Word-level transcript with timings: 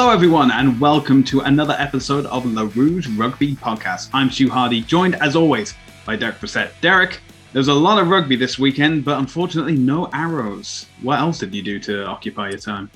Hello, 0.00 0.10
everyone, 0.10 0.52
and 0.52 0.80
welcome 0.80 1.24
to 1.24 1.40
another 1.40 1.74
episode 1.76 2.24
of 2.26 2.46
La 2.46 2.70
Rouge 2.76 3.08
Rugby 3.08 3.56
Podcast. 3.56 4.10
I'm 4.12 4.30
Stu 4.30 4.48
Hardy, 4.48 4.80
joined 4.80 5.16
as 5.16 5.34
always 5.34 5.74
by 6.06 6.14
Derek 6.14 6.36
Brissett. 6.36 6.70
Derek, 6.80 7.20
there's 7.52 7.66
a 7.66 7.74
lot 7.74 8.00
of 8.00 8.06
rugby 8.06 8.36
this 8.36 8.60
weekend, 8.60 9.04
but 9.04 9.18
unfortunately, 9.18 9.74
no 9.74 10.08
arrows. 10.12 10.86
What 11.02 11.18
else 11.18 11.40
did 11.40 11.52
you 11.52 11.62
do 11.62 11.80
to 11.80 12.06
occupy 12.06 12.50
your 12.50 12.60
time? 12.60 12.92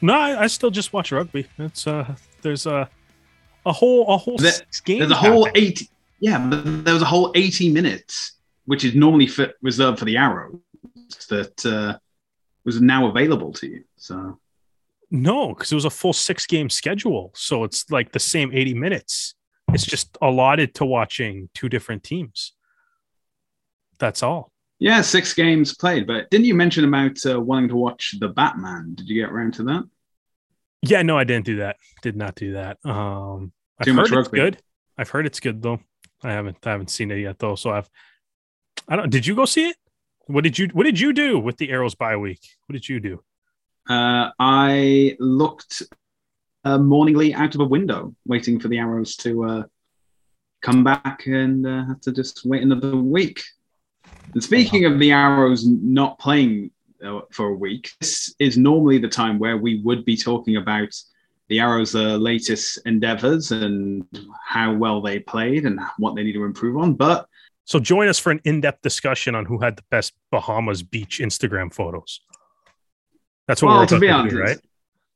No, 0.00 0.14
I, 0.14 0.42
I 0.42 0.46
still 0.46 0.70
just 0.70 0.92
watch 0.92 1.10
rugby. 1.10 1.48
It's 1.58 1.88
uh, 1.88 2.14
there's 2.42 2.66
a 2.66 2.88
a 3.66 3.72
whole 3.72 4.06
a 4.14 4.16
whole 4.16 4.36
There- 4.36 4.52
six 4.52 4.78
games. 4.78 5.00
There's 5.00 5.10
a 5.10 5.16
whole 5.16 5.46
happening. 5.46 5.70
eight. 5.70 5.90
Yeah, 6.20 6.38
but 6.38 6.84
there 6.84 6.94
was 6.94 7.02
a 7.02 7.06
whole 7.06 7.32
80 7.34 7.72
minutes, 7.72 8.34
which 8.64 8.84
is 8.84 8.94
normally 8.94 9.26
fit, 9.26 9.56
reserved 9.60 9.98
for 9.98 10.04
the 10.04 10.18
arrows, 10.18 10.60
that 11.30 11.66
uh, 11.66 11.98
was 12.64 12.80
now 12.80 13.08
available 13.08 13.52
to 13.54 13.66
you. 13.66 13.82
So 13.96 14.38
No, 15.10 15.48
because 15.48 15.72
it 15.72 15.74
was 15.74 15.84
a 15.84 15.90
full 15.90 16.12
six 16.12 16.46
game 16.46 16.70
schedule, 16.70 17.32
so 17.34 17.64
it's 17.64 17.90
like 17.90 18.12
the 18.12 18.20
same 18.20 18.52
eighty 18.52 18.74
minutes. 18.74 19.34
It's 19.72 19.84
just 19.84 20.16
allotted 20.20 20.74
to 20.76 20.84
watching 20.84 21.48
two 21.54 21.68
different 21.68 22.02
teams. 22.02 22.54
That's 23.98 24.22
all. 24.22 24.50
yeah, 24.78 25.00
six 25.02 25.34
games 25.34 25.74
played. 25.76 26.06
But 26.06 26.30
didn't 26.30 26.46
you 26.46 26.54
mention 26.54 26.84
about 26.84 27.18
uh, 27.26 27.40
wanting 27.40 27.68
to 27.68 27.76
watch 27.76 28.16
the 28.18 28.28
Batman? 28.28 28.94
Did 28.94 29.08
you 29.08 29.20
get 29.20 29.30
around 29.30 29.54
to 29.54 29.64
that? 29.64 29.84
Yeah, 30.82 31.02
no, 31.02 31.18
I 31.18 31.24
didn't 31.24 31.44
do 31.44 31.56
that. 31.58 31.76
Did 32.02 32.16
not 32.16 32.34
do 32.34 32.54
that. 32.54 32.78
Um, 32.84 33.52
I've 33.78 33.94
much 33.94 34.10
heard 34.10 34.20
it's 34.20 34.28
good. 34.28 34.58
I've 34.96 35.10
heard 35.10 35.26
it's 35.26 35.40
good 35.40 35.60
though. 35.62 35.80
I 36.22 36.32
haven't 36.32 36.58
I 36.64 36.70
haven't 36.70 36.90
seen 36.90 37.10
it 37.10 37.18
yet 37.18 37.38
though. 37.38 37.54
So 37.54 37.70
I've 37.70 37.88
I 38.88 38.96
don't. 38.96 39.10
Did 39.10 39.26
you 39.26 39.34
go 39.34 39.44
see 39.44 39.68
it? 39.68 39.76
What 40.26 40.44
did 40.44 40.58
you 40.58 40.68
What 40.72 40.84
did 40.84 40.98
you 40.98 41.12
do 41.12 41.38
with 41.38 41.56
the 41.58 41.70
Arrows 41.70 41.94
bye 41.94 42.16
week? 42.16 42.40
What 42.66 42.74
did 42.74 42.88
you 42.88 43.00
do? 43.00 43.22
Uh, 43.90 44.30
I 44.38 45.16
looked 45.18 45.82
uh, 46.64 46.78
morningly 46.78 47.34
out 47.34 47.56
of 47.56 47.60
a 47.60 47.64
window, 47.64 48.14
waiting 48.24 48.60
for 48.60 48.68
the 48.68 48.78
arrows 48.78 49.16
to 49.16 49.44
uh, 49.44 49.62
come 50.62 50.84
back, 50.84 51.26
and 51.26 51.66
uh, 51.66 51.86
had 51.86 52.02
to 52.02 52.12
just 52.12 52.46
wait 52.46 52.62
another 52.62 52.94
week. 52.96 53.42
And 54.32 54.40
speaking 54.40 54.84
of 54.84 55.00
the 55.00 55.10
arrows 55.10 55.66
not 55.66 56.20
playing 56.20 56.70
uh, 57.04 57.22
for 57.32 57.48
a 57.48 57.54
week, 57.54 57.90
this 58.00 58.32
is 58.38 58.56
normally 58.56 58.98
the 58.98 59.08
time 59.08 59.40
where 59.40 59.56
we 59.56 59.80
would 59.80 60.04
be 60.04 60.16
talking 60.16 60.56
about 60.56 60.94
the 61.48 61.58
arrows' 61.58 61.96
uh, 61.96 62.16
latest 62.16 62.78
endeavors 62.86 63.50
and 63.50 64.06
how 64.46 64.72
well 64.72 65.02
they 65.02 65.18
played 65.18 65.66
and 65.66 65.80
what 65.98 66.14
they 66.14 66.22
need 66.22 66.34
to 66.34 66.44
improve 66.44 66.76
on. 66.76 66.94
But 66.94 67.26
So 67.64 67.80
join 67.80 68.06
us 68.06 68.20
for 68.20 68.30
an 68.30 68.40
in-depth 68.44 68.82
discussion 68.82 69.34
on 69.34 69.46
who 69.46 69.58
had 69.58 69.74
the 69.74 69.84
best 69.90 70.12
Bahamas 70.30 70.84
beach 70.84 71.18
Instagram 71.18 71.74
photos. 71.74 72.20
That's 73.50 73.62
what 73.62 73.70
well, 73.70 73.80
we're 73.80 73.86
to 73.86 73.98
be 73.98 74.08
honest, 74.08 74.36
do, 74.36 74.42
right? 74.42 74.58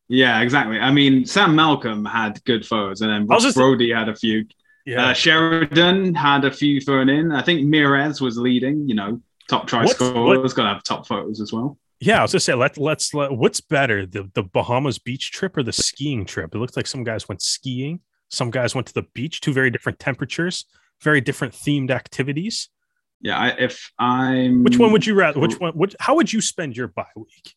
yeah, 0.09 0.41
exactly. 0.41 0.81
I 0.81 0.91
mean, 0.91 1.25
Sam 1.25 1.55
Malcolm 1.55 2.05
had 2.05 2.43
good 2.45 2.67
photos, 2.67 3.01
and 3.01 3.11
then 3.13 3.29
I 3.31 3.39
just- 3.39 3.57
Brody 3.57 3.93
had 3.93 4.09
a 4.09 4.17
few. 4.17 4.47
Yeah. 4.85 5.11
Uh, 5.11 5.13
Sheridan 5.15 6.17
had 6.17 6.45
a 6.45 6.51
few 6.51 6.81
thrown 6.81 7.09
in. 7.09 7.31
I 7.31 7.43
think 7.43 7.61
Mirez 7.63 8.21
was 8.21 8.37
leading, 8.37 8.89
you 8.89 8.97
know, 8.97 9.21
top 9.49 9.69
try 9.69 9.85
What's- 9.85 9.95
scorers, 9.95 10.53
got 10.53 10.65
to 10.65 10.69
have 10.71 10.83
top 10.83 11.07
photos 11.07 11.41
as 11.41 11.53
well. 11.53 11.79
yeah, 12.01 12.19
I 12.19 12.23
was 12.23 12.33
gonna 12.33 12.41
say 12.41 12.55
let 12.55 12.77
let's 12.77 13.15
let, 13.15 13.31
what's 13.31 13.61
better, 13.61 14.05
the 14.05 14.29
the 14.35 14.43
Bahamas 14.43 14.99
beach 14.99 15.31
trip 15.31 15.57
or 15.57 15.63
the 15.63 15.73
skiing 15.73 16.25
trip? 16.27 16.55
It 16.55 16.59
looked 16.59 16.77
like 16.77 16.89
some 16.89 17.05
guys 17.05 17.29
went 17.29 17.41
skiing, 17.41 18.01
some 18.31 18.51
guys 18.51 18.75
went 18.75 18.89
to 18.89 18.95
the 18.95 19.07
beach, 19.15 19.41
two 19.41 19.53
very 19.53 19.71
different 19.71 20.01
temperatures, 20.01 20.65
very 21.01 21.21
different 21.21 21.55
themed 21.55 21.93
activities. 21.93 22.69
Yeah, 23.23 23.39
I, 23.39 23.49
if 23.59 23.91
I'm. 23.99 24.65
Which 24.65 24.77
one 24.77 24.93
would 24.93 25.07
you 25.07 25.15
rather? 25.15 25.41
Which 25.41 25.59
one? 25.59 25.73
Which, 25.73 25.97
how 25.99 26.17
would 26.17 26.31
you 26.31 26.43
spend 26.43 26.77
your 26.77 26.89
bye 26.89 27.07
week? 27.17 27.55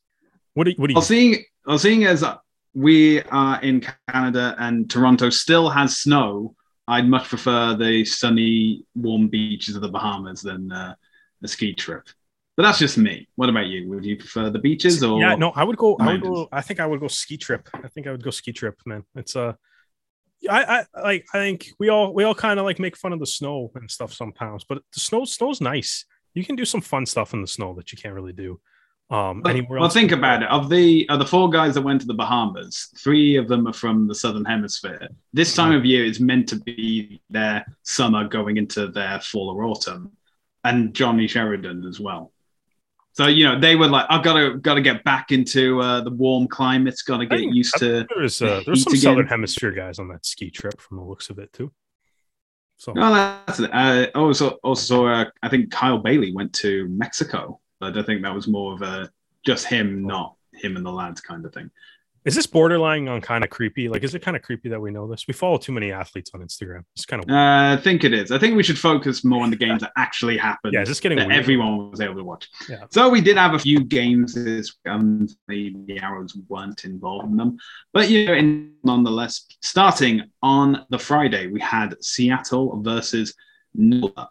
What 0.57 0.63
do 0.63 0.71
you, 0.71 0.75
what 0.77 0.87
do 0.87 0.93
you 0.93 0.95
Well, 0.95 1.03
seeing, 1.03 1.43
well, 1.67 1.77
seeing 1.77 2.05
as 2.05 2.25
we 2.73 3.21
are 3.21 3.61
in 3.61 3.85
Canada 4.09 4.55
and 4.57 4.89
Toronto 4.89 5.29
still 5.29 5.69
has 5.69 5.99
snow, 5.99 6.55
I'd 6.87 7.07
much 7.07 7.29
prefer 7.29 7.75
the 7.75 8.03
sunny, 8.03 8.83
warm 8.95 9.27
beaches 9.27 9.75
of 9.75 9.83
the 9.83 9.89
Bahamas 9.89 10.41
than 10.41 10.71
uh, 10.71 10.95
a 11.43 11.47
ski 11.47 11.75
trip. 11.75 12.07
But 12.55 12.63
that's 12.63 12.79
just 12.79 12.97
me. 12.97 13.27
What 13.35 13.49
about 13.49 13.67
you? 13.67 13.87
Would 13.89 14.03
you 14.03 14.17
prefer 14.17 14.49
the 14.49 14.57
beaches 14.57 15.03
or? 15.03 15.21
yeah, 15.21 15.35
no, 15.35 15.51
I 15.51 15.63
would 15.63 15.77
go. 15.77 15.95
I 15.99 16.13
would 16.13 16.23
go. 16.23 16.49
I 16.51 16.61
think 16.61 16.79
I 16.79 16.87
would 16.87 17.01
go 17.01 17.07
ski 17.07 17.37
trip. 17.37 17.69
I 17.75 17.87
think 17.89 18.07
I 18.07 18.11
would 18.11 18.23
go 18.23 18.31
ski 18.31 18.51
trip, 18.51 18.79
man. 18.83 19.03
It's 19.13 19.35
uh 19.35 19.53
I, 20.49 20.85
I 20.95 21.01
like. 21.03 21.27
I 21.35 21.37
think 21.37 21.67
we 21.77 21.89
all 21.89 22.15
we 22.15 22.23
all 22.23 22.33
kind 22.33 22.57
of 22.59 22.65
like 22.65 22.79
make 22.79 22.97
fun 22.97 23.13
of 23.13 23.19
the 23.19 23.27
snow 23.27 23.69
and 23.75 23.91
stuff 23.91 24.11
sometimes, 24.11 24.65
but 24.67 24.81
the 24.91 25.01
snow 25.01 25.23
snow's 25.23 25.61
nice. 25.61 26.05
You 26.33 26.43
can 26.43 26.55
do 26.55 26.65
some 26.65 26.81
fun 26.81 27.05
stuff 27.05 27.35
in 27.35 27.41
the 27.41 27.47
snow 27.47 27.75
that 27.75 27.91
you 27.91 27.99
can't 27.99 28.15
really 28.15 28.33
do 28.33 28.59
um 29.09 29.41
Well, 29.43 29.51
anywhere 29.53 29.79
well, 29.79 29.85
else. 29.85 29.93
think 29.93 30.11
about 30.11 30.43
it. 30.43 30.49
Of 30.49 30.69
the 30.69 31.07
of 31.09 31.19
the 31.19 31.25
four 31.25 31.49
guys 31.49 31.75
that 31.75 31.81
went 31.81 32.01
to 32.01 32.07
the 32.07 32.13
Bahamas, 32.13 32.89
three 32.97 33.37
of 33.37 33.47
them 33.47 33.65
are 33.67 33.73
from 33.73 34.07
the 34.07 34.15
southern 34.15 34.43
hemisphere. 34.45 35.07
This 35.33 35.53
time 35.55 35.71
of 35.73 35.85
year 35.85 36.03
is 36.05 36.19
meant 36.19 36.49
to 36.49 36.57
be 36.57 37.21
their 37.29 37.65
summer 37.83 38.27
going 38.27 38.57
into 38.57 38.87
their 38.87 39.19
fall 39.21 39.49
or 39.49 39.63
autumn, 39.63 40.11
and 40.65 40.93
Johnny 40.93 41.27
Sheridan 41.27 41.85
as 41.85 41.99
well. 42.01 42.33
So 43.13 43.27
you 43.27 43.45
know 43.45 43.59
they 43.59 43.75
were 43.75 43.87
like, 43.87 44.05
I've 44.09 44.23
got 44.23 44.33
to 44.33 44.57
got 44.57 44.75
to 44.75 44.81
get 44.81 45.03
back 45.03 45.31
into 45.31 45.79
uh, 45.81 46.01
the 46.01 46.11
warm 46.11 46.47
climates. 46.47 47.01
Got 47.01 47.17
to 47.19 47.25
get 47.25 47.39
think- 47.39 47.55
used 47.55 47.75
to. 47.77 48.05
There's 48.13 48.41
uh, 48.41 48.61
there's 48.65 48.83
some 48.83 48.93
heat 48.93 48.99
southern 48.99 49.27
hemisphere 49.27 49.71
guys 49.71 49.99
on 49.99 50.09
that 50.09 50.25
ski 50.25 50.51
trip 50.51 50.79
from 50.81 50.97
the 50.97 51.03
looks 51.03 51.29
of 51.29 51.39
it 51.39 51.51
too. 51.53 51.71
So 52.75 52.93
Oh, 52.95 53.13
that's 53.47 53.59
it. 53.59 53.71
Uh, 53.73 54.07
also, 54.13 54.49
also, 54.63 55.07
uh, 55.07 55.25
I 55.41 55.49
think 55.49 55.71
Kyle 55.71 55.97
Bailey 55.97 56.31
went 56.31 56.53
to 56.55 56.87
Mexico, 56.89 57.59
but 57.79 57.97
I 57.97 58.03
think 58.03 58.21
that 58.23 58.33
was 58.33 58.47
more 58.47 58.73
of 58.73 58.81
a 58.81 59.09
just 59.45 59.65
him, 59.65 60.05
not 60.05 60.35
him 60.53 60.75
and 60.77 60.85
the 60.85 60.91
lads 60.91 61.21
kind 61.21 61.45
of 61.45 61.53
thing. 61.53 61.69
is 62.25 62.35
this 62.35 62.47
borderline 62.47 63.07
on 63.07 63.21
kind 63.21 63.43
of 63.43 63.49
creepy? 63.49 63.87
Like, 63.87 64.03
is 64.03 64.13
it 64.13 64.21
kind 64.21 64.35
of 64.35 64.43
creepy 64.43 64.67
that 64.69 64.81
we 64.81 64.91
know 64.91 65.07
this? 65.07 65.25
We 65.27 65.33
follow 65.33 65.57
too 65.57 65.71
many 65.71 65.93
athletes 65.93 66.31
on 66.33 66.41
Instagram. 66.41 66.83
It's 66.95 67.05
kind 67.05 67.23
of 67.23 67.29
Uh, 67.29 67.77
I 67.77 67.81
think 67.81 68.03
it 68.03 68.11
is. 68.11 68.31
I 68.31 68.37
think 68.39 68.57
we 68.57 68.63
should 68.63 68.77
focus 68.77 69.23
more 69.23 69.43
on 69.43 69.49
the 69.49 69.55
games 69.55 69.81
that 69.81 69.93
actually 69.95 70.37
happened. 70.37 70.73
yeah. 70.73 70.83
This 70.83 70.99
getting 70.99 71.19
that 71.19 71.27
weird? 71.27 71.39
everyone 71.39 71.89
was 71.89 72.01
able 72.01 72.15
to 72.15 72.23
watch. 72.25 72.49
Yeah. 72.67 72.83
So 72.89 73.07
we 73.09 73.21
did 73.21 73.37
have 73.37 73.53
a 73.53 73.59
few 73.59 73.79
games 73.85 74.33
this 74.33 74.75
um 74.89 75.27
the, 75.47 75.73
the 75.85 76.01
arrows 76.01 76.35
weren't 76.49 76.83
involved 76.83 77.29
in 77.31 77.37
them. 77.37 77.57
But 77.93 78.09
you 78.09 78.25
know, 78.25 78.33
in, 78.33 78.73
nonetheless, 78.83 79.45
starting 79.61 80.23
on 80.41 80.85
the 80.89 80.99
Friday, 80.99 81.47
we 81.47 81.61
had 81.61 81.95
Seattle 82.01 82.81
versus 82.81 83.33
NOLA. 83.73 84.29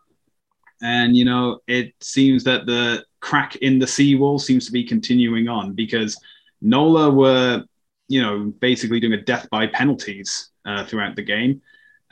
And 0.83 1.17
you 1.17 1.25
know, 1.25 1.61
it 1.67 1.95
seems 2.03 2.45
that 2.45 2.67
the 2.67 3.05
crack 3.27 3.57
in 3.57 3.81
the 3.81 3.87
seawall 3.87 4.39
seems 4.39 4.67
to 4.67 4.73
be 4.73 4.85
continuing 4.85 5.49
on 5.49 5.73
because 5.73 6.17
NOLA 6.61 7.11
were, 7.11 7.65
you 8.07 8.23
know, 8.23 8.55
basically 8.61 9.01
doing 9.01 9.15
a 9.15 9.21
death 9.21 9.49
by 9.51 9.67
penalties 9.67 10.51
uh, 10.65 10.85
throughout 10.85 11.17
the 11.17 11.25
game. 11.25 11.61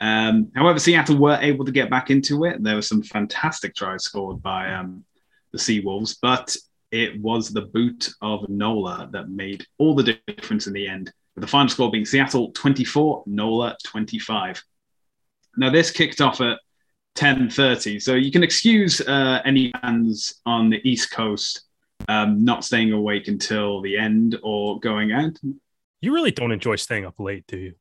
Um, 0.01 0.51
however, 0.53 0.77
Seattle 0.77 1.15
were 1.15 1.39
able 1.41 1.63
to 1.63 1.71
get 1.71 1.89
back 1.89 2.11
into 2.11 2.43
it. 2.43 2.61
There 2.61 2.75
were 2.75 2.81
some 2.81 3.01
fantastic 3.01 3.75
tries 3.75 4.03
scored 4.03 4.43
by 4.43 4.73
um, 4.73 5.05
the 5.53 5.57
Seawolves, 5.57 6.17
but 6.21 6.53
it 6.91 7.17
was 7.21 7.47
the 7.47 7.61
boot 7.61 8.09
of 8.21 8.49
NOLA 8.49 9.07
that 9.13 9.29
made 9.29 9.65
all 9.77 9.95
the 9.95 10.19
difference 10.27 10.67
in 10.67 10.73
the 10.73 10.85
end, 10.85 11.13
with 11.33 11.43
the 11.43 11.47
final 11.47 11.69
score 11.69 11.89
being 11.89 12.03
Seattle 12.03 12.51
24, 12.51 13.23
NOLA 13.25 13.77
25. 13.85 14.61
Now, 15.55 15.69
this 15.69 15.91
kicked 15.91 16.19
off 16.19 16.41
at 16.41 16.59
10.30, 17.15 18.01
so 18.01 18.13
you 18.13 18.31
can 18.31 18.43
excuse 18.43 19.01
uh, 19.01 19.41
any 19.45 19.71
fans 19.81 20.41
on 20.45 20.69
the 20.69 20.81
East 20.87 21.11
Coast 21.11 21.61
um, 22.07 22.43
not 22.43 22.63
staying 22.63 22.91
awake 22.91 23.27
until 23.27 23.81
the 23.81 23.97
end 23.97 24.37
or 24.43 24.79
going 24.79 25.11
out. 25.11 25.37
You 26.01 26.13
really 26.13 26.31
don't 26.31 26.51
enjoy 26.51 26.75
staying 26.75 27.05
up 27.05 27.19
late, 27.19 27.45
do 27.47 27.57
you? 27.57 27.73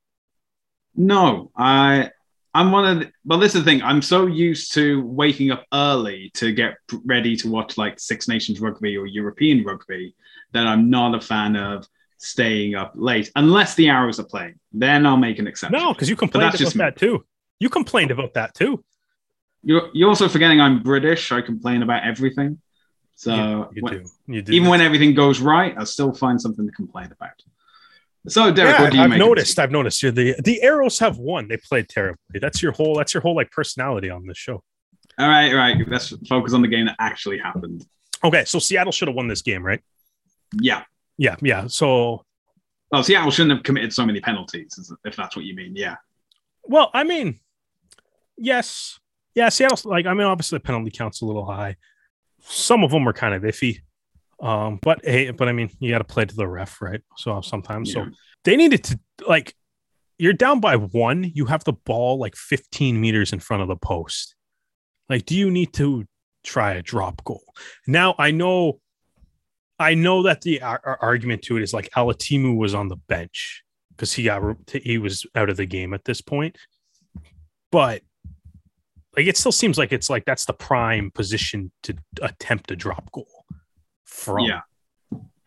No, 0.97 1.51
I 1.57 2.11
I'm 2.55 2.71
one 2.71 2.85
of 2.87 2.99
the, 3.01 3.13
well 3.25 3.39
this 3.39 3.55
is 3.55 3.65
the 3.65 3.71
thing. 3.71 3.83
I'm 3.83 4.01
so 4.01 4.27
used 4.27 4.73
to 4.75 5.05
waking 5.05 5.51
up 5.51 5.65
early 5.73 6.31
to 6.35 6.53
get 6.53 6.77
ready 7.05 7.37
to 7.37 7.51
watch 7.51 7.77
like 7.77 7.99
Six 7.99 8.29
Nations 8.29 8.61
rugby 8.61 8.97
or 8.97 9.07
European 9.07 9.65
rugby 9.65 10.15
that 10.53 10.67
I'm 10.67 10.89
not 10.89 11.17
a 11.17 11.21
fan 11.21 11.57
of 11.57 11.87
staying 12.19 12.77
up 12.77 12.93
late 12.95 13.31
unless 13.35 13.75
the 13.75 13.89
arrows 13.89 14.21
are 14.21 14.25
playing. 14.25 14.55
Then 14.73 15.05
I'll 15.05 15.17
make 15.17 15.41
an 15.41 15.49
exception. 15.49 15.79
No, 15.79 15.93
because 15.93 16.09
you 16.09 16.17
complained 16.17 16.55
about 16.55 16.75
that 16.75 16.97
too. 16.97 17.27
You 17.59 17.69
complained 17.69 18.13
about 18.13 18.35
that 18.35 18.55
too. 18.55 18.85
You're 19.65 19.91
you're 19.93 20.09
also 20.09 20.29
forgetting 20.29 20.61
I'm 20.61 20.83
British. 20.83 21.33
I 21.33 21.41
complain 21.41 21.83
about 21.83 22.05
everything. 22.05 22.61
So 23.17 23.35
you, 23.35 23.69
you 23.75 23.83
when- 23.83 23.93
do. 23.93 24.05
You 24.27 24.43
do. 24.43 24.53
even 24.53 24.69
when 24.69 24.81
everything 24.81 25.15
goes 25.15 25.41
right, 25.41 25.75
I 25.79 25.85
still 25.85 26.13
find 26.13 26.41
something 26.41 26.67
to 26.67 26.73
complain 26.73 27.07
about. 27.13 27.33
So 28.27 28.51
Derek, 28.51 28.77
yeah, 28.77 28.83
what 28.83 28.91
do 28.93 28.97
you 28.97 29.03
I've 29.05 29.19
noticed. 29.19 29.59
I've 29.59 29.71
noticed. 29.71 30.03
You're 30.03 30.13
the 30.13 30.35
the 30.43 30.63
arrows 30.63 30.99
have 30.99 31.19
won. 31.19 31.49
They 31.49 31.59
played 31.59 31.89
terribly. 31.89 32.41
That's 32.41 32.63
your 32.63 32.73
whole. 32.73 32.97
That's 32.97 33.13
your 33.13 33.21
whole 33.21 33.37
like 33.37 33.51
personality 33.51 34.09
on 34.09 34.27
this 34.27 34.39
show. 34.39 34.63
All 35.19 35.29
right, 35.29 35.51
all 35.51 35.59
right. 35.59 35.77
Let's 35.87 36.09
focus 36.27 36.55
on 36.55 36.63
the 36.63 36.69
game 36.69 36.87
that 36.87 36.97
actually 36.99 37.39
happened. 37.39 37.87
Okay, 38.25 38.45
so 38.47 38.59
Seattle 38.59 38.93
should 38.93 39.09
have 39.09 39.15
won 39.15 39.29
this 39.29 39.43
game, 39.43 39.63
right? 39.65 39.81
Yeah. 40.61 40.83
Yeah, 41.19 41.37
yeah. 41.43 41.67
So, 41.69 42.25
Well, 42.91 43.03
Seattle 43.05 43.31
shouldn't 43.31 43.53
have 43.57 43.63
committed 43.63 43.93
so 43.93 44.05
many 44.07 44.21
penalties, 44.21 44.93
if 45.05 45.15
that's 45.15 45.37
what 45.37 45.45
you 45.45 45.55
mean. 45.55 45.77
Yeah. 45.77 45.97
well, 46.65 46.91
I 46.95 47.05
mean, 47.05 47.39
yes, 48.37 48.99
yeah. 49.35 49.49
Seattle's 49.49 49.85
like, 49.85 50.07
I 50.07 50.15
mean, 50.15 50.27
obviously 50.27 50.57
the 50.59 50.65
penalty 50.65 50.91
count's 50.91 51.21
a 51.23 51.27
little 51.27 51.45
high. 51.47 51.77
Some 52.41 52.85
of 52.85 52.91
them 52.91 53.05
were 53.05 53.13
kind 53.13 53.35
of 53.35 53.43
iffy. 53.43 53.81
Um, 54.41 54.79
but 54.83 55.01
hey, 55.05 55.31
but 55.31 55.49
I 55.49 55.53
mean, 55.53 55.71
you 55.79 55.91
got 55.91 55.99
to 55.99 56.05
play 56.05 56.25
to 56.25 56.35
the 56.35 56.47
ref, 56.47 56.83
right? 56.83 57.01
So 57.17 57.41
sometimes, 57.41 57.95
Yeah. 57.95 58.05
so 58.07 58.11
they 58.45 58.57
needed 58.57 58.85
to 58.85 58.99
like, 59.27 59.55
you're 60.19 60.33
down 60.33 60.61
by 60.61 60.77
one, 60.77 61.31
you 61.35 61.47
have 61.47 61.65
the 61.65 61.73
ball 61.73 62.19
like 62.19 62.37
15 62.37 63.01
meters 63.01 63.33
in 63.33 63.41
front 63.41 63.63
of 63.63 63.69
the 63.69 63.77
post. 63.77 64.35
Like, 65.09 65.25
do 65.27 65.37
you 65.37 65.51
need 65.51 65.73
to 65.75 66.05
try 66.45 66.75
a 66.75 66.83
drop 66.83 67.25
goal? 67.25 67.43
Now, 67.87 68.15
I 68.19 68.31
know, 68.31 68.81
I 69.79 69.95
know 69.95 70.23
that 70.25 70.43
the 70.43 70.63
ar- 70.63 70.81
ar- 70.85 70.99
argument 71.01 71.43
to 71.43 71.57
it 71.57 71.63
is 71.63 71.73
like 71.75 71.91
Alatimu 71.97 72.57
was 72.57 72.75
on 72.75 72.89
the 72.89 72.97
bench 72.97 73.63
because 73.91 74.13
he 74.13 74.25
got 74.25 74.43
he 74.73 74.99
was 74.99 75.27
out 75.35 75.49
of 75.51 75.57
the 75.57 75.67
game 75.67 75.95
at 75.95 76.05
this 76.05 76.21
point, 76.21 76.57
but 77.73 78.03
like 79.17 79.27
it 79.27 79.37
still 79.37 79.53
seems 79.53 79.79
like 79.79 79.93
it's 79.93 80.11
like 80.11 80.25
that's 80.25 80.45
the 80.45 80.53
prime 80.53 81.11
position 81.11 81.71
to 81.85 81.95
attempt 82.23 82.71
a 82.71 82.77
drop 82.77 83.11
goal 83.13 83.45
from. 84.05 84.47
Yeah. 84.47 84.61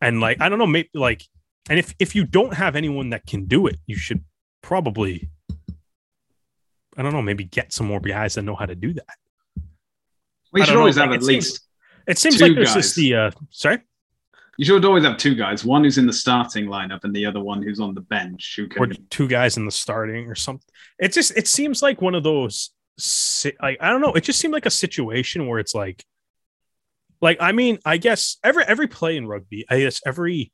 And 0.02 0.20
like 0.22 0.40
I 0.42 0.50
don't 0.50 0.60
know, 0.60 0.68
maybe 0.68 0.90
like, 0.94 1.24
and 1.70 1.80
if 1.80 1.96
if 2.00 2.16
you 2.16 2.26
don't 2.26 2.54
have 2.54 2.76
anyone 2.76 3.10
that 3.10 3.26
can 3.26 3.46
do 3.46 3.68
it, 3.68 3.78
you 3.88 3.98
should 3.98 4.24
probably, 4.62 5.30
I 6.96 7.02
don't 7.02 7.14
know, 7.14 7.22
maybe 7.22 7.44
get 7.44 7.74
some 7.74 7.88
more 7.88 8.00
guys 8.00 8.36
that 8.36 8.44
know 8.44 8.56
how 8.56 8.66
to 8.66 8.76
do 8.76 8.94
that. 8.94 9.16
You 10.54 10.64
should 10.66 10.74
know, 10.74 10.80
always 10.80 10.98
like, 10.98 11.06
have 11.06 11.14
it 11.14 11.18
at 11.18 11.24
seems- 11.24 11.46
least. 11.50 11.62
It 12.08 12.18
seems 12.18 12.40
like 12.40 12.56
there's 12.56 12.74
guys. 12.74 12.76
just 12.76 12.96
the 12.96 13.16
uh 13.16 13.32
sorry, 13.50 13.80
You 14.58 14.64
should 14.64 14.86
always 14.86 15.04
have 15.04 15.18
two 15.18 15.36
guys. 15.36 15.66
One 15.66 15.84
who's 15.84 15.98
in 15.98 16.08
the 16.08 16.14
starting 16.14 16.68
lineup, 16.68 17.04
and 17.04 17.14
the 17.14 17.26
other 17.26 17.42
one 17.42 17.62
who's 17.62 17.82
on 17.82 17.94
the 17.94 18.02
bench 18.02 18.54
who 18.56 18.68
can... 18.70 18.82
or 18.82 18.88
two 19.10 19.28
guys 19.28 19.58
in 19.58 19.66
the 19.66 19.72
starting 19.72 20.28
or 20.28 20.36
something. 20.36 20.70
It 21.00 21.12
just 21.12 21.36
it 21.36 21.50
seems 21.50 21.82
like 21.82 22.02
one 22.02 22.16
of 22.16 22.24
those 22.24 22.72
like 23.62 23.78
I 23.80 23.90
don't 23.90 24.02
know. 24.02 24.14
It 24.14 24.24
just 24.24 24.40
seemed 24.40 24.54
like 24.54 24.66
a 24.66 24.72
situation 24.72 25.48
where 25.48 25.60
it's 25.60 25.76
like, 25.76 26.04
like 27.22 27.38
I 27.40 27.52
mean, 27.52 27.80
I 27.86 27.98
guess 27.98 28.38
every 28.44 28.64
every 28.64 28.88
play 28.88 29.18
in 29.18 29.28
rugby, 29.28 29.66
I 29.70 29.80
guess 29.80 30.02
every 30.06 30.52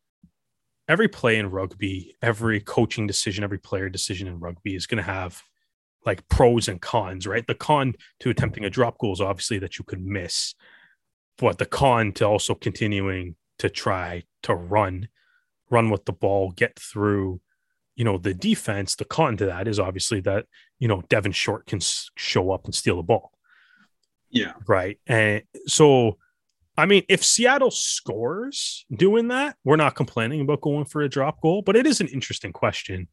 every 0.87 1.07
play 1.07 1.37
in 1.37 1.49
rugby, 1.49 2.15
every 2.21 2.59
coaching 2.59 3.07
decision, 3.07 3.43
every 3.43 3.59
player 3.59 3.89
decision 3.89 4.27
in 4.27 4.39
rugby 4.39 4.75
is 4.75 4.87
going 4.87 4.97
to 4.97 5.03
have 5.03 5.41
like 6.05 6.27
pros 6.27 6.67
and 6.67 6.81
cons, 6.81 7.25
right? 7.25 7.45
The 7.47 7.55
con 7.55 7.93
to 8.19 8.29
attempting 8.29 8.65
a 8.65 8.69
drop 8.69 8.97
goal 8.97 9.13
is 9.13 9.21
obviously 9.21 9.59
that 9.59 9.79
you 9.79 9.85
could 9.85 10.05
miss, 10.05 10.53
but 11.37 11.57
the 11.57 11.65
con 11.65 12.11
to 12.13 12.25
also 12.25 12.53
continuing 12.55 13.35
to 13.59 13.69
try 13.69 14.23
to 14.43 14.53
run, 14.53 15.07
run 15.69 15.89
with 15.89 16.05
the 16.05 16.11
ball, 16.11 16.51
get 16.51 16.77
through, 16.77 17.39
you 17.95 18.03
know, 18.03 18.17
the 18.17 18.33
defense. 18.33 18.95
The 18.95 19.05
con 19.05 19.37
to 19.37 19.45
that 19.45 19.67
is 19.67 19.79
obviously 19.79 20.19
that 20.21 20.45
you 20.83 20.89
know 20.89 21.01
Devin 21.07 21.31
Short 21.31 21.65
can 21.65 21.77
s- 21.77 22.09
show 22.17 22.51
up 22.51 22.65
and 22.65 22.75
steal 22.75 22.97
the 22.97 23.03
ball, 23.03 23.31
Yeah. 24.29 24.51
right? 24.67 24.99
And 25.07 25.43
so, 25.65 26.17
I 26.75 26.85
mean, 26.85 27.03
if 27.07 27.23
Seattle 27.23 27.71
scores 27.71 28.85
doing 28.93 29.29
that, 29.29 29.55
we're 29.63 29.77
not 29.77 29.95
complaining 29.95 30.41
about 30.41 30.59
going 30.59 30.83
for 30.83 31.01
a 31.01 31.07
drop 31.07 31.39
goal, 31.41 31.61
but 31.61 31.77
it 31.77 31.85
is 31.87 32.01
an 32.01 32.07
interesting 32.09 32.51
question 32.51 33.07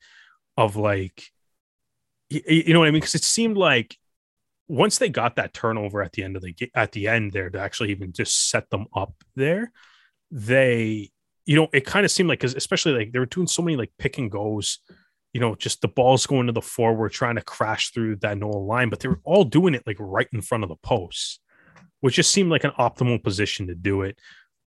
of 0.57 0.75
like, 0.75 1.31
you 2.29 2.73
know 2.73 2.81
what 2.81 2.89
I 2.89 2.91
mean? 2.91 3.01
Because 3.03 3.15
it 3.15 3.23
seemed 3.25 3.57
like 3.57 3.97
once 4.67 4.99
they 4.99 5.09
got 5.09 5.37
that 5.37 5.55
turnover 5.55 6.03
at 6.03 6.13
the 6.13 6.25
end 6.25 6.35
of 6.37 6.43
the 6.43 6.55
at 6.75 6.91
the 6.91 7.07
end 7.07 7.31
there 7.31 7.51
to 7.51 7.61
actually 7.61 7.91
even 7.93 8.13
just 8.13 8.51
set 8.51 8.69
them 8.71 8.87
up 8.97 9.15
there, 9.37 9.71
they 10.33 11.11
you 11.47 11.55
know 11.57 11.69
it 11.73 11.85
kind 11.87 12.05
of 12.05 12.11
seemed 12.11 12.29
like 12.29 12.41
because 12.41 12.55
especially 12.57 12.93
like 12.93 13.13
they 13.13 13.19
were 13.21 13.27
doing 13.27 13.47
so 13.47 13.63
many 13.63 13.77
like 13.77 13.93
pick 13.97 14.19
and 14.19 14.31
goes, 14.31 14.79
you 15.33 15.41
know, 15.41 15.55
just 15.55 15.81
the 15.81 15.89
balls 15.89 16.27
going 16.27 16.47
to 16.47 16.53
the 16.53 16.63
forward 16.63 17.13
trying 17.13 17.37
to 17.37 17.43
crash 17.43 17.91
through 17.91 18.17
that 18.17 18.39
Nola 18.39 18.59
line, 18.59 18.89
but 18.89 19.01
they 19.01 19.09
were 19.09 19.21
all 19.25 19.45
doing 19.45 19.75
it 19.75 19.87
like 19.87 19.97
right 20.01 20.29
in 20.33 20.43
front 20.43 20.65
of 20.65 20.69
the 20.69 20.77
posts, 20.77 21.41
which 22.01 22.17
just 22.17 22.33
seemed 22.33 22.51
like 22.51 22.65
an 22.65 22.73
optimal 22.79 23.23
position 23.23 23.69
to 23.69 23.75
do 23.75 24.03
it. 24.03 24.19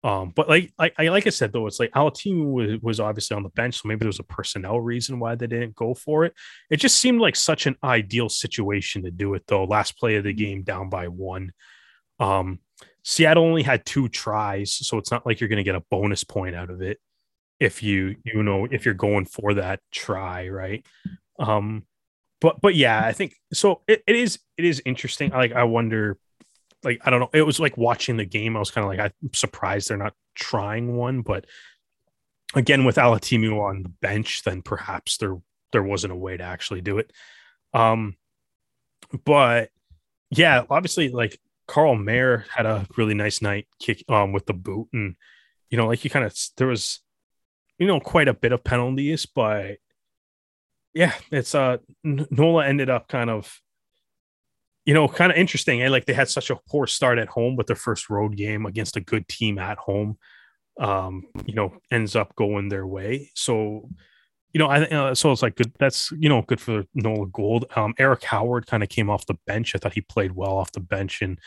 Um, 0.03 0.33
but 0.35 0.49
like, 0.49 0.73
like 0.79 0.93
I 0.97 1.09
like 1.09 1.27
I 1.27 1.29
said 1.29 1.53
though, 1.53 1.67
it's 1.67 1.79
like 1.79 1.91
Alatimu 1.91 2.51
was, 2.51 2.81
was 2.81 2.99
obviously 2.99 3.37
on 3.37 3.43
the 3.43 3.49
bench, 3.49 3.75
so 3.75 3.87
maybe 3.87 3.99
there 3.99 4.07
was 4.07 4.19
a 4.19 4.23
personnel 4.23 4.79
reason 4.79 5.19
why 5.19 5.35
they 5.35 5.47
didn't 5.47 5.75
go 5.75 5.93
for 5.93 6.25
it. 6.25 6.33
It 6.69 6.77
just 6.77 6.97
seemed 6.97 7.21
like 7.21 7.35
such 7.35 7.67
an 7.67 7.75
ideal 7.83 8.27
situation 8.27 9.03
to 9.03 9.11
do 9.11 9.35
it 9.35 9.43
though. 9.47 9.63
Last 9.63 9.97
play 9.97 10.15
of 10.15 10.23
the 10.23 10.33
game 10.33 10.63
down 10.63 10.89
by 10.89 11.07
one. 11.07 11.51
Um, 12.19 12.59
Seattle 13.03 13.43
only 13.43 13.63
had 13.63 13.85
two 13.85 14.09
tries, 14.09 14.73
so 14.73 14.97
it's 14.97 15.11
not 15.11 15.25
like 15.25 15.39
you're 15.39 15.49
going 15.49 15.57
to 15.57 15.63
get 15.63 15.75
a 15.75 15.83
bonus 15.91 16.23
point 16.23 16.55
out 16.55 16.69
of 16.69 16.81
it 16.81 16.99
if 17.61 17.83
you 17.83 18.15
you 18.23 18.41
know 18.41 18.67
if 18.69 18.85
you're 18.85 18.95
going 18.95 19.25
for 19.25 19.53
that 19.53 19.79
try, 19.91 20.49
right? 20.49 20.83
Um, 21.37 21.85
but 22.41 22.59
but 22.59 22.75
yeah, 22.75 23.05
I 23.05 23.13
think 23.13 23.35
so. 23.53 23.81
It, 23.87 24.03
it 24.07 24.15
is 24.15 24.39
it 24.57 24.65
is 24.65 24.81
interesting. 24.83 25.29
Like 25.29 25.53
I 25.53 25.63
wonder, 25.63 26.17
like 26.83 26.99
I 27.05 27.11
don't 27.11 27.19
know. 27.19 27.29
It 27.33 27.43
was 27.43 27.59
like 27.59 27.77
watching 27.77 28.17
the 28.17 28.25
game. 28.25 28.57
I 28.57 28.59
was 28.59 28.71
kind 28.71 28.83
of 28.83 28.89
like 28.89 28.99
I'm 28.99 29.33
surprised 29.33 29.89
they're 29.89 29.97
not 29.97 30.15
trying 30.33 30.97
one, 30.97 31.21
but 31.21 31.45
again 32.55 32.83
with 32.83 32.95
Alatimu 32.95 33.61
on 33.61 33.83
the 33.83 33.89
bench, 33.89 34.41
then 34.43 34.63
perhaps 34.63 35.17
there 35.17 35.37
there 35.71 35.83
wasn't 35.83 36.13
a 36.13 36.17
way 36.17 36.37
to 36.37 36.43
actually 36.43 36.81
do 36.81 36.97
it. 36.97 37.13
Um, 37.75 38.17
but 39.23 39.69
yeah, 40.31 40.63
obviously 40.67 41.09
like 41.09 41.39
Carl 41.67 41.95
Mayer 41.95 42.45
had 42.49 42.65
a 42.65 42.87
really 42.97 43.13
nice 43.13 43.39
night 43.39 43.67
kick 43.79 44.03
um 44.09 44.33
with 44.33 44.47
the 44.47 44.53
boot 44.53 44.87
and 44.93 45.15
you 45.69 45.77
know 45.77 45.85
like 45.85 45.99
he 45.99 46.09
kind 46.09 46.25
of 46.25 46.35
there 46.57 46.67
was 46.67 47.01
you 47.81 47.87
know 47.87 47.99
quite 47.99 48.27
a 48.27 48.33
bit 48.33 48.51
of 48.51 48.63
penalties 48.63 49.25
but 49.25 49.77
yeah 50.93 51.13
it's 51.31 51.55
uh 51.55 51.77
Nola 52.03 52.67
ended 52.67 52.91
up 52.91 53.07
kind 53.07 53.31
of 53.31 53.59
you 54.85 54.93
know 54.93 55.07
kind 55.07 55.31
of 55.31 55.37
interesting 55.37 55.81
and 55.81 55.91
like 55.91 56.05
they 56.05 56.13
had 56.13 56.29
such 56.29 56.51
a 56.51 56.59
poor 56.69 56.85
start 56.85 57.17
at 57.17 57.27
home 57.27 57.55
but 57.55 57.65
their 57.65 57.75
first 57.75 58.07
road 58.07 58.37
game 58.37 58.67
against 58.67 58.97
a 58.97 59.01
good 59.01 59.27
team 59.27 59.57
at 59.57 59.79
home 59.79 60.19
um 60.79 61.23
you 61.47 61.55
know 61.55 61.73
ends 61.89 62.15
up 62.15 62.35
going 62.35 62.69
their 62.69 62.85
way 62.85 63.31
so 63.33 63.89
you 64.53 64.59
know, 64.59 64.67
I 64.67 64.83
uh, 64.83 65.15
so 65.15 65.31
it's 65.31 65.41
like 65.41 65.55
good. 65.55 65.71
That's 65.79 66.11
you 66.11 66.27
know 66.27 66.41
good 66.41 66.59
for 66.59 66.83
Nola 66.93 67.27
Gold. 67.27 67.63
Um, 67.77 67.93
Eric 67.97 68.25
Howard 68.25 68.67
kind 68.67 68.83
of 68.83 68.89
came 68.89 69.09
off 69.09 69.25
the 69.25 69.37
bench. 69.47 69.73
I 69.73 69.77
thought 69.77 69.93
he 69.93 70.01
played 70.01 70.33
well 70.33 70.57
off 70.57 70.73
the 70.73 70.81
bench 70.81 71.21
and 71.21 71.39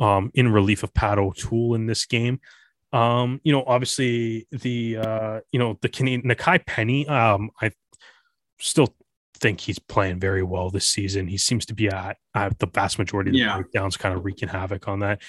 um, 0.00 0.30
in 0.32 0.50
relief 0.50 0.82
of 0.82 0.94
Pat 0.94 1.18
O'Toole 1.18 1.74
in 1.74 1.84
this 1.84 2.06
game. 2.06 2.40
Um, 2.92 3.40
you 3.44 3.52
know, 3.52 3.64
obviously 3.66 4.46
the 4.50 4.96
uh, 4.96 5.40
you 5.52 5.58
know 5.58 5.78
the 5.82 5.88
Canadian 5.88 6.22
Nakai 6.22 6.64
Penny. 6.66 7.06
Um, 7.06 7.50
I 7.60 7.70
still 8.58 8.94
think 9.34 9.60
he's 9.60 9.78
playing 9.78 10.18
very 10.18 10.42
well 10.42 10.70
this 10.70 10.86
season. 10.90 11.28
He 11.28 11.38
seems 11.38 11.64
to 11.66 11.74
be 11.74 11.88
at, 11.88 12.16
at 12.34 12.58
the 12.58 12.66
vast 12.66 12.98
majority 12.98 13.30
of 13.30 13.34
the 13.34 13.40
Yeah. 13.40 13.56
breakdowns, 13.56 13.96
kind 13.96 14.16
of 14.16 14.24
wreaking 14.24 14.48
havoc 14.48 14.88
on 14.88 15.00
that. 15.00 15.22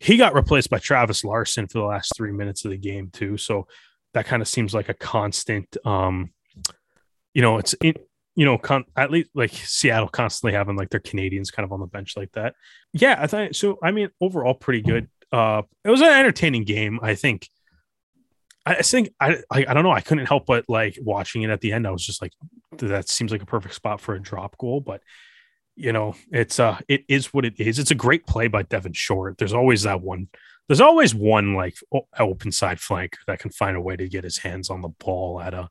He 0.00 0.16
got 0.16 0.34
replaced 0.34 0.70
by 0.70 0.78
Travis 0.78 1.22
Larson 1.22 1.68
for 1.68 1.78
the 1.78 1.84
last 1.84 2.12
three 2.16 2.32
minutes 2.32 2.64
of 2.64 2.70
the 2.70 2.78
game 2.78 3.10
too. 3.12 3.36
So 3.36 3.66
that 4.14 4.26
kind 4.26 4.40
of 4.42 4.48
seems 4.48 4.72
like 4.74 4.88
a 4.88 4.94
constant. 4.94 5.76
Um, 5.84 6.32
you 7.34 7.42
know, 7.42 7.58
it's 7.58 7.74
in, 7.74 7.94
you 8.36 8.44
know, 8.46 8.56
con- 8.58 8.84
at 8.96 9.10
least 9.10 9.30
like 9.34 9.52
Seattle 9.52 10.08
constantly 10.08 10.54
having 10.56 10.76
like 10.76 10.88
their 10.90 11.00
Canadians 11.00 11.50
kind 11.50 11.64
of 11.64 11.72
on 11.72 11.80
the 11.80 11.86
bench 11.86 12.16
like 12.16 12.32
that. 12.32 12.54
Yeah, 12.94 13.16
I 13.18 13.26
thought 13.26 13.54
so. 13.54 13.78
I 13.82 13.90
mean, 13.90 14.08
overall, 14.20 14.54
pretty 14.54 14.80
good. 14.82 15.08
Uh, 15.32 15.62
it 15.84 15.90
was 15.90 16.00
an 16.00 16.08
entertaining 16.08 16.64
game. 16.64 17.00
I 17.02 17.14
think. 17.14 17.48
I 18.64 18.82
think 18.82 19.12
I, 19.20 19.38
I 19.50 19.66
I 19.68 19.74
don't 19.74 19.82
know. 19.82 19.90
I 19.90 20.00
couldn't 20.00 20.26
help 20.26 20.46
but 20.46 20.66
like 20.68 20.96
watching 21.02 21.42
it 21.42 21.50
at 21.50 21.60
the 21.60 21.72
end. 21.72 21.86
I 21.86 21.90
was 21.90 22.06
just 22.06 22.22
like, 22.22 22.32
that 22.78 23.08
seems 23.08 23.32
like 23.32 23.42
a 23.42 23.46
perfect 23.46 23.74
spot 23.74 24.00
for 24.00 24.14
a 24.14 24.22
drop 24.22 24.56
goal. 24.56 24.80
But 24.80 25.00
you 25.74 25.92
know, 25.92 26.14
it's 26.30 26.60
uh, 26.60 26.78
it 26.86 27.04
is 27.08 27.34
what 27.34 27.44
it 27.44 27.58
is. 27.58 27.80
It's 27.80 27.90
a 27.90 27.96
great 27.96 28.24
play 28.24 28.46
by 28.46 28.62
Devin 28.62 28.92
Short. 28.92 29.38
There's 29.38 29.52
always 29.52 29.82
that 29.82 30.00
one. 30.00 30.28
There's 30.68 30.80
always 30.80 31.12
one 31.12 31.54
like 31.54 31.74
open 32.18 32.52
side 32.52 32.78
flanker 32.78 33.18
that 33.26 33.40
can 33.40 33.50
find 33.50 33.76
a 33.76 33.80
way 33.80 33.96
to 33.96 34.08
get 34.08 34.22
his 34.22 34.38
hands 34.38 34.70
on 34.70 34.80
the 34.80 34.90
ball 34.90 35.40
at 35.40 35.54
a 35.54 35.68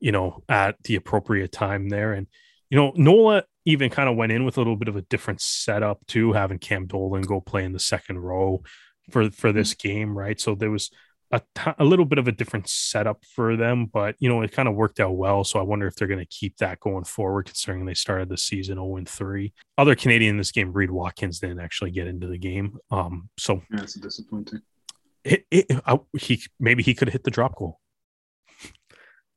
you 0.00 0.12
know, 0.12 0.42
at 0.48 0.82
the 0.84 0.96
appropriate 0.96 1.52
time 1.52 1.88
there. 1.88 2.12
And, 2.12 2.26
you 2.70 2.76
know, 2.76 2.92
Nola 2.96 3.44
even 3.66 3.90
kind 3.90 4.08
of 4.08 4.16
went 4.16 4.32
in 4.32 4.44
with 4.44 4.56
a 4.56 4.60
little 4.60 4.76
bit 4.76 4.88
of 4.88 4.96
a 4.96 5.02
different 5.02 5.40
setup 5.42 6.06
too, 6.06 6.32
having 6.32 6.58
Cam 6.58 6.86
Dolan 6.86 7.22
go 7.22 7.40
play 7.40 7.64
in 7.64 7.72
the 7.72 7.78
second 7.78 8.18
row 8.20 8.62
for 9.10 9.30
for 9.30 9.52
this 9.52 9.74
game, 9.74 10.16
right? 10.16 10.40
So 10.40 10.54
there 10.54 10.70
was 10.70 10.90
a 11.32 11.40
t- 11.56 11.72
a 11.76 11.84
little 11.84 12.04
bit 12.04 12.18
of 12.18 12.28
a 12.28 12.32
different 12.32 12.68
setup 12.68 13.24
for 13.34 13.56
them, 13.56 13.86
but 13.92 14.14
you 14.20 14.28
know, 14.28 14.42
it 14.42 14.52
kind 14.52 14.68
of 14.68 14.76
worked 14.76 15.00
out 15.00 15.16
well. 15.16 15.42
So 15.42 15.58
I 15.58 15.62
wonder 15.62 15.88
if 15.88 15.96
they're 15.96 16.06
going 16.06 16.20
to 16.20 16.26
keep 16.26 16.56
that 16.58 16.78
going 16.78 17.02
forward, 17.04 17.46
considering 17.46 17.84
they 17.84 17.94
started 17.94 18.28
the 18.28 18.38
season 18.38 18.76
0 18.76 19.02
3. 19.06 19.52
Other 19.76 19.96
Canadian 19.96 20.30
in 20.30 20.36
this 20.38 20.52
game, 20.52 20.72
Reed 20.72 20.90
Watkins, 20.92 21.40
didn't 21.40 21.58
actually 21.58 21.90
get 21.90 22.06
into 22.06 22.28
the 22.28 22.38
game. 22.38 22.78
Um, 22.92 23.28
so 23.36 23.60
Yeah, 23.72 23.82
it's 23.82 23.94
disappointing. 23.94 24.62
it, 25.24 25.44
it 25.50 25.66
I, 25.84 25.98
he 26.16 26.40
maybe 26.60 26.84
he 26.84 26.94
could 26.94 27.08
have 27.08 27.12
hit 27.12 27.24
the 27.24 27.32
drop 27.32 27.56
goal. 27.56 27.80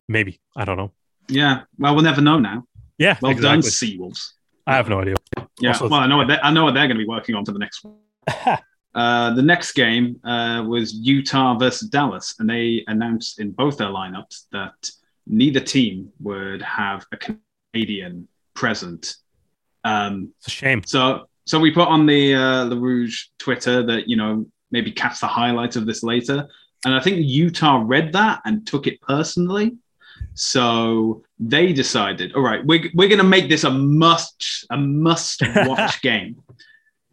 Maybe 0.08 0.40
I 0.56 0.66
don't 0.66 0.78
know. 0.78 0.92
Yeah. 1.28 1.62
Well, 1.78 1.96
we'll 1.96 2.04
never 2.04 2.22
know 2.22 2.40
now. 2.40 2.66
Yeah, 3.00 3.18
Well 3.22 3.34
done, 3.34 3.60
exactly. 3.60 3.98
Seawolves. 3.98 4.34
I 4.68 4.76
have 4.76 4.88
no 4.90 5.00
idea. 5.02 5.16
Yeah. 5.60 5.70
Also- 5.72 5.90
well, 5.90 6.02
I 6.02 6.08
know 6.08 6.18
what 6.18 6.28
they, 6.28 6.38
I 6.38 6.52
know 6.52 6.66
what 6.66 6.74
they're 6.76 6.88
going 6.88 6.98
to 6.98 7.04
be 7.04 7.08
working 7.08 7.34
on 7.34 7.44
for 7.46 7.54
the 7.54 7.60
next 7.60 7.84
one. 7.84 7.96
Uh, 8.96 9.32
the 9.36 9.42
next 9.42 9.74
game 9.74 10.20
uh, 10.24 10.64
was 10.68 10.96
Utah 10.96 11.56
versus 11.56 11.88
Dallas, 11.90 12.34
and 12.40 12.50
they 12.50 12.84
announced 12.88 13.40
in 13.40 13.52
both 13.52 13.78
their 13.78 13.88
lineups 13.90 14.46
that 14.52 14.90
neither 15.28 15.60
team 15.60 16.10
would 16.20 16.62
have 16.64 17.06
a 17.12 17.18
Canadian 17.72 18.28
present. 18.56 19.16
Um, 19.84 20.34
It's 20.40 20.48
a 20.48 20.52
shame. 20.52 20.82
so, 20.86 21.30
so 21.46 21.60
we 21.60 21.72
put 21.72 21.88
on 21.88 22.08
the 22.08 22.34
uh, 22.34 22.66
La 22.66 22.76
Rouge 22.76 23.26
Twitter 23.38 23.84
that 23.84 24.10
you 24.10 24.18
know 24.18 24.48
maybe 24.72 24.92
catch 24.92 25.20
the 25.20 25.28
highlights 25.28 25.76
of 25.76 25.86
this 25.86 26.02
later. 26.02 26.48
And 26.84 26.94
I 26.96 27.00
think 27.00 27.18
Utah 27.20 27.84
read 27.86 28.12
that 28.14 28.42
and 28.46 28.66
took 28.66 28.88
it 28.88 29.00
personally. 29.02 29.78
So 30.40 31.22
they 31.38 31.74
decided, 31.74 32.34
all 32.34 32.42
right, 32.42 32.66
we're, 32.66 32.90
we're 32.94 33.10
going 33.10 33.18
to 33.18 33.26
make 33.26 33.50
this 33.50 33.66
a 33.66 33.70
must 33.70 34.66
a 34.70 34.78
must 34.78 35.42
watch 35.56 36.02
game. 36.02 36.42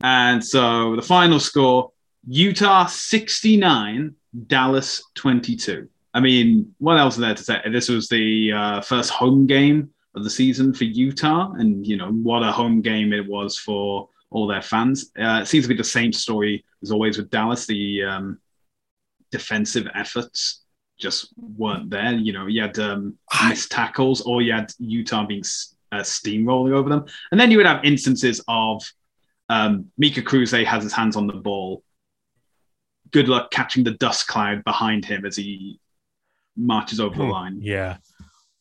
And 0.00 0.44
so 0.44 0.94
the 0.94 1.02
final 1.02 1.40
score 1.40 1.90
Utah 2.28 2.86
69, 2.86 4.14
Dallas 4.46 5.02
22. 5.16 5.88
I 6.14 6.20
mean, 6.20 6.72
what 6.78 6.98
else 6.98 7.14
is 7.14 7.20
there 7.20 7.34
to 7.34 7.42
say? 7.42 7.60
This 7.68 7.88
was 7.88 8.08
the 8.08 8.52
uh, 8.52 8.80
first 8.82 9.10
home 9.10 9.48
game 9.48 9.90
of 10.14 10.22
the 10.22 10.30
season 10.30 10.72
for 10.72 10.84
Utah, 10.84 11.50
and 11.54 11.84
you 11.84 11.96
know 11.96 12.12
what 12.12 12.44
a 12.44 12.52
home 12.52 12.80
game 12.80 13.12
it 13.12 13.26
was 13.26 13.58
for 13.58 14.08
all 14.30 14.46
their 14.46 14.62
fans. 14.62 15.10
Uh, 15.18 15.40
it 15.42 15.46
seems 15.46 15.64
to 15.64 15.68
be 15.68 15.76
the 15.76 15.82
same 15.82 16.12
story 16.12 16.64
as 16.80 16.92
always 16.92 17.16
with 17.16 17.30
Dallas. 17.30 17.66
The 17.66 18.04
um, 18.04 18.38
defensive 19.32 19.88
efforts 19.96 20.60
just 20.98 21.32
weren't 21.36 21.90
there. 21.90 22.12
You 22.12 22.32
know, 22.32 22.46
you 22.46 22.62
had 22.62 22.78
um, 22.78 23.16
missed 23.48 23.70
tackles, 23.70 24.22
or 24.22 24.42
you 24.42 24.52
had 24.52 24.72
Utah 24.78 25.26
being 25.26 25.44
uh, 25.92 26.00
steamrolling 26.00 26.72
over 26.72 26.88
them, 26.88 27.04
and 27.30 27.40
then 27.40 27.50
you 27.50 27.56
would 27.58 27.66
have 27.66 27.84
instances 27.84 28.42
of 28.48 28.82
um, 29.48 29.86
Mika 29.98 30.22
Kruse 30.22 30.64
has 30.64 30.82
his 30.82 30.92
hands 30.92 31.16
on 31.16 31.26
the 31.26 31.34
ball. 31.34 31.82
Good 33.12 33.28
luck 33.28 33.50
catching 33.50 33.84
the 33.84 33.92
dust 33.92 34.26
cloud 34.26 34.64
behind 34.64 35.04
him 35.04 35.24
as 35.24 35.36
he 35.36 35.78
marches 36.56 36.98
over 37.00 37.16
the 37.16 37.24
Hmm, 37.24 37.30
line. 37.30 37.58
Yeah. 37.62 37.98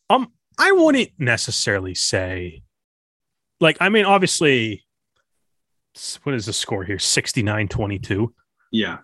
Um, 0.09 0.31
I 0.59 0.71
wouldn't 0.71 1.09
necessarily 1.17 1.95
say, 1.95 2.61
like, 3.59 3.77
I 3.79 3.89
mean, 3.89 4.05
obviously, 4.05 4.85
what 6.23 6.35
is 6.35 6.45
the 6.45 6.53
score 6.53 6.83
here? 6.83 6.99
69 6.99 7.67
22. 7.67 8.33
Yeah, 8.71 8.97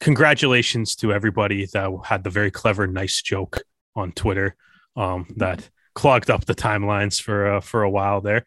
Congratulations 0.00 0.94
to 0.96 1.12
everybody 1.12 1.66
that 1.66 2.00
had 2.04 2.24
the 2.24 2.30
very 2.30 2.50
clever, 2.50 2.86
nice 2.86 3.20
joke 3.22 3.62
on 3.96 4.12
Twitter 4.12 4.54
um, 4.96 5.26
that 5.36 5.68
clogged 5.94 6.30
up 6.30 6.44
the 6.44 6.54
timelines 6.54 7.20
for 7.20 7.54
uh, 7.54 7.60
for 7.60 7.82
a 7.82 7.90
while 7.90 8.20
there. 8.20 8.44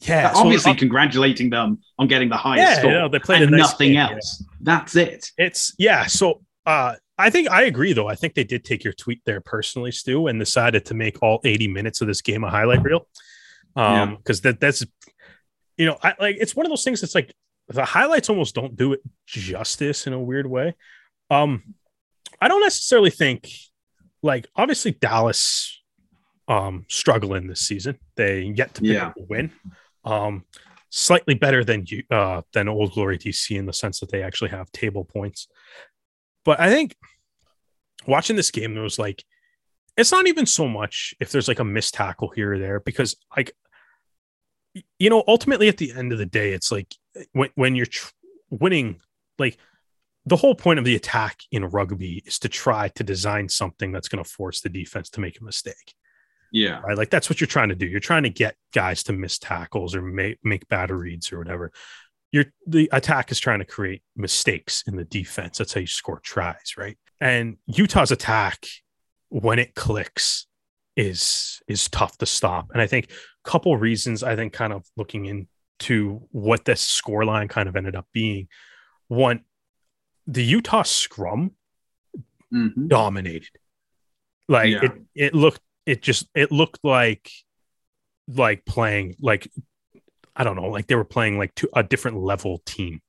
Yeah, 0.00 0.32
obviously 0.34 0.74
congratulating 0.74 1.48
them 1.50 1.78
on 1.98 2.08
getting 2.08 2.28
the 2.28 2.36
highest 2.36 2.68
Yeah, 2.68 2.78
score. 2.80 2.90
you 2.90 2.98
know, 2.98 3.08
they 3.08 3.18
played 3.20 3.48
nice 3.50 3.60
nothing 3.60 3.88
game, 3.90 3.94
yeah. 3.94 4.10
else. 4.10 4.44
That's 4.60 4.96
it. 4.96 5.30
it's 5.38 5.74
yeah 5.78 6.06
so 6.06 6.42
uh 6.66 6.94
i 7.18 7.30
think 7.30 7.48
i 7.50 7.62
agree 7.62 7.92
though 7.92 8.08
i 8.08 8.14
think 8.16 8.34
they 8.34 8.44
did 8.44 8.64
take 8.64 8.82
your 8.84 8.92
tweet 8.92 9.20
there 9.26 9.40
personally 9.40 9.90
stu 9.92 10.26
and 10.28 10.38
decided 10.38 10.84
to 10.86 10.94
make 10.94 11.22
all 11.22 11.40
80 11.44 11.68
minutes 11.68 12.00
of 12.00 12.06
this 12.08 12.20
game 12.20 12.42
a 12.44 12.50
highlight 12.50 12.82
reel 12.82 13.06
um 13.76 14.16
because 14.16 14.40
that 14.42 14.60
that's 14.60 14.84
you 15.76 15.86
know 15.86 15.96
i 16.02 16.14
like 16.20 16.36
it's 16.38 16.54
one 16.56 16.66
of 16.66 16.70
those 16.70 16.84
things 16.84 17.00
that's 17.00 17.14
like 17.14 17.32
the 17.68 17.84
highlights 17.84 18.28
almost 18.28 18.54
don't 18.54 18.76
do 18.76 18.92
it 18.92 19.00
justice 19.26 20.06
in 20.06 20.12
a 20.12 20.20
weird 20.20 20.46
way. 20.46 20.74
Um 21.30 21.74
i 22.40 22.48
don't 22.48 22.60
necessarily 22.62 23.10
think 23.10 23.48
like 24.22 24.46
obviously 24.56 24.90
dallas 24.92 25.80
um 26.48 26.84
struggling 26.88 27.46
this 27.46 27.60
season. 27.60 27.98
They 28.16 28.42
yet 28.42 28.74
to 28.74 28.80
pick 28.82 28.90
Yeah. 28.90 29.06
up 29.08 29.16
a 29.16 29.22
win. 29.22 29.52
Um 30.04 30.44
slightly 30.90 31.34
better 31.34 31.64
than 31.64 31.84
you 31.86 32.02
uh 32.10 32.42
than 32.52 32.68
old 32.68 32.92
glory 32.92 33.16
dc 33.18 33.56
in 33.56 33.66
the 33.66 33.72
sense 33.72 34.00
that 34.00 34.10
they 34.10 34.22
actually 34.22 34.50
have 34.50 34.70
table 34.72 35.04
points. 35.04 35.48
But 36.44 36.60
i 36.60 36.68
think 36.68 36.94
watching 38.06 38.36
this 38.36 38.50
game 38.50 38.74
there 38.74 38.82
was 38.82 38.98
like 38.98 39.24
it's 39.96 40.10
not 40.10 40.26
even 40.26 40.44
so 40.46 40.66
much 40.66 41.14
if 41.20 41.30
there's 41.30 41.48
like 41.48 41.60
a 41.60 41.64
missed 41.64 41.94
tackle 41.94 42.30
here 42.34 42.54
or 42.54 42.58
there 42.58 42.80
because 42.80 43.14
like 43.36 43.52
you 44.98 45.08
know 45.10 45.22
ultimately 45.28 45.68
at 45.68 45.76
the 45.76 45.92
end 45.92 46.12
of 46.12 46.18
the 46.18 46.26
day 46.26 46.52
it's 46.52 46.72
like 46.72 46.92
when, 47.32 47.50
when 47.54 47.74
you're 47.74 47.86
tr- 47.86 48.10
winning 48.50 49.00
like 49.38 49.58
the 50.24 50.36
whole 50.36 50.54
point 50.54 50.78
of 50.78 50.84
the 50.84 50.94
attack 50.94 51.40
in 51.50 51.64
rugby 51.64 52.22
is 52.26 52.38
to 52.40 52.48
try 52.48 52.88
to 52.88 53.02
design 53.02 53.48
something 53.48 53.90
that's 53.92 54.08
going 54.08 54.22
to 54.22 54.28
force 54.30 54.60
the 54.60 54.68
defense 54.68 55.10
to 55.10 55.20
make 55.20 55.40
a 55.40 55.44
mistake 55.44 55.94
Yeah. 56.52 56.80
right? 56.80 56.96
Like 56.96 57.10
that's 57.10 57.28
what 57.28 57.40
you're 57.40 57.48
trying 57.48 57.70
to 57.70 57.74
do. 57.74 57.86
You're 57.86 57.98
trying 58.00 58.22
to 58.24 58.30
get 58.30 58.54
guys 58.72 59.02
to 59.04 59.12
miss 59.12 59.38
tackles 59.38 59.94
or 59.96 60.02
make 60.02 60.38
make 60.44 60.68
bad 60.68 60.90
reads 60.90 61.32
or 61.32 61.38
whatever. 61.38 61.72
You're 62.30 62.46
the 62.66 62.88
attack 62.92 63.30
is 63.32 63.40
trying 63.40 63.58
to 63.58 63.64
create 63.64 64.02
mistakes 64.16 64.84
in 64.86 64.96
the 64.96 65.04
defense. 65.04 65.58
That's 65.58 65.74
how 65.74 65.80
you 65.80 65.86
score 65.86 66.20
tries, 66.20 66.74
right? 66.78 66.96
And 67.20 67.56
Utah's 67.66 68.10
attack, 68.10 68.64
when 69.28 69.58
it 69.58 69.74
clicks, 69.74 70.46
is 70.96 71.60
is 71.68 71.88
tough 71.88 72.16
to 72.18 72.26
stop. 72.26 72.70
And 72.72 72.80
I 72.80 72.86
think 72.86 73.10
a 73.10 73.50
couple 73.50 73.76
reasons. 73.76 74.22
I 74.22 74.36
think 74.36 74.52
kind 74.52 74.72
of 74.72 74.84
looking 74.96 75.26
into 75.82 76.22
what 76.30 76.64
this 76.64 76.80
score 76.80 77.24
line 77.24 77.48
kind 77.48 77.68
of 77.68 77.76
ended 77.76 77.96
up 77.96 78.06
being. 78.12 78.48
One, 79.08 79.40
the 80.26 80.44
Utah 80.44 80.82
scrum 80.82 81.52
Mhm. 82.52 82.88
dominated. 82.88 83.50
Like 84.48 84.70
Yeah. 84.72 84.84
it, 84.84 84.92
it 85.14 85.34
looked, 85.34 85.60
it 85.86 86.02
just, 86.02 86.28
it 86.34 86.52
looked 86.52 86.78
like, 86.84 87.30
like 88.28 88.64
playing, 88.64 89.16
like, 89.20 89.50
I 90.36 90.44
don't 90.44 90.56
know, 90.56 90.68
like 90.68 90.86
they 90.86 90.94
were 90.94 91.04
playing 91.04 91.38
like 91.38 91.54
to 91.56 91.68
a 91.74 91.82
different 91.82 92.18
level 92.18 92.62
team. 92.64 93.00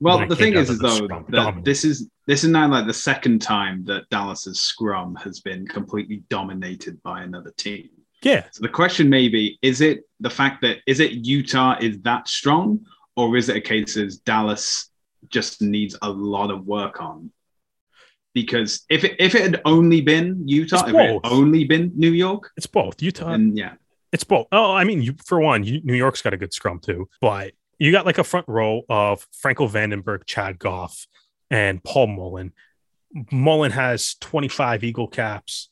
Well, 0.00 0.26
the 0.26 0.36
thing 0.36 0.54
is, 0.54 0.78
though 0.78 1.08
that 1.30 1.64
this 1.64 1.84
is 1.84 2.08
this 2.26 2.44
is 2.44 2.50
now 2.50 2.68
like 2.68 2.86
the 2.86 2.94
second 2.94 3.40
time 3.42 3.84
that 3.86 4.08
Dallas's 4.10 4.60
scrum 4.60 5.16
has 5.16 5.40
been 5.40 5.66
completely 5.66 6.22
dominated 6.30 7.02
by 7.02 7.22
another 7.22 7.52
team. 7.56 7.88
Yeah, 8.22 8.44
So 8.50 8.62
the 8.62 8.68
question 8.68 9.08
may 9.08 9.28
be: 9.28 9.58
Is 9.62 9.80
it 9.80 10.00
the 10.20 10.30
fact 10.30 10.62
that 10.62 10.78
is 10.86 11.00
it 11.00 11.12
Utah 11.12 11.76
is 11.80 12.00
that 12.00 12.28
strong, 12.28 12.84
or 13.16 13.36
is 13.36 13.48
it 13.48 13.56
a 13.56 13.60
case 13.60 13.96
as 13.96 14.18
Dallas 14.18 14.90
just 15.28 15.62
needs 15.62 15.96
a 16.02 16.10
lot 16.10 16.50
of 16.50 16.66
work 16.66 17.00
on? 17.00 17.30
Because 18.34 18.84
if 18.90 19.04
it 19.04 19.16
if 19.18 19.34
it 19.34 19.42
had 19.42 19.60
only 19.64 20.00
been 20.00 20.48
Utah, 20.48 20.86
if 20.86 20.94
it 20.94 20.96
had 20.96 21.20
only 21.24 21.64
been 21.64 21.92
New 21.96 22.12
York, 22.12 22.50
it's 22.56 22.66
both 22.66 23.00
Utah. 23.00 23.30
And 23.30 23.56
yeah, 23.56 23.74
it's 24.12 24.24
both. 24.24 24.46
Oh, 24.52 24.72
I 24.74 24.84
mean, 24.84 25.02
you, 25.02 25.14
for 25.24 25.40
one, 25.40 25.64
you, 25.64 25.80
New 25.84 25.94
York's 25.94 26.22
got 26.22 26.34
a 26.34 26.36
good 26.36 26.52
scrum 26.52 26.80
too, 26.80 27.08
but 27.20 27.52
you 27.78 27.92
got 27.92 28.06
like 28.06 28.18
a 28.18 28.24
front 28.24 28.46
row 28.48 28.82
of 28.88 29.26
Franco 29.32 29.68
Vandenberg, 29.68 30.26
Chad 30.26 30.58
Goff, 30.58 31.06
and 31.50 31.82
Paul 31.82 32.08
Mullen. 32.08 32.52
Mullen 33.32 33.70
has 33.72 34.14
25 34.20 34.84
Eagle 34.84 35.08
caps. 35.08 35.70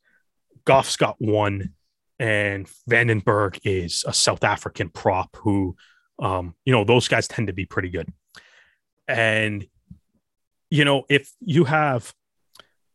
Goff's 0.64 0.96
got 0.96 1.16
one, 1.18 1.74
and 2.18 2.68
Vandenberg 2.88 3.60
is 3.64 4.04
a 4.06 4.12
South 4.12 4.44
African 4.44 4.88
prop 4.88 5.36
who, 5.36 5.76
um, 6.18 6.54
you 6.64 6.72
know, 6.72 6.84
those 6.84 7.08
guys 7.08 7.28
tend 7.28 7.48
to 7.48 7.52
be 7.52 7.66
pretty 7.66 7.90
good. 7.90 8.12
And, 9.06 9.66
you 10.70 10.84
know, 10.84 11.04
if 11.08 11.32
you 11.40 11.64
have, 11.64 12.12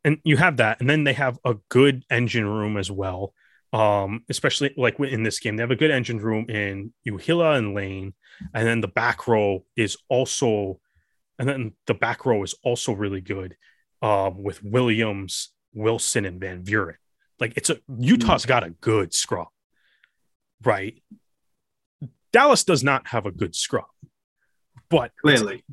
and 0.03 0.17
you 0.23 0.37
have 0.37 0.57
that, 0.57 0.81
and 0.81 0.89
then 0.89 1.03
they 1.03 1.13
have 1.13 1.37
a 1.45 1.55
good 1.69 2.03
engine 2.09 2.45
room 2.45 2.77
as 2.77 2.89
well 2.89 3.33
um, 3.73 4.23
especially 4.29 4.73
like 4.77 4.99
in 4.99 5.23
this 5.23 5.39
game. 5.39 5.55
They 5.55 5.63
have 5.63 5.71
a 5.71 5.75
good 5.75 5.91
engine 5.91 6.19
room 6.19 6.49
in 6.49 6.93
Uhila 7.07 7.57
and 7.57 7.73
Lane, 7.73 8.13
and 8.53 8.67
then 8.67 8.81
the 8.81 8.87
back 8.87 9.27
row 9.27 9.65
is 9.75 9.97
also, 10.09 10.79
and 11.39 11.47
then 11.47 11.73
the 11.87 11.93
back 11.93 12.25
row 12.25 12.43
is 12.43 12.55
also 12.63 12.91
really 12.91 13.21
good 13.21 13.55
um, 14.01 14.43
with 14.43 14.63
Williams, 14.63 15.49
Wilson, 15.73 16.25
and 16.25 16.39
Van 16.39 16.63
Buren. 16.63 16.97
Like 17.41 17.57
it's 17.57 17.69
a 17.69 17.77
Utah's 17.99 18.45
got 18.45 18.63
a 18.63 18.69
good 18.69 19.13
scrum, 19.13 19.47
right? 20.63 21.01
Dallas 22.31 22.63
does 22.63 22.83
not 22.83 23.07
have 23.07 23.25
a 23.25 23.31
good 23.31 23.55
scrum, 23.55 23.83
but 24.89 25.11
clearly, 25.21 25.65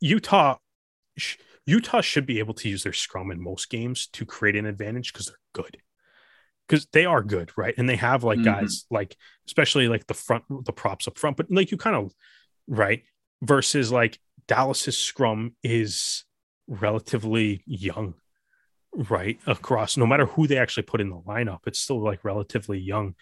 Utah 0.00 0.58
Utah 1.64 2.00
should 2.00 2.26
be 2.26 2.38
able 2.38 2.54
to 2.54 2.68
use 2.68 2.82
their 2.82 2.92
scrum 2.92 3.30
in 3.30 3.40
most 3.40 3.70
games 3.70 4.08
to 4.08 4.26
create 4.26 4.56
an 4.56 4.66
advantage 4.66 5.12
because 5.12 5.26
they're 5.26 5.36
good. 5.52 5.78
Because 6.68 6.86
they 6.92 7.04
are 7.04 7.22
good, 7.22 7.52
right? 7.56 7.74
And 7.78 7.88
they 7.88 7.96
have 7.96 8.24
like 8.24 8.40
Mhm. 8.40 8.44
guys 8.44 8.86
like, 8.90 9.16
especially 9.46 9.88
like 9.88 10.06
the 10.06 10.14
front, 10.14 10.44
the 10.64 10.72
props 10.72 11.06
up 11.08 11.18
front, 11.18 11.36
but 11.36 11.50
like 11.50 11.70
you 11.70 11.76
kind 11.76 11.96
of, 11.96 12.12
right? 12.66 13.04
Versus 13.42 13.92
like 13.92 14.18
Dallas's 14.48 14.98
scrum 14.98 15.56
is 15.62 16.24
relatively 16.66 17.62
young, 17.66 18.14
right? 18.96 19.38
Across 19.46 19.96
no 19.96 20.06
matter 20.06 20.26
who 20.26 20.46
they 20.46 20.58
actually 20.58 20.84
put 20.84 21.00
in 21.00 21.10
the 21.10 21.20
lineup, 21.20 21.60
it's 21.66 21.78
still 21.78 22.02
like 22.02 22.24
relatively 22.24 22.78
young. 22.78 23.14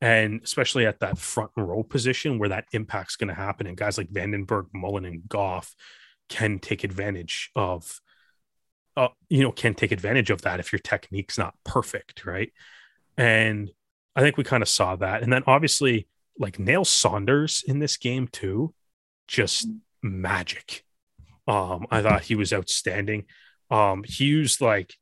And 0.00 0.40
especially 0.42 0.86
at 0.86 1.00
that 1.00 1.18
front 1.18 1.50
row 1.56 1.82
position 1.82 2.38
where 2.38 2.48
that 2.48 2.64
impact's 2.72 3.16
going 3.16 3.28
to 3.28 3.34
happen. 3.34 3.66
And 3.66 3.76
guys 3.76 3.98
like 3.98 4.10
Vandenberg, 4.10 4.68
Mullen, 4.72 5.04
and 5.04 5.28
Goff 5.28 5.74
can 6.30 6.58
take 6.58 6.84
advantage 6.84 7.50
of, 7.54 8.00
uh, 8.96 9.08
you 9.28 9.42
know, 9.42 9.52
can 9.52 9.74
take 9.74 9.92
advantage 9.92 10.30
of 10.30 10.42
that 10.42 10.58
if 10.58 10.72
your 10.72 10.78
technique's 10.78 11.36
not 11.36 11.54
perfect, 11.64 12.24
right? 12.24 12.50
And 13.18 13.70
I 14.16 14.22
think 14.22 14.38
we 14.38 14.44
kind 14.44 14.62
of 14.62 14.68
saw 14.68 14.96
that. 14.96 15.22
And 15.22 15.30
then 15.30 15.42
obviously, 15.46 16.08
like 16.38 16.58
Nail 16.58 16.86
Saunders 16.86 17.62
in 17.66 17.78
this 17.78 17.98
game 17.98 18.26
too, 18.26 18.72
just 19.28 19.68
magic. 20.02 20.82
Um, 21.46 21.86
I 21.90 22.00
thought 22.00 22.22
he 22.22 22.36
was 22.36 22.54
outstanding. 22.54 23.26
Um, 23.70 24.02
he 24.04 24.24
used 24.24 24.62
like, 24.62 24.94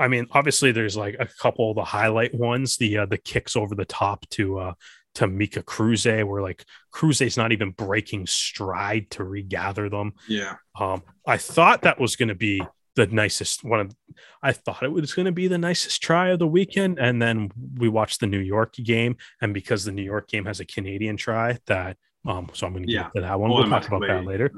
I 0.00 0.08
mean, 0.08 0.26
obviously 0.32 0.72
there's 0.72 0.96
like 0.96 1.16
a 1.20 1.26
couple 1.40 1.70
of 1.70 1.76
the 1.76 1.84
highlight 1.84 2.34
ones, 2.34 2.76
the 2.78 2.98
uh, 2.98 3.06
the 3.06 3.18
kicks 3.18 3.54
over 3.54 3.74
the 3.74 3.84
top 3.84 4.28
to 4.30 4.58
uh 4.58 4.72
to 5.16 5.26
Mika 5.26 5.62
Kruse, 5.62 6.06
where 6.24 6.40
like 6.42 6.64
Kruse's 6.92 7.36
not 7.36 7.52
even 7.52 7.70
breaking 7.72 8.26
stride 8.26 9.10
to 9.10 9.24
regather 9.24 9.88
them. 9.88 10.12
yeah, 10.28 10.54
Um, 10.78 11.02
I 11.26 11.36
thought 11.36 11.82
that 11.82 11.98
was 12.00 12.14
going 12.16 12.28
to 12.28 12.34
be 12.36 12.62
the 12.96 13.06
nicest 13.08 13.62
one 13.64 13.80
of 13.80 13.94
I 14.42 14.52
thought 14.52 14.82
it 14.82 14.92
was 14.92 15.12
going 15.14 15.26
to 15.26 15.32
be 15.32 15.48
the 15.48 15.58
nicest 15.58 16.02
try 16.02 16.30
of 16.30 16.38
the 16.38 16.46
weekend 16.46 16.98
and 16.98 17.20
then 17.22 17.50
we 17.76 17.88
watched 17.88 18.20
the 18.20 18.26
New 18.26 18.40
York 18.40 18.74
game 18.74 19.16
and 19.40 19.54
because 19.54 19.84
the 19.84 19.92
New 19.92 20.02
York 20.02 20.28
game 20.28 20.44
has 20.44 20.58
a 20.60 20.64
Canadian 20.64 21.16
try 21.16 21.58
that 21.66 21.96
um 22.26 22.50
so 22.52 22.66
I'm 22.66 22.72
going 22.72 22.86
to 22.86 22.92
Yeah. 22.92 23.04
get 23.04 23.14
to 23.16 23.20
that 23.22 23.38
one 23.40 23.50
we'll 23.50 23.68
talk 23.68 23.86
about 23.86 24.02
that 24.08 24.24
later 24.24 24.50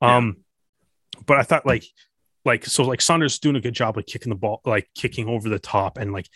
Yeah. 0.00 0.16
um 0.16 0.36
but 1.26 1.38
I 1.38 1.42
thought 1.42 1.66
like 1.66 1.84
like 2.44 2.64
so 2.64 2.84
like 2.84 3.00
Saunders 3.00 3.38
doing 3.38 3.56
a 3.56 3.60
good 3.60 3.74
job 3.74 3.96
like 3.96 4.06
kicking 4.06 4.30
the 4.30 4.36
ball 4.36 4.60
like 4.64 4.88
kicking 4.94 5.28
over 5.28 5.48
the 5.48 5.58
top 5.58 5.98
and 5.98 6.12
like 6.12 6.28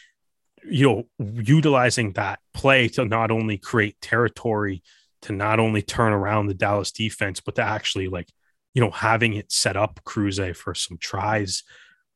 you 0.69 0.87
know 0.87 1.05
utilizing 1.19 2.13
that 2.13 2.41
play 2.53 2.89
to 2.89 3.05
not 3.05 3.31
only 3.31 3.59
create 3.59 4.01
territory 4.01 4.83
to 5.23 5.33
not 5.33 5.59
only 5.59 5.83
turn 5.83 6.13
around 6.13 6.47
the 6.47 6.55
Dallas 6.55 6.93
defense 6.93 7.41
but 7.41 7.55
to 7.57 7.63
actually 7.63 8.09
like 8.09 8.29
you 8.75 8.83
know 8.83 8.91
having 8.91 9.35
it 9.35 9.51
set 9.51 9.77
up 9.77 10.01
Kruse 10.05 10.57
for 10.57 10.75
some 10.75 10.99
tries 10.99 11.63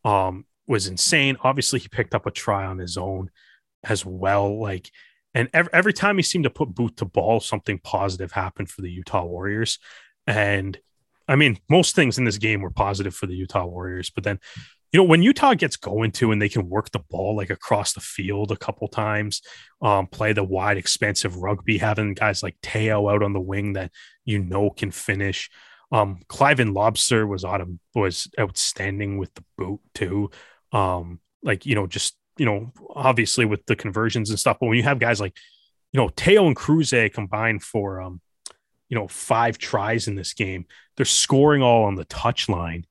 um 0.05 0.45
was 0.67 0.87
insane. 0.87 1.37
Obviously 1.43 1.79
he 1.79 1.89
picked 1.89 2.15
up 2.15 2.27
a 2.27 2.31
try 2.31 2.67
on 2.67 2.79
his 2.79 2.97
own 2.97 3.31
as 3.85 4.05
well 4.05 4.61
like 4.61 4.91
and 5.35 5.49
every, 5.53 5.73
every 5.73 5.93
time 5.93 6.17
he 6.17 6.23
seemed 6.23 6.45
to 6.45 6.51
put 6.51 6.75
boot 6.75 6.97
to 6.97 7.05
ball 7.05 7.41
something 7.41 7.79
positive 7.79 8.33
happened 8.33 8.71
for 8.71 8.83
the 8.83 8.91
Utah 8.91 9.25
Warriors. 9.25 9.79
And 10.27 10.79
I 11.29 11.37
mean, 11.37 11.59
most 11.69 11.95
things 11.95 12.19
in 12.19 12.25
this 12.25 12.39
game 12.39 12.61
were 12.63 12.71
positive 12.71 13.15
for 13.15 13.27
the 13.27 13.35
Utah 13.35 13.67
Warriors, 13.67 14.11
but 14.11 14.25
then, 14.25 14.41
you 14.93 14.99
know, 14.99 15.05
when 15.05 15.23
Utah 15.23 15.53
gets 15.53 15.77
going 15.77 16.13
to 16.13 16.33
and 16.33 16.41
they 16.41 16.49
can 16.49 16.69
work 16.69 16.91
the 16.91 17.05
ball 17.11 17.37
like 17.37 17.51
across 17.51 17.93
the 17.93 18.01
field 18.01 18.51
a 18.51 18.57
couple 18.57 18.89
times, 18.89 19.43
um, 19.83 20.07
play 20.07 20.33
the 20.33 20.43
wide, 20.43 20.79
expansive 20.79 21.37
rugby, 21.37 21.77
having 21.77 22.15
guys 22.15 22.43
like 22.43 22.57
Teo 22.63 23.09
out 23.09 23.23
on 23.23 23.35
the 23.35 23.41
wing 23.41 23.75
that 23.75 23.93
you 24.25 24.39
know 24.39 24.71
can 24.71 24.91
finish. 24.91 25.51
Um, 25.93 26.21
Cliven 26.29 26.73
Loubser 26.73 27.29
was 27.29 27.45
autumn 27.45 27.81
was 27.95 28.29
outstanding 28.41 29.19
with 29.19 29.33
the 29.35 29.45
boot 29.59 29.81
too. 29.95 30.31
Um, 30.73 31.21
like 31.43 31.67
you 31.67 31.75
know, 31.75 31.87
just 31.87 32.17
you 32.39 32.47
know, 32.47 32.73
obviously 32.95 33.45
with 33.45 33.67
the 33.67 33.77
conversions 33.77 34.31
and 34.31 34.39
stuff, 34.39 34.59
but 34.61 34.67
when 34.67 34.77
you 34.77 34.85
have 34.85 34.99
guys 34.99 35.21
like, 35.21 35.37
you 35.93 36.01
know, 36.01 36.09
Teo 36.17 36.47
and 36.47 36.57
Kruse 36.57 37.13
combined 37.13 37.63
for 37.63 38.01
um, 38.01 38.21
you 38.89 38.97
know, 38.97 39.09
five 39.09 39.59
tries 39.59 40.09
in 40.09 40.15
this 40.15 40.35
game 40.35 40.67
they're 40.99 41.07
scoring 41.07 41.63
all 41.63 41.85
on 41.85 41.95
the 41.95 42.05
touch 42.05 42.49
line 42.49 42.85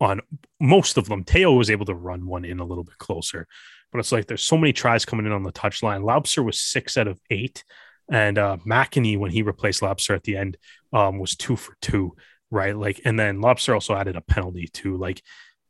on 0.00 0.20
most 0.58 0.96
of 0.96 1.06
them. 1.06 1.22
Teo 1.22 1.52
was 1.52 1.70
able 1.70 1.84
to 1.84 1.94
run 1.94 2.26
one 2.26 2.46
in 2.46 2.58
a 2.58 2.64
little 2.64 2.82
bit 2.82 2.96
closer, 2.96 3.46
but 3.92 3.98
it's 3.98 4.10
like 4.10 4.26
there's 4.26 4.42
so 4.42 4.56
many 4.56 4.72
tries 4.72 5.04
coming 5.04 5.26
in 5.26 5.32
on 5.32 5.42
the 5.42 5.52
touch 5.52 5.82
line. 5.82 6.00
Loubser 6.00 6.42
was 6.42 6.58
six 6.58 6.96
out 6.96 7.06
of 7.06 7.20
eight, 7.28 7.62
and 8.10 8.38
uh, 8.38 8.56
McInerney 8.66 9.18
when 9.18 9.30
he 9.30 9.42
replaced 9.42 9.82
Loubser 9.82 10.16
at 10.16 10.24
the 10.24 10.38
end 10.38 10.56
um, 10.94 11.18
was 11.18 11.36
two 11.36 11.54
for 11.54 11.76
two, 11.82 12.16
right? 12.50 12.74
Like, 12.74 13.02
and 13.04 13.20
then 13.20 13.42
Loubser 13.42 13.74
also 13.74 13.94
added 13.94 14.16
a 14.16 14.22
penalty 14.22 14.66
too. 14.72 14.96
Like, 14.96 15.22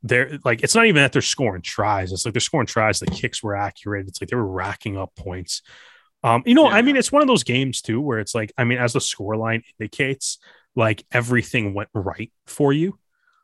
they're 0.05 0.39
like 0.45 0.63
it's 0.63 0.77
not 0.77 0.87
even 0.87 1.03
that 1.03 1.13
they're 1.13 1.21
scoring 1.21 1.63
tries. 1.63 2.13
It's 2.13 2.25
like 2.25 2.33
they're 2.33 2.41
scoring 2.41 2.69
tries. 2.69 3.01
The 3.01 3.07
kicks 3.07 3.43
were 3.43 3.57
accurate. 3.57 4.07
It's 4.07 4.21
like 4.21 4.31
they 4.31 4.37
were 4.37 4.47
racking 4.47 4.97
up 4.97 5.15
points. 5.17 5.63
Um, 6.25 6.43
you 6.47 6.55
know, 6.55 6.69
I 6.69 6.83
mean, 6.83 6.97
it's 6.97 7.11
one 7.11 7.23
of 7.23 7.29
those 7.29 7.43
games 7.45 7.83
too 7.83 8.01
where 8.01 8.19
it's 8.21 8.35
like, 8.35 8.53
I 8.57 8.65
mean, 8.65 8.79
as 8.79 8.93
the 8.93 9.01
score 9.01 9.37
line 9.37 9.63
indicates, 9.81 10.39
like 10.77 11.05
everything 11.11 11.75
went 11.75 11.89
right 11.95 12.31
for 12.47 12.73
you, 12.73 12.99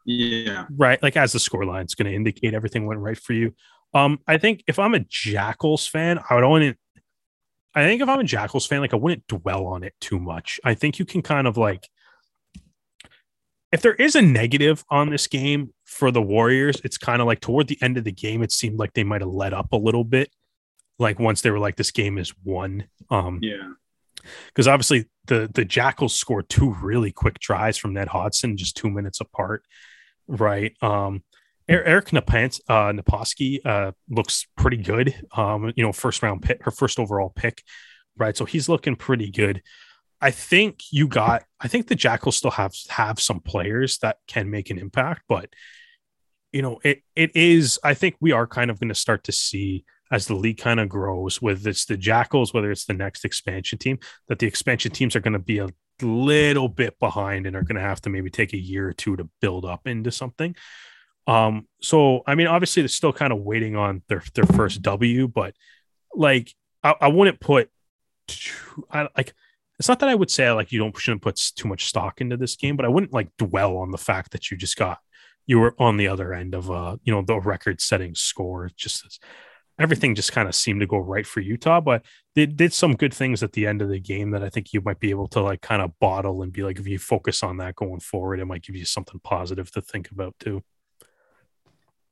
Yeah. 0.06 0.66
right? 0.76 1.02
Like 1.02 1.16
as 1.16 1.32
the 1.32 1.40
score 1.40 1.64
line 1.64 1.84
is 1.86 1.94
going 1.94 2.08
to 2.10 2.14
indicate 2.14 2.54
everything 2.54 2.86
went 2.86 3.00
right 3.00 3.18
for 3.18 3.32
you. 3.32 3.54
Um, 3.94 4.20
I 4.26 4.38
think 4.38 4.62
if 4.66 4.78
I'm 4.78 4.94
a 4.94 5.00
Jackals 5.00 5.86
fan, 5.86 6.20
I 6.30 6.34
would 6.34 6.44
only. 6.44 6.76
I 7.74 7.84
think 7.84 8.00
if 8.02 8.08
I'm 8.08 8.20
a 8.20 8.24
Jackals 8.24 8.66
fan, 8.66 8.80
like 8.80 8.92
I 8.94 8.96
wouldn't 8.96 9.26
dwell 9.28 9.66
on 9.66 9.82
it 9.82 9.94
too 10.00 10.18
much. 10.18 10.58
I 10.64 10.74
think 10.74 10.98
you 10.98 11.04
can 11.04 11.22
kind 11.22 11.46
of 11.46 11.56
like, 11.56 11.88
if 13.72 13.82
there 13.82 13.94
is 13.94 14.14
a 14.16 14.22
negative 14.22 14.84
on 14.90 15.10
this 15.10 15.26
game 15.26 15.72
for 15.84 16.10
the 16.10 16.22
Warriors, 16.22 16.80
it's 16.84 16.98
kind 16.98 17.20
of 17.20 17.26
like 17.26 17.40
toward 17.40 17.68
the 17.68 17.78
end 17.82 17.98
of 17.98 18.04
the 18.04 18.12
game, 18.12 18.42
it 18.42 18.52
seemed 18.52 18.78
like 18.78 18.94
they 18.94 19.04
might 19.04 19.20
have 19.20 19.30
let 19.30 19.52
up 19.52 19.72
a 19.72 19.76
little 19.76 20.04
bit. 20.04 20.30
Like 20.98 21.18
once 21.18 21.42
they 21.42 21.50
were 21.50 21.58
like, 21.58 21.76
this 21.76 21.90
game 21.92 22.18
is 22.18 22.32
won. 22.44 22.86
Um, 23.10 23.38
Yeah. 23.42 23.72
because 24.48 24.66
obviously 24.68 25.06
the 25.26 25.48
the 25.52 25.64
Jackals 25.64 26.14
scored 26.14 26.48
two 26.48 26.74
really 26.82 27.12
quick 27.12 27.38
tries 27.38 27.76
from 27.78 27.92
Ned 27.94 28.08
Hodson, 28.08 28.56
just 28.56 28.76
two 28.76 28.90
minutes 28.90 29.20
apart, 29.20 29.64
right? 30.26 30.74
Um, 30.82 31.22
Er- 31.70 31.84
Eric 31.84 32.06
Napant, 32.06 32.60
uh, 32.68 32.92
Naposki 32.92 33.58
uh, 33.64 33.92
looks 34.08 34.46
pretty 34.56 34.78
good. 34.78 35.14
Um, 35.36 35.70
you 35.76 35.84
know, 35.84 35.92
first 35.92 36.22
round 36.22 36.40
pick, 36.42 36.64
her 36.64 36.70
first 36.70 36.98
overall 36.98 37.28
pick, 37.30 37.62
right? 38.16 38.34
So 38.36 38.44
he's 38.46 38.68
looking 38.70 38.96
pretty 38.96 39.30
good. 39.30 39.62
I 40.20 40.30
think 40.32 40.80
you 40.90 41.06
got. 41.08 41.44
I 41.60 41.68
think 41.68 41.86
the 41.86 41.94
Jackals 41.94 42.36
still 42.38 42.50
have 42.52 42.72
have 42.88 43.20
some 43.20 43.40
players 43.40 43.98
that 43.98 44.16
can 44.26 44.50
make 44.50 44.70
an 44.70 44.78
impact, 44.78 45.22
but 45.28 45.50
you 46.52 46.62
know, 46.62 46.80
it 46.82 47.02
it 47.14 47.36
is. 47.36 47.78
I 47.84 47.92
think 47.94 48.16
we 48.18 48.32
are 48.32 48.46
kind 48.46 48.70
of 48.70 48.80
going 48.80 48.88
to 48.88 48.94
start 48.94 49.24
to 49.24 49.32
see 49.32 49.84
as 50.10 50.26
the 50.26 50.34
league 50.34 50.58
kind 50.58 50.80
of 50.80 50.88
grows, 50.88 51.42
whether 51.42 51.70
it's 51.70 51.84
the 51.84 51.96
Jackals, 51.96 52.54
whether 52.54 52.70
it's 52.70 52.86
the 52.86 52.94
next 52.94 53.24
expansion 53.24 53.78
team, 53.78 53.98
that 54.28 54.38
the 54.38 54.46
expansion 54.46 54.90
teams 54.90 55.14
are 55.14 55.20
going 55.20 55.32
to 55.34 55.38
be 55.38 55.58
a 55.58 55.68
little 56.00 56.68
bit 56.68 56.98
behind 56.98 57.46
and 57.46 57.56
are 57.56 57.62
going 57.62 57.76
to 57.76 57.82
have 57.82 58.00
to 58.02 58.10
maybe 58.10 58.30
take 58.30 58.52
a 58.52 58.58
year 58.58 58.88
or 58.88 58.92
two 58.92 59.16
to 59.16 59.28
build 59.40 59.64
up 59.64 59.86
into 59.86 60.10
something. 60.10 60.54
Um, 61.26 61.68
so 61.82 62.22
I 62.26 62.34
mean, 62.34 62.46
obviously 62.46 62.82
they're 62.82 62.88
still 62.88 63.12
kind 63.12 63.32
of 63.32 63.40
waiting 63.40 63.76
on 63.76 64.02
their 64.08 64.22
their 64.34 64.46
first 64.46 64.80
W, 64.82 65.28
but 65.28 65.54
like 66.14 66.54
I, 66.82 66.94
I 67.02 67.08
wouldn't 67.08 67.38
put 67.38 67.70
I 68.90 69.08
like 69.16 69.34
it's 69.78 69.88
not 69.88 70.00
that 70.00 70.08
I 70.08 70.14
would 70.14 70.30
say 70.30 70.50
like 70.50 70.72
you 70.72 70.78
don't 70.78 70.96
shouldn't 70.96 71.22
put 71.22 71.36
too 71.36 71.68
much 71.68 71.86
stock 71.86 72.20
into 72.20 72.36
this 72.36 72.56
game, 72.56 72.76
but 72.76 72.86
I 72.86 72.88
wouldn't 72.88 73.12
like 73.12 73.36
dwell 73.36 73.76
on 73.76 73.90
the 73.90 73.98
fact 73.98 74.32
that 74.32 74.50
you 74.50 74.56
just 74.56 74.76
got 74.76 74.98
you 75.46 75.58
were 75.58 75.74
on 75.78 75.96
the 75.98 76.08
other 76.08 76.32
end 76.32 76.54
of 76.54 76.70
uh 76.70 76.96
you 77.04 77.12
know 77.12 77.22
the 77.22 77.38
record 77.38 77.80
setting 77.80 78.14
score. 78.14 78.70
Just 78.74 79.22
everything 79.78 80.14
just 80.14 80.32
kind 80.32 80.48
of 80.48 80.54
seemed 80.54 80.80
to 80.80 80.86
go 80.86 80.98
right 80.98 81.26
for 81.26 81.40
Utah, 81.40 81.80
but 81.80 82.04
they 82.34 82.46
did 82.46 82.72
some 82.72 82.96
good 82.96 83.14
things 83.14 83.42
at 83.42 83.52
the 83.52 83.66
end 83.66 83.80
of 83.82 83.88
the 83.88 84.00
game 84.00 84.30
that 84.32 84.42
I 84.42 84.48
think 84.48 84.72
you 84.72 84.80
might 84.80 85.00
be 85.00 85.10
able 85.10 85.28
to 85.28 85.40
like 85.40 85.60
kind 85.60 85.82
of 85.82 85.98
bottle 85.98 86.42
and 86.42 86.52
be 86.52 86.62
like 86.62 86.78
if 86.78 86.86
you 86.86 86.98
focus 86.98 87.42
on 87.42 87.58
that 87.58 87.76
going 87.76 88.00
forward, 88.00 88.40
it 88.40 88.44
might 88.46 88.62
give 88.62 88.76
you 88.76 88.84
something 88.84 89.20
positive 89.22 89.70
to 89.72 89.80
think 89.80 90.10
about 90.10 90.34
too. 90.40 90.62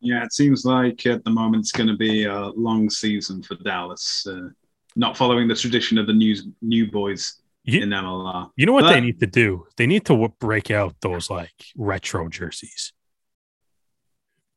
Yeah, 0.00 0.22
it 0.22 0.32
seems 0.32 0.64
like 0.64 1.06
at 1.06 1.24
the 1.24 1.30
moment 1.30 1.62
it's 1.62 1.72
going 1.72 1.88
to 1.88 1.96
be 1.96 2.24
a 2.24 2.48
long 2.50 2.90
season 2.90 3.42
for 3.42 3.56
Dallas. 3.56 4.26
Uh, 4.26 4.50
not 4.94 5.16
following 5.16 5.48
the 5.48 5.54
tradition 5.54 5.98
of 5.98 6.06
the 6.06 6.12
new 6.12 6.36
new 6.62 6.90
boys 6.90 7.40
You- 7.64 7.82
in 7.82 7.90
MLR. 7.90 8.50
You 8.56 8.66
know 8.66 8.72
what 8.72 8.92
they 8.92 9.00
need 9.00 9.20
to 9.20 9.26
do? 9.26 9.66
They 9.76 9.86
need 9.86 10.04
to 10.06 10.28
break 10.38 10.70
out 10.70 10.94
those 11.00 11.28
like 11.30 11.52
retro 11.76 12.28
jerseys. 12.28 12.92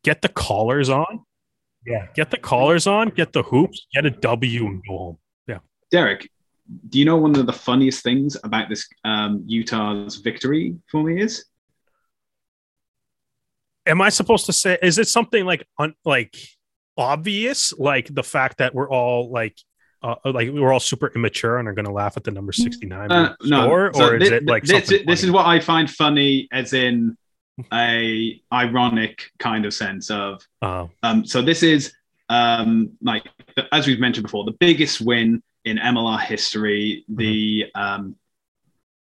Get 0.03 0.21
the 0.21 0.29
collars 0.29 0.89
on. 0.89 1.25
Yeah, 1.89 2.05
get 2.13 2.29
the 2.29 2.37
collars 2.37 2.85
on, 2.85 3.09
get 3.09 3.33
the 3.33 3.41
hoops, 3.41 3.87
get 3.93 4.05
a 4.05 4.11
W 4.11 4.65
and 4.67 4.81
go 4.87 4.97
home. 4.97 5.17
Yeah. 5.47 5.57
Derek, 5.89 6.29
do 6.89 6.99
you 6.99 7.05
know 7.05 7.17
one 7.17 7.35
of 7.35 7.47
the 7.47 7.53
funniest 7.53 8.03
things 8.03 8.37
about 8.43 8.69
this 8.69 8.87
um, 9.03 9.43
Utah's 9.47 10.17
victory 10.17 10.75
for 10.91 11.01
me 11.03 11.19
is? 11.21 11.45
Am 13.87 14.01
I 14.01 14.09
supposed 14.09 14.45
to 14.45 14.53
say 14.53 14.77
is 14.83 14.99
it 14.99 15.07
something 15.07 15.45
like 15.45 15.65
un, 15.79 15.95
like 16.05 16.37
obvious 16.95 17.73
like 17.79 18.13
the 18.13 18.21
fact 18.23 18.59
that 18.59 18.75
we're 18.75 18.89
all 18.89 19.31
like 19.31 19.57
uh, 20.03 20.15
like 20.25 20.49
we're 20.51 20.71
all 20.71 20.79
super 20.79 21.11
immature 21.15 21.57
and 21.57 21.67
are 21.67 21.73
going 21.73 21.85
to 21.85 21.91
laugh 21.91 22.15
at 22.17 22.23
the 22.23 22.31
number 22.31 22.51
69 22.51 23.11
Uh, 23.11 23.35
no, 23.43 23.63
score, 23.65 23.91
So 23.95 24.03
or 24.09 24.15
is 24.17 24.29
thi- 24.29 24.35
it 24.35 24.45
like 24.45 24.63
this, 24.63 24.87
something 24.87 25.07
this 25.07 25.23
is 25.23 25.31
what 25.31 25.45
I 25.47 25.59
find 25.59 25.89
funny, 25.89 26.47
as 26.51 26.73
in 26.73 27.17
a 27.73 28.41
ironic 28.51 29.31
kind 29.39 29.65
of 29.65 29.73
sense 29.73 30.09
of 30.09 30.41
Uh, 30.61 30.87
Um, 31.03 31.25
so 31.25 31.41
this 31.41 31.63
is 31.63 31.93
um, 32.29 32.91
like 33.01 33.25
as 33.71 33.87
we've 33.87 33.99
mentioned 33.99 34.23
before, 34.23 34.45
the 34.45 34.57
biggest 34.59 35.01
win 35.01 35.41
in 35.65 35.77
MLR 35.77 36.19
history. 36.19 37.03
The 37.09 37.65
um, 37.75 38.15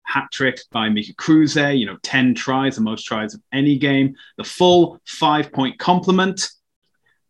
hat 0.05 0.29
trick 0.33 0.59
by 0.73 0.89
Mika 0.89 1.15
Kruse, 1.15 1.57
you 1.79 1.87
know, 1.87 1.99
ten 2.03 2.35
tries, 2.35 2.77
the 2.77 2.83
most 2.83 3.05
tries 3.05 3.35
of 3.35 3.43
any 3.53 3.79
game. 3.79 4.15
The 4.39 4.45
full 4.45 5.01
five 5.07 5.53
point 5.53 5.79
complement, 5.79 6.51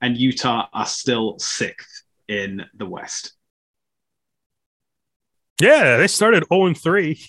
and 0.01 0.17
Utah 0.17 0.69
are 0.73 0.87
still 0.87 1.39
sixth 1.39 2.05
in 2.29 2.65
the 2.75 2.87
West. 2.87 3.33
yeah, 5.61 5.97
they 5.97 6.07
started 6.07 6.45
0 6.53 6.67
and 6.67 6.79
3. 6.79 7.21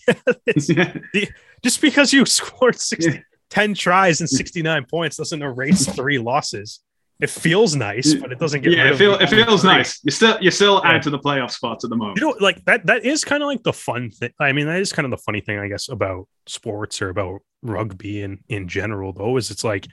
Just 1.63 1.81
because 1.81 2.13
you 2.13 2.25
scored 2.25 2.79
60, 2.79 3.11
Yeah. 3.11 3.19
10 3.49 3.73
tries 3.73 4.19
and 4.21 4.29
69 4.29 4.85
points 4.85 5.17
doesn't 5.17 5.41
erase 5.41 5.85
three 5.95 6.17
losses. 6.19 6.81
It 7.19 7.29
feels 7.29 7.75
nice, 7.75 8.13
but 8.13 8.31
it 8.31 8.39
doesn't 8.39 8.61
get 8.61 8.71
yeah, 8.71 8.83
rid 8.83 8.93
it, 8.93 8.97
feel, 8.97 9.17
the 9.17 9.23
it 9.25 9.29
feels 9.29 9.61
three. 9.61 9.69
nice. 9.71 9.99
You're 10.05 10.11
still 10.13 10.37
you're 10.39 10.51
still 10.53 10.81
Yeah. 10.85 10.91
out 10.93 11.05
of 11.05 11.11
the 11.11 11.19
playoff 11.19 11.51
spots 11.51 11.83
at 11.83 11.89
the 11.89 11.97
moment. 11.97 12.17
You 12.17 12.27
know, 12.27 12.35
like 12.39 12.63
that 12.63 12.85
that 12.85 13.03
is 13.03 13.25
kind 13.25 13.43
of 13.43 13.47
like 13.47 13.61
the 13.63 13.73
fun 13.73 14.09
thing. 14.09 14.31
I 14.39 14.53
mean, 14.53 14.67
that 14.67 14.79
is 14.79 14.93
kind 14.93 15.05
of 15.05 15.11
the 15.11 15.17
funny 15.17 15.41
thing, 15.41 15.59
I 15.59 15.67
guess, 15.67 15.89
about 15.89 16.29
sports 16.47 17.01
or 17.01 17.09
about 17.09 17.41
rugby 17.61 18.21
in 18.21 18.39
in 18.47 18.69
general, 18.69 19.11
though, 19.11 19.35
is 19.35 19.51
it's 19.51 19.65
like, 19.65 19.85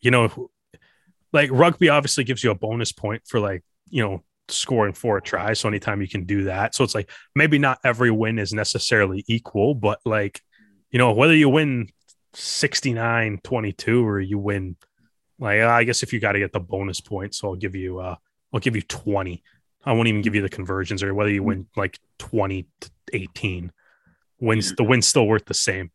you 0.00 0.10
know, 0.10 0.48
like 1.34 1.50
rugby 1.52 1.90
obviously 1.90 2.24
gives 2.24 2.42
you 2.42 2.50
a 2.50 2.54
bonus 2.54 2.92
point 2.92 3.22
for 3.28 3.40
like, 3.40 3.62
you 3.90 4.02
know, 4.02 4.22
scoring 4.48 4.94
four 4.94 5.20
tries. 5.20 5.60
So 5.60 5.68
anytime 5.68 6.00
you 6.00 6.08
can 6.08 6.24
do 6.24 6.44
that. 6.44 6.74
So 6.74 6.82
it's 6.82 6.94
like 6.94 7.10
maybe 7.34 7.58
not 7.58 7.78
every 7.84 8.10
win 8.10 8.38
is 8.38 8.54
necessarily 8.54 9.22
equal, 9.28 9.74
but 9.74 10.00
like, 10.06 10.40
you 10.90 10.98
know, 10.98 11.12
whether 11.12 11.34
you 11.36 11.50
win 11.50 11.88
69 12.38 13.40
22 13.42 14.06
or 14.06 14.20
you 14.20 14.38
win 14.38 14.76
Like 15.38 15.60
I 15.60 15.84
guess 15.84 16.02
if 16.02 16.12
you 16.12 16.20
got 16.20 16.32
to 16.32 16.38
get 16.38 16.52
the 16.52 16.60
bonus 16.60 17.00
points, 17.00 17.38
so 17.38 17.48
I'll 17.48 17.56
give 17.56 17.74
you 17.74 17.98
uh 17.98 18.16
I'll 18.52 18.60
give 18.60 18.76
you 18.76 18.82
20. 18.82 19.42
I 19.84 19.92
won't 19.92 20.08
even 20.08 20.22
give 20.22 20.34
you 20.34 20.42
the 20.42 20.48
conversions 20.48 21.02
or 21.02 21.14
whether 21.14 21.30
you 21.30 21.42
win 21.42 21.66
like 21.76 21.98
20 22.18 22.66
to 22.80 22.90
18. 23.12 23.72
Wins 24.40 24.74
the 24.74 24.84
win's 24.84 25.06
still 25.06 25.26
worth 25.26 25.44
the 25.46 25.54
same. 25.54 25.90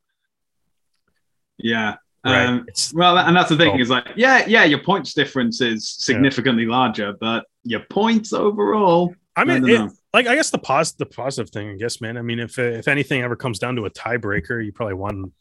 Yeah. 1.58 1.96
Right. 2.26 2.46
Um, 2.46 2.60
It's- 2.68 2.94
well, 2.94 3.18
and 3.18 3.36
that's 3.36 3.50
the 3.50 3.58
thing 3.58 3.72
Oh. 3.76 3.80
is 3.80 3.90
like, 3.90 4.08
yeah, 4.16 4.46
yeah, 4.48 4.64
your 4.64 4.80
points 4.80 5.14
difference 5.14 5.60
is 5.62 5.90
significantly 5.90 6.66
larger, 6.66 7.14
but 7.20 7.46
your 7.64 7.82
points 7.90 8.32
overall, 8.34 9.14
I 9.36 9.44
mean, 9.46 9.68
it- 9.68 9.92
like 10.14 10.28
I 10.28 10.36
guess 10.36 10.50
the 10.52 10.58
pos 10.60 10.92
the 10.94 11.06
positive 11.06 11.50
thing, 11.50 11.70
I 11.70 11.76
guess, 11.76 12.00
man. 12.00 12.18
I 12.18 12.22
mean, 12.22 12.40
if 12.40 12.58
if 12.60 12.88
anything 12.88 13.22
ever 13.24 13.36
comes 13.36 13.60
down 13.60 13.76
to 13.78 13.86
a 13.86 13.90
tiebreaker, 13.90 14.64
you 14.64 14.72
probably 14.72 14.94
won. 14.94 15.32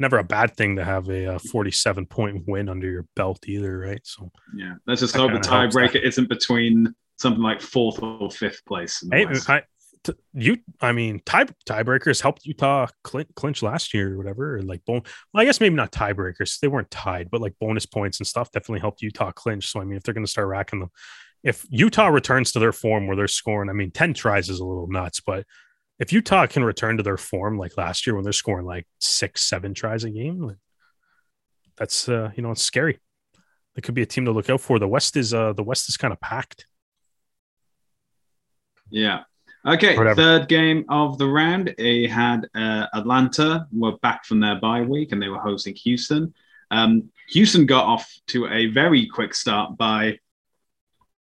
Never 0.00 0.18
a 0.18 0.24
bad 0.24 0.56
thing 0.56 0.76
to 0.76 0.84
have 0.84 1.08
a, 1.08 1.34
uh 1.34 1.38
47 1.38 2.06
point 2.06 2.44
win 2.46 2.68
under 2.68 2.88
your 2.88 3.06
belt 3.14 3.46
either, 3.46 3.78
right? 3.78 4.00
So 4.04 4.30
yeah, 4.56 4.74
let's 4.86 5.00
just 5.00 5.14
hope 5.14 5.32
the 5.32 5.38
tiebreaker 5.38 6.02
isn't 6.02 6.28
between 6.28 6.94
something 7.16 7.42
like 7.42 7.60
fourth 7.60 8.02
or 8.02 8.30
fifth 8.30 8.64
place. 8.64 9.02
hey, 9.12 9.26
I, 9.48 9.62
t- 10.02 10.12
you, 10.32 10.58
I 10.80 10.92
mean, 10.92 11.20
tie 11.24 11.46
tiebreakers 11.68 12.20
helped 12.20 12.44
Utah 12.44 12.88
clinch, 13.02 13.28
clinch 13.36 13.62
last 13.62 13.94
year 13.94 14.14
or 14.14 14.18
whatever, 14.18 14.56
or 14.56 14.62
like 14.62 14.84
bon- 14.84 15.02
Well, 15.32 15.42
I 15.42 15.44
guess 15.44 15.60
maybe 15.60 15.74
not 15.74 15.92
tiebreakers; 15.92 16.58
they 16.60 16.68
weren't 16.68 16.90
tied, 16.90 17.30
but 17.30 17.40
like 17.40 17.54
bonus 17.60 17.86
points 17.86 18.20
and 18.20 18.26
stuff 18.26 18.50
definitely 18.50 18.80
helped 18.80 19.02
Utah 19.02 19.32
clinch. 19.32 19.68
So 19.68 19.80
I 19.80 19.84
mean, 19.84 19.96
if 19.96 20.02
they're 20.02 20.14
going 20.14 20.26
to 20.26 20.30
start 20.30 20.48
racking 20.48 20.80
them, 20.80 20.90
if 21.44 21.66
Utah 21.70 22.08
returns 22.08 22.52
to 22.52 22.58
their 22.58 22.72
form 22.72 23.06
where 23.06 23.16
they're 23.16 23.28
scoring, 23.28 23.68
I 23.68 23.74
mean, 23.74 23.90
10 23.90 24.14
tries 24.14 24.48
is 24.48 24.60
a 24.60 24.64
little 24.64 24.88
nuts, 24.88 25.20
but 25.20 25.44
if 25.98 26.12
Utah 26.12 26.46
can 26.46 26.64
return 26.64 26.96
to 26.96 27.02
their 27.02 27.16
form 27.16 27.58
like 27.58 27.76
last 27.76 28.06
year 28.06 28.14
when 28.14 28.24
they're 28.24 28.32
scoring 28.32 28.66
like 28.66 28.86
six, 29.00 29.42
seven 29.42 29.74
tries 29.74 30.04
a 30.04 30.10
game, 30.10 30.56
that's 31.76 32.08
uh, 32.08 32.30
you 32.36 32.42
know, 32.42 32.50
it's 32.50 32.62
scary. 32.62 32.98
It 33.76 33.82
could 33.82 33.94
be 33.94 34.02
a 34.02 34.06
team 34.06 34.24
to 34.26 34.32
look 34.32 34.50
out 34.50 34.60
for. 34.60 34.78
The 34.78 34.88
West 34.88 35.16
is 35.16 35.34
uh 35.34 35.52
the 35.52 35.64
West 35.64 35.88
is 35.88 35.96
kind 35.96 36.12
of 36.12 36.20
packed. 36.20 36.66
Yeah. 38.90 39.22
Okay, 39.66 39.96
Whatever. 39.96 40.16
third 40.16 40.48
game 40.48 40.84
of 40.90 41.16
the 41.16 41.26
round. 41.26 41.74
It 41.78 42.10
had 42.10 42.46
uh, 42.54 42.86
Atlanta 42.92 43.66
were 43.72 43.96
back 43.98 44.26
from 44.26 44.38
their 44.38 44.56
bye 44.60 44.82
week 44.82 45.12
and 45.12 45.22
they 45.22 45.28
were 45.28 45.38
hosting 45.38 45.74
Houston. 45.76 46.34
Um, 46.70 47.10
Houston 47.30 47.64
got 47.64 47.86
off 47.86 48.12
to 48.28 48.46
a 48.48 48.66
very 48.66 49.06
quick 49.06 49.34
start 49.34 49.76
by 49.78 50.18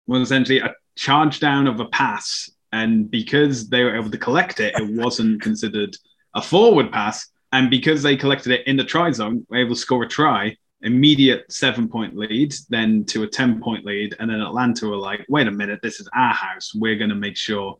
well, 0.06 0.22
essentially 0.22 0.58
a 0.58 0.74
charge 0.96 1.38
down 1.38 1.66
of 1.66 1.80
a 1.80 1.86
pass, 1.86 2.50
and 2.72 3.10
because 3.10 3.68
they 3.68 3.82
were 3.82 3.96
able 3.96 4.10
to 4.10 4.18
collect 4.18 4.60
it, 4.60 4.74
it 4.76 4.90
wasn't 4.94 5.42
considered 5.42 5.96
a 6.34 6.42
forward 6.42 6.92
pass. 6.92 7.28
And 7.52 7.68
because 7.68 8.02
they 8.02 8.16
collected 8.16 8.52
it 8.52 8.66
in 8.66 8.76
the 8.76 8.84
try 8.84 9.10
zone, 9.10 9.44
were 9.48 9.56
able 9.56 9.74
to 9.74 9.80
score 9.80 10.04
a 10.04 10.08
try, 10.08 10.56
immediate 10.82 11.50
seven 11.50 11.88
point 11.88 12.16
lead, 12.16 12.54
then 12.68 13.04
to 13.06 13.24
a 13.24 13.26
10 13.26 13.60
point 13.60 13.84
lead. 13.84 14.14
And 14.20 14.30
then 14.30 14.40
Atlanta 14.40 14.86
were 14.86 14.96
like, 14.96 15.26
wait 15.28 15.48
a 15.48 15.50
minute, 15.50 15.80
this 15.82 16.00
is 16.00 16.08
our 16.14 16.32
house. 16.32 16.72
We're 16.74 16.96
going 16.96 17.10
to 17.10 17.16
make 17.16 17.36
sure 17.36 17.78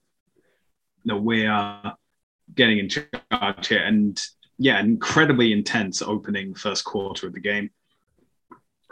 that 1.05 1.17
we 1.17 1.47
are 1.47 1.97
getting 2.55 2.79
in 2.79 2.89
charge 2.89 3.69
here. 3.69 3.85
And 3.85 4.21
yeah, 4.59 4.81
incredibly 4.81 5.53
intense 5.53 6.03
opening 6.03 6.55
first 6.55 6.85
quarter 6.85 7.29
of 7.29 7.33
the 7.33 7.41
game. 7.41 7.71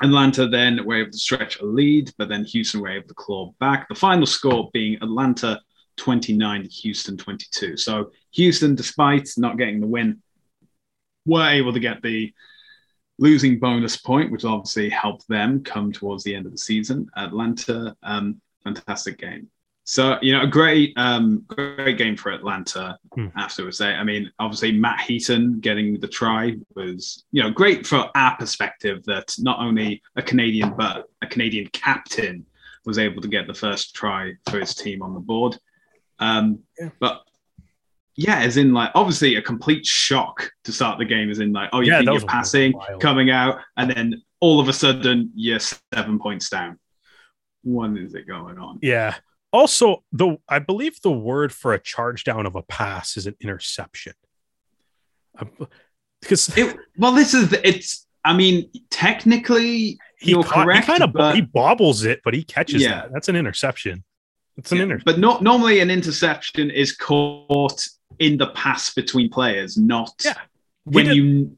Atlanta 0.01 0.47
then 0.47 0.85
were 0.87 1.01
able 1.01 1.11
to 1.11 1.19
stretch 1.19 1.59
a 1.59 1.65
lead, 1.65 2.13
but 2.19 2.29
then 2.29 2.45
Houston 2.45 2.81
were 2.81 2.89
able 2.89 3.09
to 3.09 3.15
claw 3.15 3.53
back. 3.59 3.89
The 3.89 3.97
final 3.97 4.27
score 4.27 4.71
being 4.73 4.95
Atlanta 5.03 5.61
29, 5.99 6.65
Houston 6.65 7.17
22. 7.17 7.77
So 7.77 8.11
Houston, 8.33 8.75
despite 8.75 9.29
not 9.37 9.59
getting 9.59 9.81
the 9.81 9.87
win, 9.87 10.23
were 11.27 11.49
able 11.49 11.73
to 11.73 11.81
get 11.81 12.03
the 12.03 12.33
losing 13.19 13.59
bonus 13.59 13.97
point, 13.97 14.31
which 14.31 14.45
obviously 14.45 14.89
helped 14.89 15.29
them 15.29 15.63
come 15.63 15.93
towards 15.93 16.25
the 16.25 16.35
end 16.35 16.47
of 16.47 16.53
the 16.53 16.59
season. 16.59 17.09
Atlanta, 17.17 17.95
um, 18.03 18.41
fantastic 18.65 19.19
game. 19.19 19.49
So 19.85 20.19
you 20.21 20.33
know, 20.33 20.43
a 20.43 20.47
great, 20.47 20.93
um, 20.99 21.45
great 21.47 21.97
game 21.97 22.15
for 22.15 22.31
Atlanta. 22.31 22.99
Hmm. 23.15 23.29
Afterwards, 23.37 23.81
I 23.81 24.05
mean, 24.05 24.31
obviously 24.39 24.73
Matt 24.73 25.01
Heaton 25.01 25.61
getting 25.61 25.99
the 25.99 26.09
try 26.09 26.57
was, 26.75 27.25
you 27.33 27.43
know, 27.43 27.51
great 27.51 27.87
for 27.87 28.11
our 28.15 28.37
perspective 28.37 29.03
that 29.07 29.35
not 29.39 29.61
only 29.61 30.03
a 30.17 30.23
Canadian 30.23 30.75
but 30.77 31.07
a 31.23 31.27
Canadian 31.27 31.69
captain 31.69 32.45
was 32.85 32.99
able 32.99 33.23
to 33.23 33.29
get 33.29 33.47
the 33.47 33.55
first 33.55 33.95
try 33.95 34.35
for 34.51 34.61
his 34.61 34.75
team 34.75 35.03
on 35.03 35.15
the 35.15 35.21
board. 35.21 35.59
Um, 36.19 36.61
Yeah. 36.79 36.91
But 37.01 37.23
yeah, 38.17 38.39
as 38.41 38.57
in 38.57 38.73
like 38.73 38.91
obviously 38.95 39.37
a 39.37 39.43
complete 39.43 39.87
shock 39.87 40.51
to 40.65 40.73
start 40.73 40.99
the 40.99 41.05
game, 41.05 41.31
as 41.31 41.39
in 41.39 41.53
like, 41.53 41.71
oh, 41.73 41.81
you 41.81 41.93
yeah, 41.93 41.99
think 41.99 42.11
you're 42.11 42.21
passing, 42.29 42.73
wild. 42.73 43.01
coming 43.01 43.31
out, 43.31 43.61
and 43.77 43.91
then 43.91 44.23
all 44.41 44.59
of 44.61 44.69
a 44.69 44.73
sudden 44.73 45.31
you're 45.35 45.61
seven 45.61 46.19
points 46.19 46.49
down. 46.51 46.79
What 47.63 47.97
is 47.97 48.15
it 48.15 48.27
going 48.27 48.59
on? 48.59 48.79
Yeah. 48.83 49.15
Also, 49.53 50.05
the 50.13 50.37
I 50.49 50.59
believe 50.59 51.01
the 51.01 51.11
word 51.13 51.53
for 51.53 51.73
a 51.75 51.79
charge 51.79 52.25
down 52.25 52.45
of 52.47 52.55
a 52.57 52.63
pass 52.63 53.17
is 53.17 53.27
an 53.27 53.37
interception. 53.41 54.13
Uh, 55.39 55.47
Because 56.21 56.57
It, 56.59 56.77
well, 56.97 57.13
this 57.13 57.33
is 57.35 57.51
the, 57.51 57.67
it's. 57.67 58.05
I 58.25 58.33
mean, 58.35 58.69
technically, 58.91 59.97
he, 60.19 60.33
you're 60.33 60.43
caught, 60.43 60.65
correct, 60.65 60.85
he 60.85 60.91
kind 60.93 61.03
of 61.05 61.13
but- 61.13 61.35
he 61.37 61.41
bobbles 61.41 62.05
it, 62.05 62.21
but 62.25 62.35
he 62.35 62.43
catches 62.43 62.83
Yeah. 62.83 63.03
that. 63.03 63.13
That's 63.13 63.29
an 63.29 63.37
interception. 63.37 64.03
It's 64.59 64.73
an 64.73 64.79
Yeah, 64.79 64.83
inter. 64.85 65.01
but 65.05 65.19
not 65.19 65.43
normally 65.43 65.81
an 65.81 65.91
interception 65.91 66.71
is 66.71 66.93
caught 66.95 67.87
in 68.19 68.37
the 68.37 68.49
pass 68.49 68.93
between 68.93 69.31
players, 69.31 69.77
not 69.79 70.13
Yeah. 70.25 70.35
When 70.85 71.07
did- 71.07 71.17
you 71.17 71.57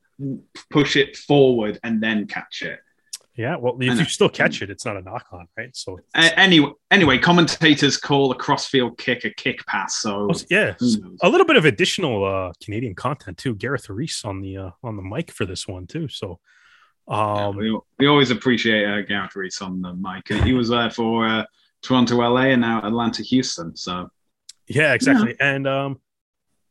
push 0.70 0.96
it 0.96 1.16
forward 1.16 1.78
and 1.82 2.02
then 2.02 2.26
catch 2.26 2.62
it. 2.62 2.80
Yeah, 3.36 3.56
well, 3.56 3.74
if 3.80 3.98
you 3.98 4.04
still 4.04 4.28
catch 4.28 4.60
it, 4.60 4.68
it's 4.68 4.84
not 4.84 4.98
a 4.98 5.00
knock 5.00 5.24
on, 5.32 5.46
right? 5.56 5.74
So, 5.74 5.98
A- 6.14 6.38
anyway, 6.38 6.72
anyway, 6.90 7.16
commentators 7.16 7.96
call 7.96 8.30
a 8.32 8.34
crossfield 8.34 8.98
kick 8.98 9.24
a 9.24 9.30
kick 9.30 9.64
pass. 9.64 9.96
So 10.02 10.28
Oh, 10.30 10.34
yeah, 10.50 10.74
a 11.22 11.28
little 11.30 11.46
bit 11.46 11.56
of 11.56 11.64
additional 11.64 12.22
uh, 12.24 12.52
Canadian 12.62 12.94
content 12.94 13.38
too. 13.38 13.54
Gareth 13.54 13.88
Rees 13.88 14.20
on 14.26 14.42
the 14.42 14.56
uh, 14.58 14.70
on 14.82 14.96
the 14.96 15.02
mic 15.02 15.30
for 15.30 15.46
this 15.46 15.66
one 15.66 15.86
too. 15.86 16.08
So, 16.08 16.38
Yeah, 17.08 17.46
um, 17.46 17.56
we, 17.56 17.78
we 17.98 18.06
always 18.08 18.30
appreciate 18.30 18.84
uh, 18.84 19.00
Gareth 19.02 19.34
Rees 19.36 19.62
on 19.62 19.80
the 19.80 19.94
mic. 19.94 20.28
He 20.44 20.52
was 20.52 20.68
there 20.68 20.90
for 20.90 21.26
uh, 21.26 21.44
Toronto, 21.82 22.16
LA, 22.16 22.46
and 22.52 22.60
now 22.60 22.80
Atlanta, 22.86 23.22
Houston. 23.22 23.76
So 23.76 24.10
yeah, 24.66 24.94
exactly. 24.94 25.34
And 25.40 25.66
um, 25.66 26.00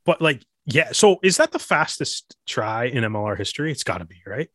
but 0.05 0.21
like, 0.21 0.43
yeah. 0.65 0.91
So, 0.91 1.19
is 1.23 1.37
that 1.37 1.51
the 1.51 1.59
fastest 1.59 2.37
try 2.47 2.85
in 2.85 3.03
MLR 3.03 3.37
history? 3.37 3.71
It's 3.71 3.83
got 3.83 3.97
to 3.99 4.05
be 4.05 4.21
right. 4.25 4.49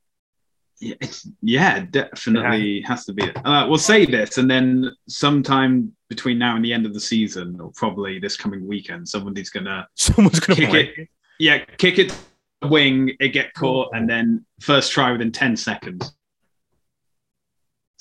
yeah, 0.81 0.95
it's 1.01 1.29
yeah, 1.43 1.81
definitely 1.91 2.81
has 2.83 3.05
to 3.07 3.13
be. 3.13 3.25
it. 3.25 3.37
Uh, 3.45 3.67
we'll 3.69 3.79
say 3.79 4.07
this, 4.07 4.39
and 4.39 4.51
then 4.51 4.91
sometime 5.09 5.93
between 6.09 6.39
now 6.39 6.57
and 6.57 6.65
the 6.65 6.73
end 6.73 6.87
of 6.87 6.95
the 6.95 7.01
season, 7.01 7.59
or 7.61 7.71
probably 7.75 8.19
this 8.19 8.37
coming 8.37 8.67
weekend, 8.67 9.09
somebody's 9.09 9.51
gonna 9.51 9.87
Someone's 9.95 10.41
gonna 10.41 10.57
Kick 10.61 10.99
it. 10.99 11.09
yeah 11.39 11.65
kick 11.79 11.99
it 11.99 12.17
wing, 12.63 13.11
it 13.21 13.29
get 13.29 13.53
caught, 13.55 13.91
and 13.95 14.09
then 14.09 14.45
first 14.61 14.93
try 14.93 15.13
within 15.13 15.33
ten 15.33 15.57
seconds. 15.57 16.15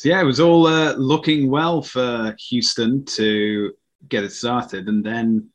So 0.03 0.09
yeah, 0.09 0.19
it 0.19 0.25
was 0.25 0.41
all 0.41 0.67
uh, 0.67 0.95
looking 0.95 1.49
well 1.49 1.81
for 1.81 2.35
Houston 2.49 3.05
to 3.05 3.71
get 4.09 4.25
it 4.25 4.33
started, 4.33 4.89
and 4.89 5.01
then 5.01 5.47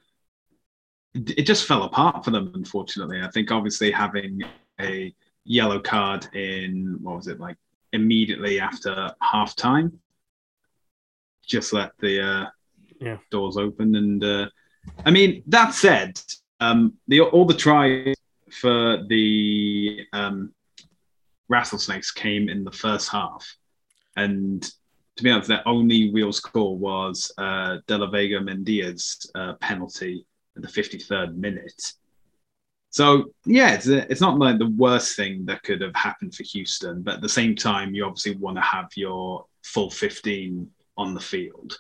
it 1.15 1.43
just 1.43 1.67
fell 1.67 1.83
apart 1.83 2.25
for 2.25 2.31
them. 2.31 2.53
Unfortunately, 2.55 3.21
I 3.21 3.29
think 3.29 3.53
obviously 3.53 3.91
having 3.91 4.41
a 4.81 5.15
yellow 5.45 5.79
card 5.79 6.35
in 6.35 6.97
what 7.03 7.17
was 7.17 7.27
it 7.27 7.39
like 7.39 7.59
immediately 7.93 8.59
after 8.59 9.13
half 9.21 9.55
time 9.55 10.01
just 11.47 11.75
let 11.75 11.93
the 11.99 12.19
uh, 12.19 12.47
Yeah. 13.03 13.19
doors 13.31 13.59
open 13.59 13.97
and 13.97 14.25
uh, 14.25 14.47
i 15.05 15.11
mean 15.11 15.43
that 15.47 15.73
said 15.75 16.21
um, 16.61 16.95
the 17.07 17.21
all 17.21 17.47
the 17.47 17.55
tries 17.55 18.17
for 18.51 19.05
the 19.09 20.07
um, 20.13 20.55
rattlesnakes 21.49 22.11
came 22.11 22.49
in 22.49 22.65
the 22.65 22.73
first 22.73 23.11
half 23.11 23.58
and 24.23 24.63
to 25.17 25.23
be 25.23 25.31
honest 25.31 25.49
their 25.49 25.67
only 25.67 26.13
real 26.13 26.33
score 26.33 26.77
was 26.77 27.33
uh, 27.39 27.79
de 27.87 27.99
la 27.99 28.09
vega 28.11 28.41
mendia's 28.41 29.31
uh, 29.35 29.55
penalty 29.61 30.25
at 30.57 30.63
the 30.63 30.69
53rd 30.69 31.35
minute 31.37 31.93
so 32.91 33.27
yeah, 33.45 33.75
it's, 33.75 33.87
it's 33.87 34.21
not 34.23 34.39
like 34.39 34.59
the 34.59 34.71
worst 34.71 35.15
thing 35.15 35.45
that 35.45 35.63
could 35.63 35.83
have 35.83 35.95
happened 35.95 36.35
for 36.35 36.43
Houston, 36.45 37.03
but 37.03 37.17
at 37.17 37.21
the 37.21 37.29
same 37.29 37.55
time, 37.55 37.95
you 37.95 38.05
obviously 38.05 38.35
want 38.37 38.57
to 38.57 38.63
have 38.63 38.89
your 38.97 39.45
full 39.63 39.91
15 39.91 40.69
on 40.97 41.13
the 41.15 41.21
field. 41.21 41.79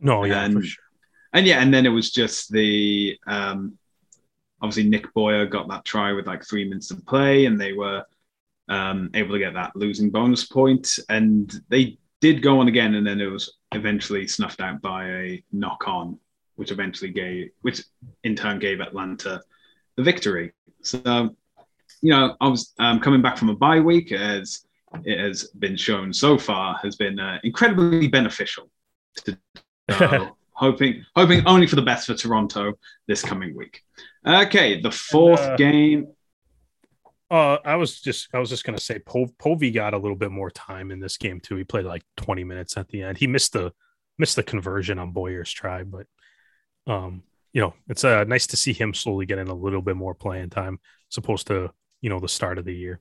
No, 0.00 0.24
yeah, 0.24 0.48
for 0.48 0.56
And- 0.56 0.64
sure. 0.64 0.84
And 1.34 1.46
yeah, 1.46 1.62
and 1.62 1.72
then 1.72 1.86
it 1.86 1.90
was 1.90 2.10
just 2.10 2.50
the 2.50 3.18
um, 3.26 3.78
obviously 4.60 4.88
Nick 4.90 5.12
Boyer 5.14 5.46
got 5.46 5.68
that 5.68 5.84
try 5.84 6.12
with 6.12 6.26
like 6.26 6.44
three 6.44 6.64
minutes 6.66 6.88
to 6.88 6.96
play, 6.96 7.46
and 7.46 7.60
they 7.60 7.72
were 7.72 8.04
um, 8.72 9.10
able 9.12 9.32
to 9.32 9.38
get 9.38 9.52
that 9.54 9.76
losing 9.76 10.10
bonus 10.10 10.44
point, 10.46 10.98
and 11.10 11.52
they 11.68 11.98
did 12.20 12.42
go 12.42 12.58
on 12.60 12.68
again, 12.68 12.94
and 12.94 13.06
then 13.06 13.20
it 13.20 13.26
was 13.26 13.58
eventually 13.74 14.26
snuffed 14.26 14.60
out 14.60 14.80
by 14.80 15.06
a 15.06 15.44
knock 15.52 15.86
on, 15.86 16.18
which 16.56 16.70
eventually 16.70 17.10
gave, 17.10 17.50
which 17.60 17.82
in 18.24 18.34
turn 18.34 18.58
gave 18.58 18.80
Atlanta 18.80 19.42
the 19.96 20.02
victory. 20.02 20.52
So, 20.80 21.36
you 22.00 22.10
know, 22.10 22.34
I 22.40 22.48
was 22.48 22.72
um, 22.78 22.98
coming 23.00 23.20
back 23.20 23.36
from 23.36 23.50
a 23.50 23.56
bye 23.56 23.80
week 23.80 24.10
as 24.10 24.64
it 25.04 25.18
has 25.18 25.44
been 25.58 25.76
shown 25.76 26.12
so 26.12 26.38
far 26.38 26.78
has 26.82 26.96
been 26.96 27.18
uh, 27.18 27.38
incredibly 27.44 28.08
beneficial. 28.08 28.70
To, 29.24 29.38
uh, 29.90 30.28
hoping 30.52 31.04
hoping 31.14 31.46
only 31.46 31.66
for 31.66 31.76
the 31.76 31.82
best 31.82 32.06
for 32.06 32.14
Toronto 32.14 32.72
this 33.06 33.22
coming 33.22 33.54
week. 33.54 33.82
Okay, 34.26 34.80
the 34.80 34.90
fourth 34.90 35.40
and, 35.40 35.52
uh, 35.52 35.56
game. 35.56 36.06
Uh, 37.32 37.56
I 37.64 37.76
was 37.76 37.98
just 37.98 38.28
I 38.34 38.38
was 38.38 38.50
just 38.50 38.62
gonna 38.62 38.78
say 38.78 38.98
po- 38.98 39.34
Povey 39.38 39.70
got 39.70 39.94
a 39.94 39.98
little 39.98 40.16
bit 40.16 40.30
more 40.30 40.50
time 40.50 40.90
in 40.90 41.00
this 41.00 41.16
game 41.16 41.40
too. 41.40 41.56
He 41.56 41.64
played 41.64 41.86
like 41.86 42.02
20 42.18 42.44
minutes 42.44 42.76
at 42.76 42.88
the 42.88 43.02
end. 43.02 43.16
He 43.16 43.26
missed 43.26 43.54
the 43.54 43.72
missed 44.18 44.36
the 44.36 44.42
conversion 44.42 44.98
on 44.98 45.12
Boyer's 45.12 45.50
try, 45.50 45.82
but 45.82 46.06
um, 46.86 47.22
you 47.54 47.62
know, 47.62 47.72
it's 47.88 48.04
uh, 48.04 48.24
nice 48.24 48.46
to 48.48 48.58
see 48.58 48.74
him 48.74 48.92
slowly 48.92 49.24
getting 49.24 49.48
a 49.48 49.54
little 49.54 49.80
bit 49.80 49.96
more 49.96 50.14
playing 50.14 50.50
time, 50.50 50.78
supposed 51.08 51.46
to 51.46 51.72
you 52.02 52.10
know 52.10 52.20
the 52.20 52.28
start 52.28 52.58
of 52.58 52.66
the 52.66 52.74
year. 52.74 53.00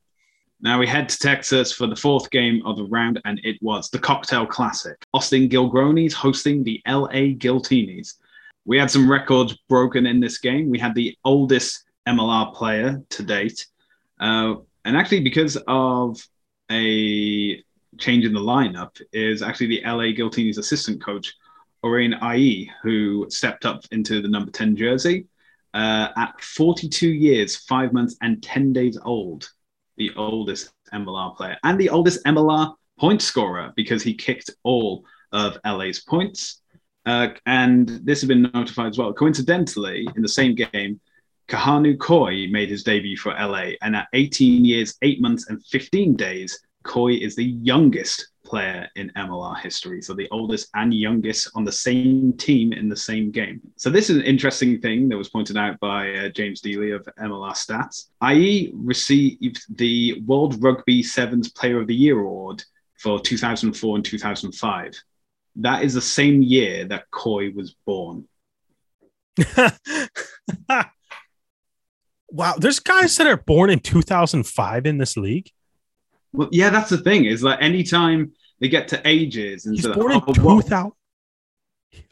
Now 0.62 0.80
we 0.80 0.88
head 0.88 1.10
to 1.10 1.18
Texas 1.18 1.74
for 1.74 1.88
the 1.88 1.96
fourth 1.98 2.32
game 2.32 2.62
of 2.66 2.78
the 2.78 2.86
round, 2.86 3.20
and 3.26 3.38
it 3.44 3.58
was 3.62 3.90
the 3.90 4.00
Cocktail 4.00 4.46
Classic. 4.46 4.96
Austin 5.14 5.50
Gilgronis 5.50 6.14
hosting 6.14 6.64
the 6.64 6.82
LA 6.88 7.36
Giltinis. 7.36 8.14
We 8.64 8.78
had 8.78 8.90
some 8.90 9.12
records 9.12 9.58
broken 9.68 10.06
in 10.06 10.22
this 10.22 10.38
game. 10.38 10.70
We 10.70 10.80
had 10.80 10.96
the 10.96 11.18
oldest 11.26 11.84
MLR 12.08 12.54
player 12.54 13.02
to 13.10 13.24
date. 13.24 13.66
Uh, 14.22 14.56
and 14.86 14.96
actually, 14.96 15.22
because 15.22 15.58
of 15.68 16.26
a 16.72 17.62
change 17.98 18.26
in 18.26 18.34
the 18.34 18.40
lineup, 18.40 19.02
is 19.12 19.42
actually 19.42 19.68
the 19.68 19.82
LA 19.84 20.14
Giltinis 20.14 20.58
assistant 20.58 21.04
coach, 21.04 21.34
Orene 21.84 22.20
Ai'i, 22.22 22.70
who 22.84 23.26
stepped 23.30 23.66
up 23.66 23.84
into 23.92 24.22
the 24.22 24.28
number 24.28 24.52
10 24.52 24.76
jersey 24.76 25.26
uh, 25.74 26.10
at 26.16 26.40
42 26.42 27.10
years, 27.10 27.56
five 27.56 27.92
months, 27.94 28.16
and 28.22 28.42
10 28.42 28.74
days 28.74 28.98
old 29.04 29.50
the 29.98 30.12
oldest 30.16 30.72
MLR 30.94 31.36
player 31.36 31.58
and 31.64 31.80
the 31.80 31.90
oldest 31.90 32.24
MLR 32.26 32.74
point 33.00 33.22
scorer 33.22 33.72
because 33.76 34.04
he 34.04 34.14
kicked 34.14 34.50
all 34.64 35.06
of 35.32 35.58
LA's 35.66 36.00
points. 36.00 36.62
Uh, 37.06 37.30
and 37.46 37.88
this 38.04 38.22
has 38.22 38.28
been 38.28 38.50
notified 38.54 38.92
as 38.92 38.98
well. 38.98 39.14
Coincidentally, 39.14 40.08
in 40.16 40.22
the 40.22 40.30
same 40.30 40.56
game, 40.56 41.00
Kahanu 41.52 42.00
Koi 42.00 42.48
made 42.48 42.70
his 42.70 42.84
debut 42.84 43.18
for 43.18 43.34
LA, 43.34 43.72
and 43.82 43.94
at 43.94 44.08
18 44.14 44.64
years, 44.64 44.96
8 45.02 45.20
months, 45.20 45.50
and 45.50 45.62
15 45.66 46.16
days, 46.16 46.58
Koi 46.84 47.12
is 47.16 47.36
the 47.36 47.44
youngest 47.44 48.30
player 48.46 48.88
in 48.96 49.12
MLR 49.18 49.60
history. 49.60 50.02
So 50.02 50.14
the 50.14 50.30
oldest 50.32 50.70
and 50.76 50.94
youngest 50.94 51.52
on 51.54 51.66
the 51.66 51.72
same 51.72 52.32
team 52.34 52.72
in 52.72 52.88
the 52.88 52.96
same 52.96 53.32
game. 53.32 53.60
So 53.76 53.90
this 53.90 54.10
is 54.10 54.16
an 54.16 54.24
interesting 54.24 54.80
thing 54.80 55.10
that 55.10 55.18
was 55.18 55.30
pointed 55.30 55.58
out 55.58 55.78
by 55.82 56.14
uh, 56.14 56.30
James 56.30 56.62
Dealey 56.62 56.96
of 56.96 57.08
MLR 57.20 57.52
Stats. 57.52 58.08
Ai'i 58.24 58.72
received 58.74 59.78
the 59.78 60.22
World 60.26 60.64
Rugby 60.64 61.04
Sevens 61.04 61.52
Player 61.52 61.82
of 61.82 61.88
the 61.88 61.96
Year 61.96 62.18
award 62.18 62.64
for 62.98 63.20
2004 63.20 63.96
and 63.98 64.06
2005. 64.06 65.04
That 65.58 65.84
is 65.84 65.94
the 65.94 66.02
same 66.02 66.42
year 66.42 66.86
that 66.86 67.12
Koi 67.12 67.52
was 67.52 67.76
born. 67.86 68.26
wow, 72.32 72.56
there's 72.58 72.80
guys 72.80 73.16
that 73.18 73.28
are 73.28 73.38
born 73.38 73.70
in 73.70 73.80
2005 73.80 74.86
in 74.86 74.98
this 74.98 75.18
league. 75.18 75.52
Well, 76.34 76.50
yeah, 76.52 76.70
that's 76.70 76.90
the 76.90 76.98
thing. 76.98 77.26
Is 77.26 77.44
like 77.44 77.62
anytime 77.62 78.32
they 78.62 78.70
get 78.70 78.88
to 78.90 79.02
ages 79.06 79.66
and 79.66 79.76
he's 79.76 79.84
so 79.84 79.94
born 79.94 80.14
in 80.14 80.22
oh, 80.26 80.34
2000 80.34 80.92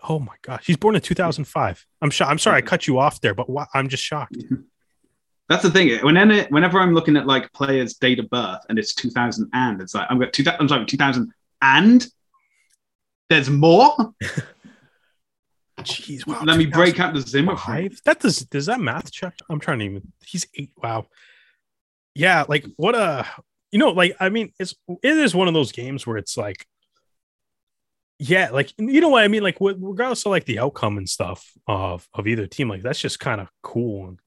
oh 0.10 0.20
my 0.20 0.34
gosh 0.42 0.66
he's 0.66 0.76
born 0.76 0.96
in 0.96 1.00
2005 1.00 1.86
i'm 2.02 2.10
sure 2.10 2.28
i'm 2.28 2.38
sorry 2.38 2.58
i 2.58 2.62
cut 2.62 2.86
you 2.86 3.00
off 3.00 3.22
there 3.22 3.34
but 3.34 3.48
wh- 3.48 3.64
i'm 3.74 3.88
just 3.88 4.04
shocked. 4.04 4.36
That's 5.48 5.64
the 5.64 5.72
thing 5.72 5.98
whenever, 6.04 6.44
whenever 6.50 6.80
i'm 6.80 6.94
looking 6.94 7.16
at 7.16 7.26
like 7.26 7.52
players 7.54 7.94
date 7.94 8.20
of 8.20 8.30
birth 8.30 8.60
and 8.68 8.78
it's 8.78 8.94
2000 8.94 9.50
and 9.54 9.82
it's 9.82 9.96
like 9.96 10.08
i'm 10.10 10.20
got 10.20 10.34
2000 10.34 10.60
i'm 10.60 10.68
sorry 10.68 10.86
2000 10.86 11.32
and? 11.62 12.08
There's 13.30 13.50
more 13.50 13.96
Jeez, 15.84 16.26
wow. 16.28 16.42
Let 16.44 16.58
me 16.58 16.66
break 16.66 17.00
out 17.00 17.14
the 17.14 17.22
Zimmer. 17.22 17.56
Five? 17.56 18.00
That 18.06 18.20
does 18.20 18.40
does 18.40 18.66
that 18.68 18.80
math 18.80 19.12
check? 19.12 19.38
I'm 19.50 19.60
trying 19.60 19.80
to 19.80 19.86
even. 19.86 20.14
He's 20.26 20.48
eight. 20.56 20.72
Wow. 20.82 21.08
Yeah, 22.16 22.46
like 22.48 22.66
what 22.76 22.96
a 22.96 23.26
you 23.72 23.80
know, 23.80 23.90
like 23.90 24.16
I 24.20 24.30
mean, 24.30 24.52
it's 24.60 24.76
it 25.04 25.18
is 25.18 25.36
one 25.36 25.48
of 25.48 25.54
those 25.54 25.72
games 25.72 26.06
where 26.06 26.18
it's 26.18 26.38
like, 26.38 26.66
yeah, 28.18 28.50
like 28.50 28.74
you 28.78 29.02
know 29.02 29.10
what 29.10 29.24
I 29.24 29.28
mean, 29.28 29.44
like 29.44 29.58
regardless 29.60 30.26
of 30.26 30.32
like 30.32 30.46
the 30.46 30.60
outcome 30.60 30.98
and 30.98 31.08
stuff 31.08 31.52
of 31.68 32.08
of 32.14 32.28
either 32.28 32.48
team, 32.48 32.70
like 32.70 32.82
that's 32.82 33.00
just 33.00 33.20
kind 33.20 33.40
of 33.42 33.48
cool. 33.62 34.18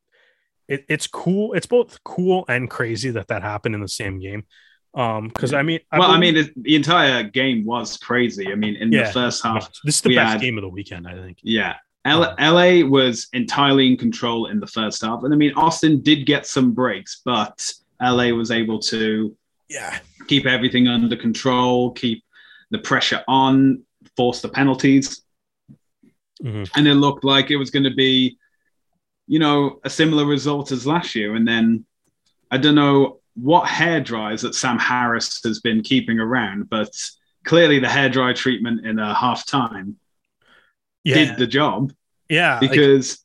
It, 0.69 0.85
it's 0.89 1.07
cool. 1.07 1.55
It's 1.55 1.67
both 1.67 2.03
cool 2.05 2.45
and 2.49 2.71
crazy 2.71 3.11
that 3.11 3.29
that 3.29 3.43
happened 3.43 3.75
in 3.75 3.81
the 3.81 3.89
same 3.89 4.21
game. 4.21 4.47
Um, 4.95 5.29
because 5.29 5.55
I 5.55 5.63
mean, 5.63 5.81
I 5.91 5.99
well, 5.99 6.15
believe, 6.15 6.37
I 6.37 6.41
mean, 6.43 6.53
the 6.57 6.77
entire 6.77 7.23
game 7.23 7.65
was 7.65 7.97
crazy. 7.97 8.53
I 8.53 8.55
mean, 8.55 8.77
in 8.77 8.93
yeah, 8.93 9.05
the 9.05 9.13
first 9.13 9.43
half, 9.43 9.71
this 9.85 9.97
is 9.97 10.01
the 10.03 10.15
best 10.15 10.33
had, 10.33 10.41
game 10.41 10.59
of 10.59 10.63
the 10.63 10.69
weekend, 10.69 11.09
I 11.09 11.15
think. 11.15 11.39
Yeah, 11.43 11.77
L- 12.05 12.35
LA 12.39 12.87
was 12.87 13.29
entirely 13.33 13.87
in 13.87 13.97
control 13.97 14.47
in 14.47 14.61
the 14.61 14.67
first 14.67 15.03
half, 15.03 15.23
and 15.23 15.33
I 15.33 15.37
mean, 15.37 15.55
Austin 15.55 16.03
did 16.03 16.27
get 16.27 16.47
some 16.47 16.73
breaks, 16.73 17.23
but 17.25 17.73
LA 18.03 18.29
was 18.29 18.51
able 18.51 18.79
to 18.81 19.35
yeah 19.69 19.99
keep 20.29 20.45
everything 20.45 20.89
under 20.89 21.17
control, 21.17 21.93
keep 21.93 22.23
the 22.71 22.79
pressure 22.79 23.25
on, 23.29 23.83
force 24.17 24.43
the 24.43 24.49
penalties, 24.49 25.23
mm-hmm. 26.43 26.65
and 26.77 26.87
it 26.87 26.95
looked 26.95 27.25
like 27.25 27.51
it 27.51 27.57
was 27.57 27.71
going 27.71 27.85
to 27.85 27.95
be, 27.95 28.37
you 29.27 29.39
know, 29.39 29.81
a 29.85 29.91
similar 29.91 30.27
result 30.27 30.71
as 30.71 30.87
last 30.87 31.15
year. 31.15 31.35
And 31.35 31.49
then 31.49 31.87
I 32.51 32.59
don't 32.59 32.75
know 32.75 33.21
what 33.35 33.67
hair 33.67 34.01
dryers 34.01 34.43
that 34.43 34.55
Sam 34.55 34.79
Harris 34.79 35.43
has 35.45 35.61
been 35.61 35.83
keeping 35.83 36.19
around, 36.19 36.69
but 36.69 36.91
clearly 37.45 37.79
the 37.79 37.89
hair 37.89 38.09
dry 38.09 38.33
treatment 38.33 38.87
in 38.87 38.99
a 38.99 39.15
half 39.15 39.47
time 39.47 39.97
yeah. 41.05 41.15
did 41.15 41.37
the 41.37 41.47
job. 41.47 41.93
Yeah, 42.29 42.59
because 42.61 43.25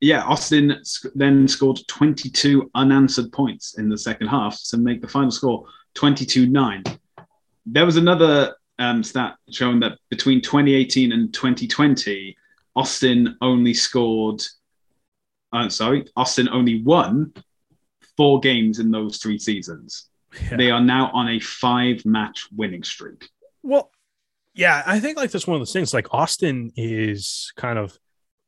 yeah, 0.00 0.22
Austin 0.24 0.80
then 1.14 1.48
scored 1.48 1.80
22 1.88 2.70
unanswered 2.74 3.32
points 3.32 3.78
in 3.78 3.88
the 3.88 3.96
second 3.96 4.28
half 4.28 4.62
to 4.64 4.76
make 4.76 5.00
the 5.00 5.08
final 5.08 5.30
score 5.30 5.66
22 5.94 6.46
9. 6.46 6.82
There 7.66 7.86
was 7.86 7.96
another 7.96 8.54
um, 8.78 9.02
stat 9.02 9.36
showing 9.50 9.80
that 9.80 9.98
between 10.10 10.40
2018 10.42 11.12
and 11.12 11.32
2020, 11.32 12.36
Austin 12.74 13.36
only 13.40 13.72
scored, 13.72 14.42
uh, 15.52 15.68
sorry, 15.68 16.06
Austin 16.14 16.48
only 16.50 16.82
won 16.82 17.32
four 18.16 18.40
games 18.40 18.78
in 18.78 18.90
those 18.90 19.18
three 19.18 19.38
seasons. 19.38 20.08
Yeah. 20.50 20.56
They 20.56 20.70
are 20.70 20.80
now 20.80 21.10
on 21.12 21.28
a 21.28 21.40
five 21.40 22.04
match 22.04 22.48
winning 22.54 22.82
streak. 22.82 23.28
Well, 23.62 23.90
yeah, 24.54 24.82
I 24.86 25.00
think 25.00 25.16
like 25.16 25.30
that's 25.30 25.46
one 25.46 25.56
of 25.56 25.60
those 25.60 25.72
things. 25.72 25.92
Like 25.92 26.12
Austin 26.12 26.72
is 26.76 27.52
kind 27.56 27.78
of 27.78 27.96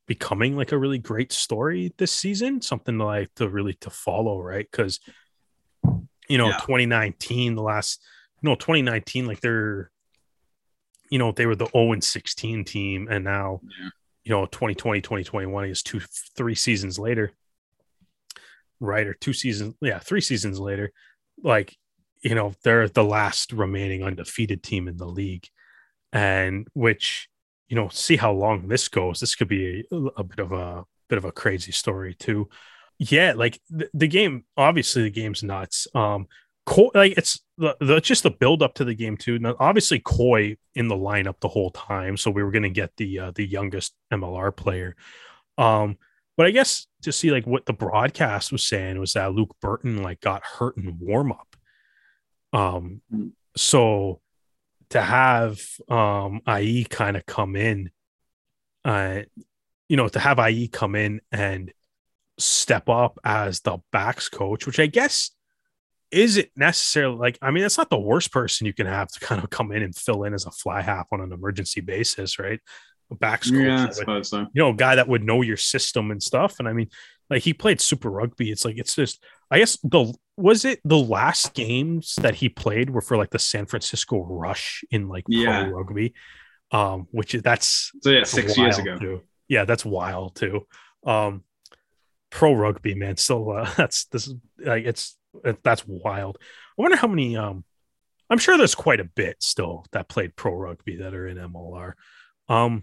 becoming 0.07 0.57
like 0.57 0.72
a 0.72 0.78
really 0.78 0.98
great 0.98 1.33
story 1.33 1.92
this 1.98 2.12
season, 2.12 2.62
something 2.62 2.98
to 2.98 3.04
like 3.04 3.35
to 3.37 3.48
really 3.48 3.74
to 3.74 3.90
follow, 3.90 4.40
right? 4.40 4.66
Because 4.70 5.00
you 6.28 6.38
know, 6.38 6.48
yeah. 6.48 6.59
2019, 6.59 7.54
the 7.54 7.62
last 7.62 8.02
no 8.42 8.54
2019, 8.54 9.26
like 9.26 9.40
they're 9.40 9.90
you 11.11 11.18
know, 11.18 11.33
they 11.33 11.46
were 11.46 11.57
the 11.57 11.66
0 11.66 11.92
and 11.92 12.04
16 12.04 12.64
team, 12.64 13.09
and 13.11 13.24
now 13.24 13.61
yeah. 13.62 13.88
you 14.24 14.31
know, 14.31 14.46
2020, 14.46 15.00
2021 15.00 15.64
is 15.66 15.83
two 15.83 16.00
three 16.37 16.54
seasons 16.54 16.98
later. 16.98 17.33
Right, 18.81 19.07
or 19.07 19.14
two 19.14 19.33
seasons, 19.33 19.75
yeah, 19.81 19.99
three 19.99 20.21
seasons 20.21 20.61
later, 20.61 20.93
like 21.43 21.77
you 22.23 22.35
know, 22.35 22.55
they're 22.64 22.88
the 22.88 23.05
last 23.05 23.53
remaining 23.53 24.03
undefeated 24.03 24.62
team 24.62 24.88
in 24.88 24.97
the 24.97 25.07
league. 25.07 25.47
And 26.12 26.67
which 26.73 27.29
you 27.69 27.77
know, 27.77 27.88
see 27.88 28.17
how 28.17 28.33
long 28.33 28.69
this 28.69 28.88
goes. 28.88 29.21
This 29.21 29.35
could 29.35 29.49
be 29.49 29.85
a, 29.93 29.97
a 29.97 30.25
bit 30.25 30.38
of 30.38 30.53
a 30.53 30.85
bit 31.09 31.19
of 31.19 31.25
a 31.25 31.33
crazy 31.33 31.73
story 31.73 32.14
too. 32.14 32.49
Yeah, 32.99 33.35
like 33.37 33.61
the, 33.71 33.88
the 33.95 34.09
game. 34.09 34.45
Obviously, 34.57 35.03
the 35.03 35.11
game's 35.11 35.43
nuts. 35.43 35.87
Um, 35.95 36.27
Koi, 36.67 36.88
like 36.95 37.14
it's 37.17 37.41
the, 37.57 37.77
the 37.81 38.01
just 38.01 38.23
the 38.23 38.31
build 38.31 38.62
up 38.62 38.75
to 38.75 38.85
the 38.85 38.95
game 38.95 39.17
too. 39.17 39.38
Now, 39.38 39.55
obviously, 39.59 40.01
Koi 40.01 40.57
in 40.75 40.88
the 40.88 40.97
lineup 40.97 41.41
the 41.41 41.49
whole 41.49 41.71
time, 41.71 42.17
so 42.17 42.31
we 42.31 42.43
were 42.43 42.51
going 42.51 42.62
to 42.62 42.71
get 42.71 42.97
the 42.97 43.19
uh, 43.19 43.31
the 43.35 43.47
youngest 43.47 43.95
MLR 44.12 44.55
player. 44.55 44.97
Um, 45.59 45.99
but 46.38 46.46
I 46.46 46.53
guess 46.53 46.87
to 47.03 47.11
see 47.11 47.33
like 47.33 47.48
what 47.48 47.66
the 47.66 47.72
broadcast 47.72 48.53
was 48.53 48.64
saying 48.64 49.01
was 49.01 49.14
that 49.14 49.35
Luke 49.35 49.57
Burton 49.61 50.05
like 50.05 50.20
got 50.20 50.44
hurt 50.44 50.77
in 50.77 50.96
warm 51.01 51.33
up. 51.33 51.57
Um, 52.53 53.03
hmm. 53.11 53.29
so 53.57 54.20
to 54.90 55.03
have 55.03 55.59
um 55.88 56.40
Ai'i 56.46 56.88
kind 56.88 57.16
of 57.16 57.27
come 57.27 57.57
in, 57.57 57.90
uh, 58.85 59.22
you 59.88 59.96
know, 59.96 60.09
to 60.09 60.20
have 60.20 60.38
Ai'i 60.38 60.70
come 60.70 60.94
in 60.94 61.20
and 61.33 61.72
step 62.38 62.88
up 62.88 63.18
as 63.24 63.61
the 63.61 63.79
backs 63.90 64.29
coach, 64.29 64.64
which 64.64 64.79
I 64.79 64.87
guess 64.87 65.33
isn't 66.12 66.51
necessarily 66.55 67.16
like 67.16 67.38
I 67.42 67.51
mean, 67.51 67.62
that's 67.62 67.79
not 67.79 67.90
the 67.90 67.98
worst 67.98 68.31
person 68.31 68.64
you 68.64 68.72
can 68.72 68.87
have 68.87 69.09
to 69.09 69.18
kind 69.20 69.42
of 69.42 69.51
come 69.51 69.72
in 69.72 69.83
and 69.83 69.94
fill 69.94 70.22
in 70.22 70.35
as 70.35 70.46
a 70.46 70.53
fly 70.53 70.83
half 70.83 71.09
on 71.11 71.20
an 71.20 71.33
emergency 71.33 71.81
basis, 71.81 72.38
right? 72.38 72.61
A 73.11 73.14
backs 73.14 73.51
yeah, 73.51 73.87
I 73.88 73.90
suppose 73.90 74.29
so. 74.31 74.40
You 74.40 74.62
know, 74.62 74.71
a 74.71 74.75
guy 74.75 74.94
that 74.97 75.09
would 75.09 75.25
know 75.25 75.42
your 75.42 75.57
system 75.57 76.11
and 76.11 76.23
stuff. 76.23 76.59
And 76.59 76.68
I 76.68 76.73
mean, 76.73 76.88
like 77.31 77.42
he 77.42 77.55
played 77.55 77.81
super 77.81 78.11
rugby. 78.11 78.51
It's 78.51 78.64
like 78.64 78.77
it's 78.79 78.94
just 78.94 79.23
I 79.51 79.59
guess 79.59 79.79
the 79.83 80.14
was 80.37 80.64
it 80.64 80.81
the 80.85 80.99
last 80.99 81.55
games 81.55 82.14
that 82.21 82.35
he 82.37 82.49
played 82.49 82.90
were 82.90 83.01
for 83.01 83.16
like 83.16 83.31
the 83.31 83.38
San 83.38 83.66
Francisco 83.66 84.23
Rush 84.25 84.85
in 84.90 85.09
like 85.09 85.25
Yeah. 85.29 85.64
pro 85.64 85.73
rugby, 85.79 86.14
um, 86.71 87.07
which 87.11 87.35
is 87.35 87.42
that's 87.42 87.90
So 88.03 88.11
yeah, 88.11 88.21
that's 88.21 88.31
six 88.31 88.57
years 88.59 88.79
ago. 88.79 88.99
too. 88.99 89.23
Yeah, 89.49 89.64
that's 89.64 89.85
wild 89.87 90.35
too. 90.37 90.66
Um, 91.07 91.44
pro 92.31 92.53
rugby, 92.53 92.94
man. 92.94 93.16
So 93.16 93.51
uh, 93.53 93.71
that's 93.77 94.05
this 94.07 94.27
is 94.29 94.35
like 94.59 94.85
it's 94.85 95.16
it, 95.44 95.62
that's 95.64 95.85
wild. 95.87 96.38
I 96.79 96.83
wonder 96.83 96.97
how 96.97 97.09
many. 97.09 97.37
Um, 97.37 97.64
I'm 98.31 98.38
sure 98.38 98.59
there's 98.59 98.75
quite 98.75 99.01
a 99.01 99.05
bit 99.05 99.42
still 99.42 99.87
that 99.92 100.09
played 100.09 100.37
pro 100.37 100.53
rugby 100.53 100.97
that 100.97 101.14
are 101.14 101.27
in 101.27 101.38
MLR. 101.38 101.94
Um, 102.51 102.83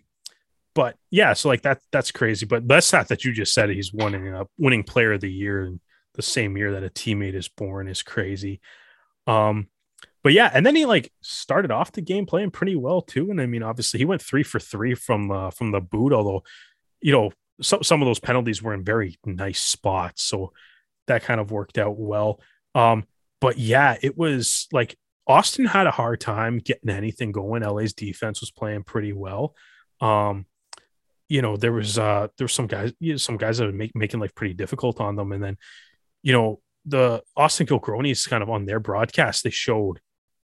but 0.75 0.97
yeah, 1.09 1.33
so 1.33 1.49
like 1.49 1.63
that 1.63 1.79
that's 1.91 2.11
crazy. 2.11 2.45
But 2.45 2.67
that's 2.67 2.93
not 2.93 3.07
that 3.07 3.23
you 3.23 3.31
just 3.31 3.53
said, 3.53 3.69
he's 3.69 3.93
winning 3.93 4.33
uh, 4.33 4.43
winning 4.57 4.83
player 4.83 5.13
of 5.13 5.21
the 5.21 5.31
year 5.31 5.63
in 5.63 5.79
the 6.13 6.21
same 6.21 6.57
year 6.57 6.73
that 6.73 6.83
a 6.83 6.89
teammate 6.89 7.33
is 7.33 7.47
born 7.47 7.88
is 7.88 8.03
crazy. 8.03 8.59
Um, 9.25 9.69
but 10.21 10.33
yeah, 10.33 10.51
and 10.53 10.65
then 10.65 10.75
he 10.75 10.85
like 10.85 11.11
started 11.21 11.71
off 11.71 11.93
the 11.93 12.01
game 12.01 12.25
playing 12.25 12.51
pretty 12.51 12.75
well 12.75 13.01
too. 13.01 13.31
And 13.31 13.39
I 13.39 13.45
mean, 13.45 13.63
obviously 13.63 13.99
he 13.99 14.05
went 14.05 14.21
three 14.21 14.43
for 14.43 14.59
three 14.59 14.93
from 14.93 15.31
uh, 15.31 15.49
from 15.51 15.71
the 15.71 15.79
boot, 15.81 16.11
although 16.11 16.43
you 16.99 17.13
know 17.13 17.31
some 17.61 17.81
some 17.81 18.01
of 18.01 18.05
those 18.05 18.19
penalties 18.19 18.61
were 18.61 18.73
in 18.73 18.83
very 18.83 19.17
nice 19.25 19.61
spots, 19.61 20.23
so 20.23 20.51
that 21.07 21.23
kind 21.23 21.39
of 21.39 21.51
worked 21.51 21.77
out 21.77 21.97
well. 21.97 22.41
Um, 22.73 23.05
but 23.39 23.57
yeah, 23.57 23.97
it 24.01 24.17
was 24.17 24.67
like 24.73 24.97
Austin 25.25 25.65
had 25.65 25.88
a 25.88 25.91
hard 25.91 26.19
time 26.19 26.57
getting 26.57 26.89
anything 26.89 27.31
going. 27.31 27.63
LA's 27.63 27.93
defense 27.93 28.41
was 28.41 28.51
playing 28.51 28.83
pretty 28.83 29.13
well. 29.13 29.55
Um, 30.01 30.45
you 31.29 31.41
know, 31.41 31.57
there 31.57 31.73
was 31.73 31.97
uh 31.97 32.27
there 32.38 32.45
were 32.45 32.49
some 32.49 32.67
guys, 32.67 32.93
you 32.99 33.13
know, 33.13 33.17
some 33.17 33.38
guys 33.38 33.57
that 33.57 33.65
were 33.65 33.71
make, 33.71 33.95
making 33.95 34.19
life 34.19 34.35
pretty 34.35 34.53
difficult 34.53 34.99
on 34.99 35.15
them, 35.15 35.31
and 35.31 35.43
then 35.43 35.57
you 36.23 36.33
know 36.33 36.59
the 36.85 37.23
Austin 37.35 37.67
Gilgronis 37.67 38.29
kind 38.29 38.43
of 38.43 38.49
on 38.49 38.65
their 38.65 38.79
broadcast 38.79 39.43
they 39.43 39.49
showed 39.49 39.99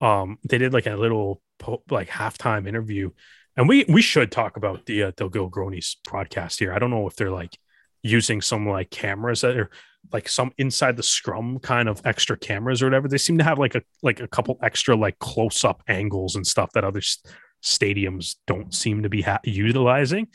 um 0.02 0.38
they 0.44 0.58
did 0.58 0.74
like 0.74 0.86
a 0.86 0.96
little 0.96 1.42
like 1.90 2.10
halftime 2.10 2.68
interview 2.68 3.10
and 3.58 3.70
we 3.70 3.86
we 3.88 4.02
should 4.02 4.32
talk 4.32 4.58
about 4.58 4.86
the 4.86 5.04
uh, 5.04 5.12
the 5.16 5.30
Gilgronis 5.30 5.96
broadcast 6.04 6.60
here. 6.60 6.74
I 6.74 6.80
don't 6.80 6.90
know 6.90 7.08
if 7.08 7.16
they're 7.16 7.32
like 7.32 7.58
using 8.04 8.42
some 8.42 8.68
like 8.68 8.92
cameras 8.92 9.42
that 9.42 9.58
are 9.58 9.70
like 10.12 10.30
some 10.30 10.52
inside 10.58 10.96
the 10.98 11.04
scrum 11.04 11.60
kind 11.60 11.90
of 11.90 12.02
extra 12.06 12.38
cameras 12.38 12.82
or 12.82 12.88
whatever. 12.88 13.08
They 13.08 13.18
seem 13.18 13.38
to 13.38 13.44
have 13.44 13.58
like 13.58 13.76
a 13.76 13.82
like 14.04 14.20
a 14.20 14.28
couple 14.28 14.60
extra 14.62 14.96
like 14.96 15.18
close 15.20 15.64
up 15.64 15.84
angles 15.88 16.36
and 16.36 16.46
stuff 16.46 16.72
that 16.74 16.84
other 16.84 17.00
s- 17.00 17.24
stadiums 17.64 18.36
don't 18.46 18.74
seem 18.74 19.04
to 19.04 19.10
be 19.10 19.22
ha- 19.22 19.40
utilizing. 19.44 20.28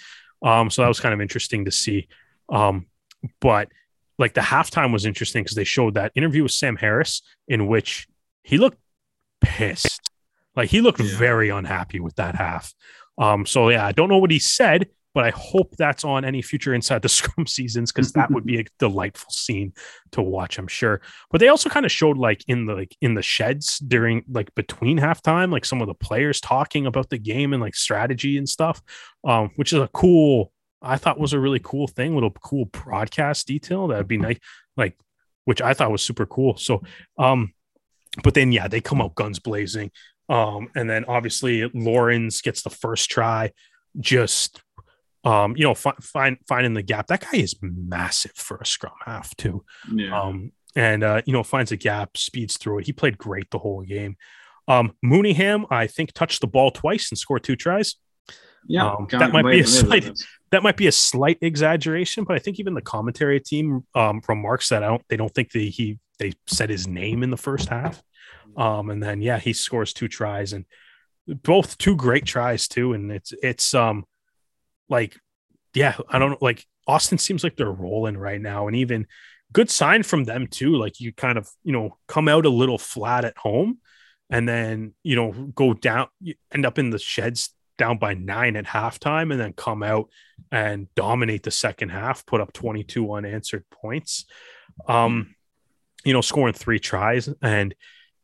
Um, 0.42 0.70
so 0.70 0.82
that 0.82 0.88
was 0.88 1.00
kind 1.00 1.12
of 1.14 1.20
interesting 1.20 1.64
to 1.66 1.70
see. 1.70 2.08
Um, 2.48 2.86
but 3.40 3.68
like 4.18 4.34
the 4.34 4.40
halftime 4.40 4.92
was 4.92 5.04
interesting 5.06 5.42
because 5.42 5.56
they 5.56 5.64
showed 5.64 5.94
that 5.94 6.12
interview 6.14 6.42
with 6.42 6.52
Sam 6.52 6.76
Harris 6.76 7.22
in 7.48 7.66
which 7.66 8.06
he 8.42 8.58
looked 8.58 8.78
pissed. 9.40 10.10
Like 10.56 10.68
he 10.70 10.80
looked 10.80 11.00
Yeah. 11.00 11.16
very 11.16 11.48
unhappy 11.50 12.00
with 12.00 12.16
that 12.16 12.34
half. 12.34 12.74
Um, 13.18 13.46
so 13.46 13.68
yeah, 13.68 13.86
I 13.86 13.92
don't 13.92 14.08
know 14.08 14.18
what 14.18 14.30
he 14.30 14.38
said, 14.38 14.88
but 15.14 15.24
I 15.24 15.30
hope 15.30 15.76
that's 15.76 16.04
on 16.04 16.24
any 16.24 16.42
future 16.42 16.74
inside 16.74 17.02
the 17.02 17.08
scrum 17.20 17.46
seasons 17.46 17.92
because 17.92 18.12
that 18.12 18.30
would 18.30 18.44
be 18.44 18.60
a 18.60 18.64
delightful 18.78 19.30
scene 19.30 19.72
to 20.12 20.22
watch, 20.22 20.58
I'm 20.58 20.68
sure. 20.68 21.00
But 21.30 21.40
they 21.40 21.48
also 21.48 21.68
kind 21.68 21.86
of 21.86 21.92
showed 21.92 22.16
like 22.16 22.44
in 22.48 22.66
the 22.66 22.74
like 22.74 22.96
in 23.00 23.14
the 23.14 23.22
sheds 23.22 23.78
during 23.78 24.24
like 24.28 24.54
between 24.54 24.98
halftime, 24.98 25.50
like 25.52 25.64
some 25.64 25.80
of 25.80 25.88
the 25.88 25.94
players 25.94 26.40
talking 26.40 26.86
about 26.86 27.10
the 27.10 27.18
game 27.18 27.52
and 27.52 27.62
like 27.62 27.74
strategy 27.74 28.38
and 28.38 28.48
stuff, 28.48 28.82
um, 29.24 29.50
which 29.56 29.72
is 29.72 29.80
a 29.80 29.88
cool. 29.88 30.52
I 30.82 30.96
thought 30.96 31.20
was 31.20 31.34
a 31.34 31.40
really 31.40 31.60
cool 31.62 31.86
thing, 31.86 32.14
little 32.14 32.30
cool 32.30 32.64
broadcast 32.66 33.46
detail 33.46 33.88
that'd 33.88 34.08
be 34.08 34.16
nice, 34.16 34.38
like 34.78 34.96
which 35.44 35.60
I 35.60 35.74
thought 35.74 35.90
was 35.90 36.02
super 36.02 36.24
cool. 36.24 36.56
So, 36.56 36.82
um, 37.18 37.52
but 38.22 38.34
then 38.34 38.50
yeah, 38.50 38.66
they 38.66 38.80
come 38.80 39.02
out 39.02 39.14
guns 39.14 39.38
blazing. 39.38 39.90
Um, 40.30 40.68
and 40.76 40.88
then 40.88 41.04
obviously 41.06 41.68
Lawrence 41.74 42.40
gets 42.40 42.62
the 42.62 42.70
first 42.70 43.10
try, 43.10 43.50
just 43.98 44.62
um, 45.24 45.56
you 45.56 45.64
know, 45.64 45.74
fi- 45.74 45.94
find 46.00 46.38
finding 46.48 46.74
the 46.74 46.82
gap. 46.82 47.08
That 47.08 47.20
guy 47.20 47.38
is 47.38 47.56
massive 47.60 48.32
for 48.34 48.56
a 48.58 48.66
scrum 48.66 48.94
half 49.04 49.34
too. 49.36 49.64
Yeah. 49.92 50.18
Um, 50.18 50.52
and 50.76 51.02
uh, 51.02 51.22
you 51.26 51.32
know, 51.32 51.42
finds 51.42 51.72
a 51.72 51.76
gap, 51.76 52.16
speeds 52.16 52.56
through 52.56 52.78
it. 52.78 52.86
He 52.86 52.92
played 52.92 53.18
great 53.18 53.50
the 53.50 53.58
whole 53.58 53.82
game. 53.82 54.16
Um, 54.68 54.92
Mooneyham, 55.04 55.66
I 55.70 55.86
think, 55.88 56.12
touched 56.12 56.40
the 56.40 56.46
ball 56.46 56.70
twice 56.70 57.10
and 57.10 57.18
scored 57.18 57.42
two 57.42 57.56
tries. 57.56 57.96
yeah. 58.66 58.88
um, 58.88 59.08
that 59.10 59.32
might 59.32 59.44
be 59.44 59.60
a 59.60 59.66
slight-. 59.66 60.10
That 60.52 60.62
might 60.62 60.76
be 60.76 60.86
a 60.86 60.92
slight 60.92 61.38
exaggeration, 61.42 62.24
but 62.24 62.36
I 62.36 62.40
think 62.40 62.58
even 62.58 62.74
the 62.74 62.82
commentary 62.82 63.40
team 63.40 63.84
um, 63.94 64.20
remarks 64.28 64.68
that 64.68 64.82
I 64.82 64.88
don't. 64.88 65.02
They 65.08 65.16
don't 65.16 65.32
think 65.34 65.52
that 65.52 65.60
he 65.60 65.98
they 66.18 66.32
said 66.46 66.70
his 66.70 66.86
name 66.86 67.22
in 67.22 67.30
the 67.30 67.36
first 67.36 67.68
half. 67.68 68.02
Um, 68.56 68.90
and 68.90 69.02
then 69.02 69.22
yeah, 69.22 69.38
he 69.38 69.52
scores 69.52 69.92
two 69.92 70.08
tries 70.08 70.52
and 70.52 70.64
both 71.26 71.78
two 71.78 71.96
great 71.96 72.26
tries 72.26 72.68
too. 72.68 72.92
And 72.92 73.10
it's 73.10 73.32
it's 73.42 73.74
um 73.74 74.04
like 74.90 75.16
yeah, 75.74 75.96
I 76.08 76.18
don't. 76.18 76.40
Like 76.42 76.66
Austin 76.86 77.18
seems 77.18 77.44
like 77.44 77.56
they're 77.56 77.70
rolling 77.70 78.16
right 78.16 78.40
now, 78.40 78.66
and 78.66 78.76
even 78.76 79.06
good 79.52 79.70
sign 79.70 80.02
from 80.02 80.24
them 80.24 80.46
too. 80.46 80.76
Like 80.76 81.00
you 81.00 81.12
kind 81.12 81.38
of 81.38 81.48
you 81.62 81.72
know 81.72 81.96
come 82.08 82.28
out 82.28 82.46
a 82.46 82.50
little 82.50 82.78
flat 82.78 83.24
at 83.24 83.36
home, 83.38 83.78
and 84.28 84.48
then 84.48 84.94
you 85.02 85.16
know 85.16 85.32
go 85.54 85.74
down, 85.74 86.08
end 86.52 86.66
up 86.66 86.78
in 86.78 86.90
the 86.90 86.98
sheds 86.98 87.50
down 87.78 87.98
by 87.98 88.14
nine 88.14 88.56
at 88.56 88.66
halftime, 88.66 89.30
and 89.30 89.40
then 89.40 89.52
come 89.52 89.82
out 89.82 90.10
and 90.50 90.92
dominate 90.94 91.44
the 91.44 91.50
second 91.50 91.90
half, 91.90 92.26
put 92.26 92.40
up 92.40 92.52
twenty 92.52 92.82
two 92.82 93.12
unanswered 93.12 93.64
points. 93.70 94.26
Um, 94.88 95.34
you 96.04 96.12
know, 96.12 96.20
scoring 96.20 96.54
three 96.54 96.80
tries, 96.80 97.28
and 97.42 97.74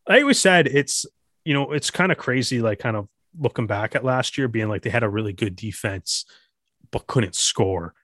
I 0.08 0.20
always 0.20 0.40
said 0.40 0.66
it's 0.66 1.06
you 1.44 1.54
know 1.54 1.72
it's 1.72 1.90
kind 1.92 2.10
of 2.10 2.18
crazy, 2.18 2.60
like 2.60 2.80
kind 2.80 2.96
of 2.96 3.08
looking 3.38 3.68
back 3.68 3.94
at 3.94 4.04
last 4.04 4.36
year, 4.36 4.48
being 4.48 4.68
like 4.68 4.82
they 4.82 4.90
had 4.90 5.04
a 5.04 5.08
really 5.08 5.32
good 5.32 5.54
defense 5.54 6.24
but 6.90 7.06
couldn't 7.06 7.34
score. 7.34 7.94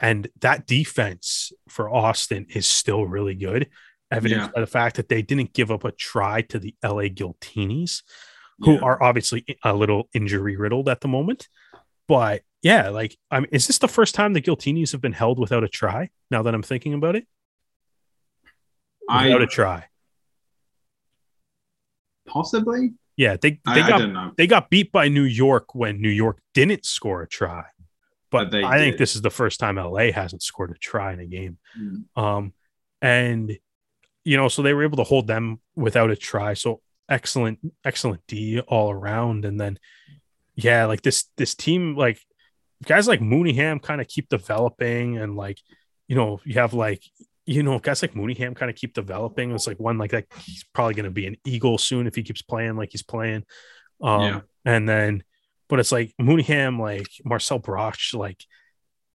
And 0.00 0.28
that 0.40 0.66
defense 0.66 1.52
for 1.68 1.88
Austin 1.88 2.46
is 2.50 2.66
still 2.66 3.06
really 3.06 3.34
good, 3.34 3.70
evidenced 4.10 4.48
Yeah. 4.48 4.52
by 4.54 4.60
the 4.60 4.66
fact 4.66 4.96
that 4.96 5.08
they 5.08 5.22
didn't 5.22 5.52
give 5.52 5.70
up 5.70 5.84
a 5.84 5.92
try 5.92 6.42
to 6.42 6.58
the 6.58 6.74
LA 6.82 7.04
Giltinis, 7.08 8.02
who 8.58 8.74
Yeah. 8.74 8.80
are 8.80 9.02
obviously 9.02 9.44
a 9.62 9.74
little 9.74 10.08
injury 10.12 10.56
riddled 10.56 10.88
at 10.88 11.00
the 11.02 11.08
moment. 11.08 11.48
But 12.08 12.42
yeah, 12.62 12.88
like, 12.88 13.16
I 13.30 13.40
mean, 13.40 13.48
is 13.52 13.66
this 13.66 13.78
the 13.78 13.88
first 13.88 14.14
time 14.14 14.32
the 14.32 14.42
Giltinis 14.42 14.92
have 14.92 15.00
been 15.00 15.12
held 15.12 15.38
without 15.38 15.64
a 15.64 15.68
try? 15.68 16.10
Now 16.30 16.42
that 16.42 16.54
I'm 16.54 16.62
thinking 16.62 16.94
about 16.94 17.14
it, 17.16 17.26
without 19.08 19.40
I 19.40 19.44
a 19.44 19.46
try. 19.46 19.86
possibly. 22.26 22.92
Yeah, 23.16 23.36
they 23.36 23.52
they 23.52 23.58
I 23.82 23.88
got 23.88 23.98
don't 23.98 24.36
they 24.36 24.46
got 24.46 24.70
beat 24.70 24.90
by 24.90 25.08
New 25.08 25.22
York 25.24 25.74
when 25.74 26.00
New 26.00 26.08
York 26.08 26.40
didn't 26.54 26.84
score 26.86 27.22
a 27.22 27.28
try. 27.28 27.64
But 28.32 28.52
I 28.54 28.78
think 28.78 28.96
this 28.96 29.14
is 29.14 29.22
the 29.22 29.30
first 29.30 29.60
time 29.60 29.76
LA 29.76 30.10
hasn't 30.10 30.42
scored 30.42 30.72
a 30.72 30.74
try 30.74 31.12
in 31.12 31.20
a 31.20 31.26
game. 31.26 31.58
Mm. 31.78 32.04
Um, 32.16 32.52
and 33.00 33.56
you 34.24 34.36
know, 34.36 34.48
so 34.48 34.62
they 34.62 34.74
were 34.74 34.84
able 34.84 34.96
to 34.96 35.04
hold 35.04 35.26
them 35.26 35.60
without 35.76 36.10
a 36.10 36.16
try. 36.16 36.54
So 36.54 36.80
excellent, 37.08 37.58
excellent 37.84 38.22
D 38.26 38.60
all 38.60 38.90
around. 38.90 39.44
And 39.44 39.60
then, 39.60 39.78
yeah, 40.54 40.86
like 40.86 41.02
this 41.02 41.26
this 41.36 41.54
team, 41.54 41.96
like 41.96 42.18
guys 42.84 43.06
like 43.06 43.20
Mooneyham 43.20 43.82
kind 43.82 44.00
of 44.00 44.08
keep 44.08 44.28
developing, 44.28 45.18
and 45.18 45.36
like 45.36 45.58
you 46.08 46.16
know, 46.16 46.40
you 46.44 46.54
have 46.54 46.74
like 46.74 47.02
you 47.44 47.62
know 47.62 47.78
guys 47.78 48.02
like 48.02 48.14
Mooneyham 48.14 48.54
kind 48.56 48.70
of 48.70 48.76
keep 48.76 48.94
developing. 48.94 49.52
It's 49.52 49.66
like 49.66 49.80
one 49.80 49.98
like 49.98 50.12
that 50.12 50.26
he's 50.38 50.64
probably 50.72 50.94
going 50.94 51.04
to 51.04 51.10
be 51.10 51.26
an 51.26 51.36
Eagle 51.44 51.78
soon 51.78 52.06
if 52.06 52.14
he 52.14 52.22
keeps 52.22 52.42
playing 52.42 52.76
like 52.76 52.90
he's 52.92 53.02
playing. 53.02 53.44
Um, 54.00 54.22
Yeah. 54.22 54.40
and 54.64 54.88
then, 54.88 55.22
but 55.72 55.80
it's 55.80 55.90
like 55.90 56.12
Mooneyham, 56.20 56.78
like 56.78 57.08
Marcel 57.24 57.58
Brache, 57.58 58.12
like 58.12 58.44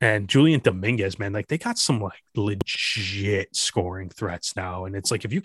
and 0.02 0.28
Julian 0.28 0.60
Dominguez, 0.60 1.18
man, 1.18 1.32
like 1.32 1.46
they 1.46 1.56
got 1.56 1.78
some 1.78 1.98
like 1.98 2.22
legit 2.36 3.56
scoring 3.56 4.10
threats 4.10 4.54
now, 4.54 4.84
and 4.84 4.94
it's 4.94 5.10
like 5.10 5.24
if 5.24 5.32
you 5.32 5.40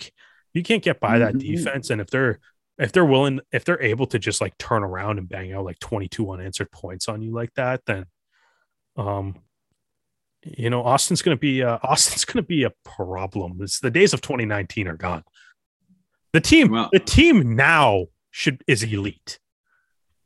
you 0.53 0.64
can't 0.64 0.84
get 0.84 0.99
by 0.99 1.20
that 1.20 1.36
Mhm. 1.36 1.39
defense, 1.39 1.91
and 1.91 2.01
if 2.01 2.10
they're 2.10 2.41
if 2.78 2.91
they're 2.91 3.05
willing, 3.05 3.39
if 3.53 3.64
they're 3.64 3.82
able 3.82 4.05
to 4.08 4.20
just 4.20 4.41
like 4.41 4.58
turn 4.58 4.84
around 4.84 5.18
and 5.18 5.30
bang 5.30 5.53
out 5.53 5.64
like 5.64 5.80
twenty 5.80 6.10
two 6.10 6.30
unanswered 6.30 6.72
points 6.72 7.08
on 7.08 7.22
you 7.22 7.32
like 7.32 7.53
that, 7.53 7.86
then 7.86 8.05
um, 8.97 9.36
you 10.43 10.70
know 10.70 10.84
Austin's 10.84 11.22
gonna 11.22 11.38
be 11.38 11.64
uh, 11.64 11.78
Austin's 11.84 12.26
gonna 12.26 12.43
be 12.43 12.64
a 12.64 12.74
problem. 12.84 13.60
It's 13.62 13.80
the 13.80 13.91
days 13.91 14.14
of 14.14 14.20
twenty 14.20 14.43
nineteen 14.43 14.89
are 14.89 14.97
gone. 14.97 15.24
The 16.34 16.41
team, 16.41 16.74
the 16.91 16.99
team 16.99 17.55
now 17.55 18.08
should 18.32 18.62
is 18.68 18.84
elite. 18.84 19.39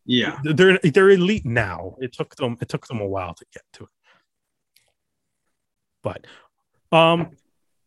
Yeah. 0.05 0.39
They're 0.43 0.79
they're 0.83 1.09
elite 1.11 1.45
now. 1.45 1.95
It 1.99 2.13
took 2.13 2.35
them 2.35 2.57
it 2.61 2.69
took 2.69 2.87
them 2.87 2.99
a 2.99 3.07
while 3.07 3.33
to 3.33 3.45
get 3.53 3.63
to 3.73 3.83
it. 3.83 3.89
But 6.03 6.25
um 6.91 7.31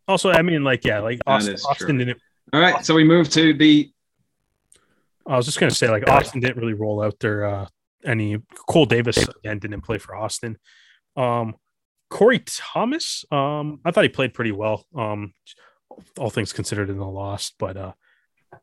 also 0.07 0.31
I 0.31 0.43
mean 0.43 0.65
like 0.65 0.85
yeah, 0.85 1.01
like 1.01 1.21
Austin, 1.27 1.57
Austin 1.69 1.99
didn't 1.99 2.19
All 2.53 2.61
right. 2.61 2.85
So 2.85 2.95
we 2.95 3.05
move 3.05 3.29
to 3.31 3.55
the 3.55 3.91
I 5.27 5.37
was 5.37 5.47
just 5.47 5.59
gonna 5.59 5.73
say 5.73 5.91
like 5.91 6.09
Austin 6.09 6.41
didn't 6.41 6.57
really 6.57 6.75
roll 6.75 7.03
out 7.03 7.19
their 7.21 7.47
uh 7.47 7.67
any 8.05 8.39
Cole 8.69 8.87
Davis 8.87 9.19
again 9.29 9.59
didn't 9.59 9.81
play 9.83 9.99
for 9.99 10.15
Austin. 10.15 10.59
Um 11.17 11.57
Corey 12.11 12.45
Thomas, 12.47 13.25
um, 13.33 13.81
I 13.85 13.91
thought 13.91 14.05
he 14.05 14.09
played 14.09 14.35
pretty 14.35 14.53
well. 14.53 14.85
Um 14.95 15.33
all 16.19 16.31
things 16.31 16.53
considered 16.53 16.91
in 16.91 16.99
the 16.99 17.07
loss. 17.07 17.53
But 17.59 17.77
uh, 17.77 17.93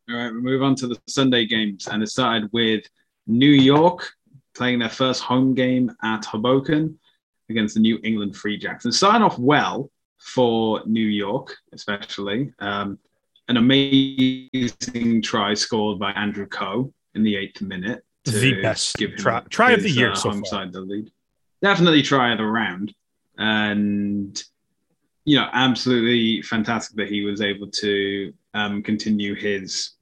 all 0.10 0.16
right, 0.16 0.32
we 0.34 0.42
move 0.42 0.62
on 0.62 0.76
to 0.76 0.88
the 0.88 1.00
Sunday 1.08 1.46
games, 1.46 1.88
and 1.88 2.02
it 2.04 2.08
started 2.08 2.50
with 2.52 2.86
New 3.28 3.52
York 3.52 4.10
playing 4.56 4.80
their 4.80 4.90
first 4.90 5.22
home 5.22 5.54
game 5.54 5.96
at 6.04 6.26
Hoboken 6.26 7.00
against 7.50 7.76
the 7.76 7.82
New 7.82 8.00
England 8.04 8.36
Free 8.36 8.58
Jacks. 8.58 8.86
And 8.86 8.94
starting 8.94 9.24
off 9.24 9.38
well 9.38 9.90
for 10.18 10.82
New 10.86 11.06
York, 11.06 11.56
especially. 11.74 12.54
Um, 12.60 13.00
an 13.48 13.58
amazing 13.58 15.22
try 15.22 15.54
scored 15.54 16.00
by 16.00 16.12
Andrew 16.12 16.46
Coe 16.48 16.94
in 17.16 17.24
the 17.24 17.36
eighth 17.36 17.62
minute. 17.62 18.04
To 18.26 18.32
The 18.32 18.62
best 18.62 18.96
try, 19.18 19.42
try 19.50 19.72
his, 19.72 19.78
of 19.78 19.84
the 19.84 19.90
year 19.90 20.12
uh, 20.12 20.16
so 20.16 20.30
home 20.30 20.44
far. 20.44 20.50
side 20.50 20.74
the 20.74 20.82
lead. 20.82 21.12
Definitely 21.62 22.04
try 22.04 22.32
of 22.32 22.38
the 22.38 22.46
round. 22.46 22.94
And, 23.38 24.42
you 25.26 25.38
know, 25.38 25.50
absolutely 25.52 26.42
fantastic 26.44 26.96
that 26.98 27.10
he 27.10 27.26
was 27.26 27.42
able 27.42 27.68
to 27.68 28.34
um, 28.54 28.84
continue 28.84 29.34
his 29.34 29.94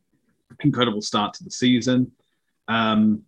incredible 0.60 1.02
start 1.02 1.34
to 1.36 1.44
the 1.44 1.52
season. 1.52 2.12
Um, 2.70 3.24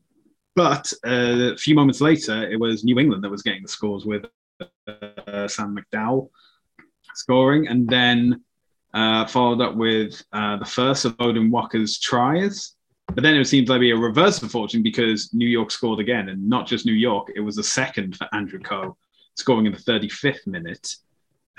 but 0.56 0.92
uh, 1.06 1.54
a 1.54 1.58
few 1.58 1.76
moments 1.76 2.00
later, 2.00 2.50
it 2.50 2.60
was 2.60 2.84
New 2.84 3.00
England 3.00 3.24
that 3.24 3.30
was 3.30 3.42
getting 3.42 3.64
the 3.64 3.68
scores 3.68 4.06
with 4.06 4.26
uh, 4.88 5.48
Sam 5.48 5.76
McDowell 5.76 6.30
scoring, 7.16 7.68
and 7.68 7.90
then 7.90 8.42
uh, 8.94 9.26
followed 9.26 9.62
up 9.62 9.76
with 9.76 10.24
uh, 10.32 10.58
the 10.58 10.66
first 10.66 11.06
of 11.06 11.18
Beaudein 11.18 11.50
Waaka's 11.50 12.00
tries. 12.00 12.76
But 13.08 13.24
then 13.24 13.36
it 13.36 13.46
seems 13.46 13.70
be 13.70 13.92
a 13.92 13.98
reverse 13.98 14.42
of 14.42 14.52
fortune 14.52 14.84
because 14.84 15.34
New 15.34 15.48
York 15.48 15.72
scored 15.72 16.00
again, 16.00 16.30
and 16.30 16.48
not 16.48 16.68
just 16.68 16.86
New 16.86 16.94
York, 16.94 17.30
it 17.36 17.42
was 17.42 17.58
a 17.58 17.64
second 17.64 18.16
for 18.16 18.28
Andrew 18.34 18.60
Coe, 18.60 18.96
scoring 19.36 19.66
in 19.66 19.74
the 19.74 19.80
35th 19.80 20.48
minute. 20.48 20.96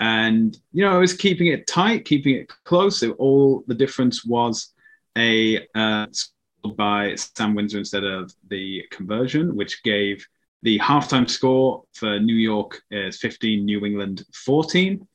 And, 0.00 0.56
you 0.72 0.84
know, 0.84 0.96
it 0.96 1.00
was 1.00 1.12
keeping 1.12 1.48
it 1.48 1.66
tight, 1.66 2.04
keeping 2.06 2.36
it 2.36 2.48
close. 2.64 3.02
It, 3.02 3.14
all 3.18 3.64
the 3.66 3.74
difference 3.74 4.24
was 4.24 4.72
a 5.16 5.66
uh, 5.74 6.06
by 6.70 7.14
Sam 7.14 7.54
Windsor 7.54 7.78
instead 7.78 8.04
of 8.04 8.32
the 8.48 8.82
conversion, 8.90 9.54
which 9.56 9.82
gave 9.82 10.26
the 10.62 10.78
halftime 10.78 11.28
score 11.28 11.84
for 11.92 12.20
New 12.20 12.36
York 12.36 12.82
is 12.90 13.18
15, 13.18 13.64
New 13.64 13.84
England 13.84 14.24
14. 14.32 15.06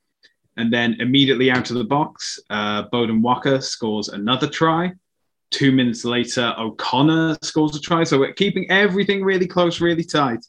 And 0.57 0.73
then 0.73 0.99
immediately 0.99 1.51
out 1.51 1.69
of 1.69 1.77
the 1.77 1.83
box, 1.83 2.39
uh, 2.49 2.83
Beaudein 2.91 3.21
Waaka 3.21 3.61
scores 3.61 4.09
another 4.09 4.47
try. 4.47 4.93
Two 5.51 5.71
minutes 5.71 6.03
later, 6.03 6.53
O'Connor 6.57 7.37
scores 7.43 7.75
a 7.75 7.79
try. 7.79 8.03
So 8.03 8.19
we're 8.19 8.33
keeping 8.33 8.69
everything 8.69 9.23
really 9.23 9.47
close, 9.47 9.79
really 9.79 10.03
tight. 10.03 10.45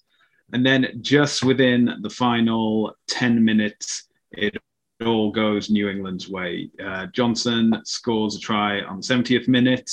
And 0.52 0.64
then 0.64 0.98
just 1.02 1.44
within 1.44 1.98
the 2.00 2.10
final 2.10 2.94
10 3.08 3.44
minutes, 3.44 4.08
it 4.32 4.56
all 5.04 5.30
goes 5.30 5.70
New 5.70 5.88
England's 5.88 6.28
way. 6.28 6.70
Uh, 6.82 7.06
Johnson 7.06 7.80
scores 7.84 8.36
a 8.36 8.40
try 8.40 8.80
on 8.80 8.96
the 8.96 9.02
70th 9.02 9.46
minute. 9.46 9.90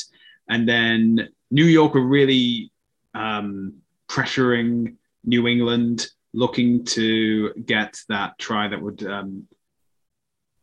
And 0.50 0.68
then 0.68 1.30
New 1.52 1.66
York 1.66 1.96
are 1.96 2.06
really 2.06 2.72
um, 3.14 3.74
pressuring 4.08 4.96
New 5.24 5.48
England, 5.48 6.08
looking 6.34 6.84
to 6.86 7.54
get 7.66 8.00
that 8.10 8.38
try 8.38 8.68
that 8.68 8.82
would, 8.82 9.06
um, 9.06 9.48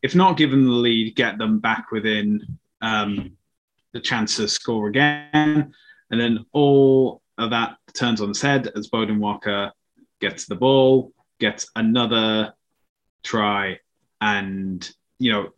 if 0.03 0.15
not 0.15 0.37
give 0.37 0.51
them 0.51 0.65
the 0.65 0.71
lead, 0.71 1.17
get 1.17 1.39
them 1.39 1.59
back 1.59 1.91
within 1.91 2.59
um, 2.81 3.37
the 3.93 4.01
chance 4.01 4.37
to 4.37 4.49
score 4.49 4.89
again. 4.89 5.73
And 6.11 6.21
then 6.21 6.45
all 6.53 7.23
of 7.39 7.51
that 7.51 7.79
turns 7.95 8.21
on 8.21 8.31
its 8.31 8.41
head 8.41 8.71
as 8.77 8.89
Beaudein 8.89 9.19
Waaka 9.19 9.73
gets 10.21 10.47
the 10.47 10.55
ball, 10.55 11.13
gets 11.41 11.67
another 11.75 12.53
try, 13.23 13.79
and 14.21 14.89
you 15.19 15.33
know 15.33 15.53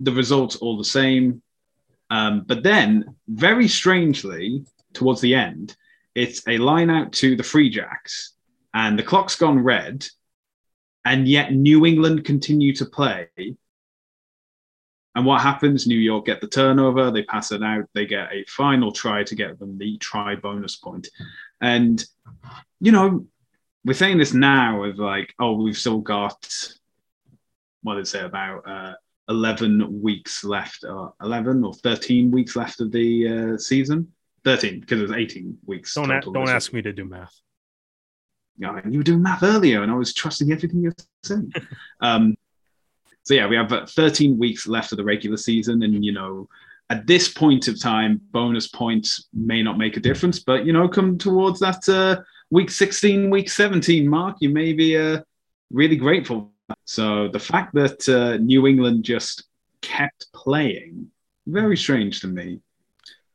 the 0.00 0.12
results 0.12 0.56
all 0.56 0.76
the 0.76 0.84
same. 0.84 1.42
Um, 2.10 2.44
but 2.46 2.62
then, 2.62 3.16
very 3.28 3.68
strangely, 3.68 4.64
towards 4.92 5.20
the 5.20 5.34
end, 5.34 5.76
it's 6.14 6.46
a 6.46 6.58
line 6.58 6.90
out 6.90 7.12
to 7.14 7.36
the 7.36 7.42
Free 7.42 7.70
Jacks, 7.70 8.34
and 8.72 8.98
the 8.98 9.02
clock's 9.02 9.36
gone 9.36 9.58
red, 9.58 10.06
and 11.04 11.26
yet 11.26 11.52
New 11.52 11.86
England 11.86 12.24
continue 12.24 12.74
to 12.76 12.86
play. 12.86 13.28
And 15.16 15.24
what 15.24 15.42
happens? 15.42 15.86
New 15.86 15.98
York 15.98 16.26
get 16.26 16.40
the 16.40 16.48
turnover, 16.48 17.10
they 17.10 17.22
pass 17.22 17.52
it 17.52 17.62
out, 17.62 17.84
they 17.94 18.06
get 18.06 18.32
a 18.32 18.44
final 18.46 18.90
try 18.90 19.22
to 19.24 19.34
get 19.34 19.58
them 19.58 19.78
the 19.78 19.96
try 19.98 20.34
bonus 20.34 20.76
point. 20.76 21.08
And, 21.60 22.04
you 22.80 22.90
know, 22.90 23.26
we're 23.84 23.94
saying 23.94 24.18
this 24.18 24.34
now 24.34 24.82
of 24.82 24.98
like, 24.98 25.34
oh, 25.38 25.62
we've 25.62 25.76
still 25.76 26.00
got, 26.00 26.68
what 27.82 27.94
did 27.94 28.02
it 28.02 28.08
say, 28.08 28.24
about 28.24 28.68
uh, 28.68 28.94
11 29.28 30.02
weeks 30.02 30.44
left, 30.44 30.84
or 30.84 31.14
11 31.22 31.64
or 31.64 31.74
13 31.74 32.30
weeks 32.30 32.56
left 32.56 32.80
of 32.80 32.92
the 32.92 33.54
uh, 33.54 33.58
season. 33.58 34.12
13, 34.44 34.80
because 34.80 35.00
it 35.00 35.02
was 35.02 35.12
18 35.12 35.58
weeks. 35.64 35.94
Don't, 35.94 36.10
a- 36.10 36.20
don't 36.20 36.48
ask 36.48 36.72
me 36.72 36.82
to 36.82 36.92
do 36.92 37.04
math. 37.04 37.34
Yeah, 38.58 38.78
you 38.88 38.98
were 38.98 39.04
doing 39.04 39.22
math 39.22 39.42
earlier, 39.42 39.82
and 39.82 39.90
I 39.90 39.94
was 39.94 40.14
trusting 40.14 40.52
everything 40.52 40.82
you're 40.82 40.94
saying. 41.24 41.52
um, 42.00 42.36
so 43.22 43.34
yeah, 43.34 43.46
we 43.46 43.56
have 43.56 43.72
uh, 43.72 43.86
13 43.86 44.38
weeks 44.38 44.66
left 44.66 44.92
of 44.92 44.98
the 44.98 45.04
regular 45.04 45.38
season, 45.38 45.82
and 45.82 46.04
you 46.04 46.12
know, 46.12 46.48
at 46.90 47.06
this 47.06 47.28
point 47.32 47.66
of 47.68 47.80
time, 47.80 48.20
bonus 48.30 48.68
points 48.68 49.28
may 49.32 49.62
not 49.62 49.78
make 49.78 49.96
a 49.96 50.00
difference, 50.00 50.38
but 50.38 50.66
you 50.66 50.72
know, 50.72 50.86
come 50.88 51.16
towards 51.18 51.58
that 51.60 51.88
uh, 51.88 52.22
week 52.50 52.70
16, 52.70 53.30
week 53.30 53.48
17 53.50 54.06
mark, 54.06 54.36
you 54.40 54.50
may 54.50 54.72
be 54.72 54.96
uh, 54.96 55.20
really 55.72 55.96
grateful 55.96 56.53
so 56.84 57.28
the 57.28 57.38
fact 57.38 57.74
that 57.74 58.08
uh, 58.08 58.36
New 58.38 58.66
England 58.66 59.04
just 59.04 59.44
kept 59.82 60.32
playing, 60.32 61.10
very 61.46 61.76
strange 61.76 62.20
to 62.20 62.26
me. 62.26 62.60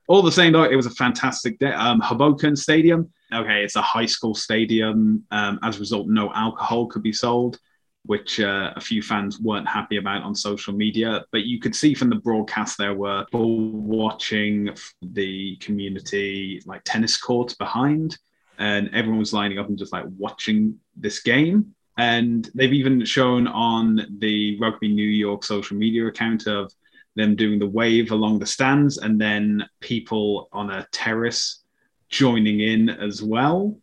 All 0.08 0.24
the 0.24 0.32
same, 0.32 0.54
though, 0.54 0.64
it 0.64 0.76
was 0.76 0.88
a 0.88 0.92
fantastic 0.92 1.60
day. 1.60 1.72
Um, 1.72 2.00
Hoboken 2.00 2.56
Stadium, 2.56 3.12
okay, 3.32 3.64
it's 3.64 3.76
a 3.76 3.82
high 3.82 4.08
school 4.08 4.34
stadium. 4.34 5.24
Um, 5.30 5.60
as 5.62 5.78
a 5.78 5.80
result, 5.80 6.08
no 6.08 6.34
alcohol 6.34 6.88
could 6.88 7.04
be 7.04 7.14
sold, 7.14 7.60
which 8.06 8.40
uh, 8.40 8.74
a 8.76 8.82
few 8.82 9.04
fans 9.04 9.40
weren't 9.40 9.68
happy 9.68 9.98
about 9.98 10.24
on 10.24 10.34
social 10.34 10.74
media. 10.74 11.26
But 11.32 11.46
you 11.46 11.60
could 11.60 11.76
see 11.76 11.94
from 11.94 12.10
the 12.10 12.16
broadcast 12.16 12.80
there 12.80 12.96
were 12.96 13.26
people 13.26 13.72
watching 13.72 14.72
the 15.04 15.56
community 15.58 16.62
like 16.66 16.82
tennis 16.86 17.16
courts 17.16 17.54
behind, 17.54 18.18
and 18.58 18.90
everyone 18.94 19.20
was 19.20 19.34
lining 19.34 19.60
up 19.60 19.70
and 19.70 19.78
just 19.78 19.94
like 19.94 20.06
watching 20.18 20.80
this 20.98 21.22
game. 21.22 21.76
And 22.00 22.50
they've 22.56 22.72
even 22.72 23.04
shown 23.04 23.46
on 23.46 24.08
the 24.20 24.58
Rugby 24.58 24.88
New 24.88 25.04
York 25.04 25.44
social 25.44 25.76
media 25.76 26.08
account 26.08 26.48
of 26.48 26.72
them 27.18 27.36
doing 27.36 27.60
the 27.60 27.68
wave 27.68 28.12
along 28.12 28.40
the 28.40 28.46
stands 28.46 29.00
and 29.00 29.20
then 29.20 29.68
people 29.82 30.48
on 30.54 30.70
a 30.70 30.88
terrace 30.94 31.62
joining 32.08 32.62
in 32.62 32.90
as 32.90 33.22
well. 33.22 33.78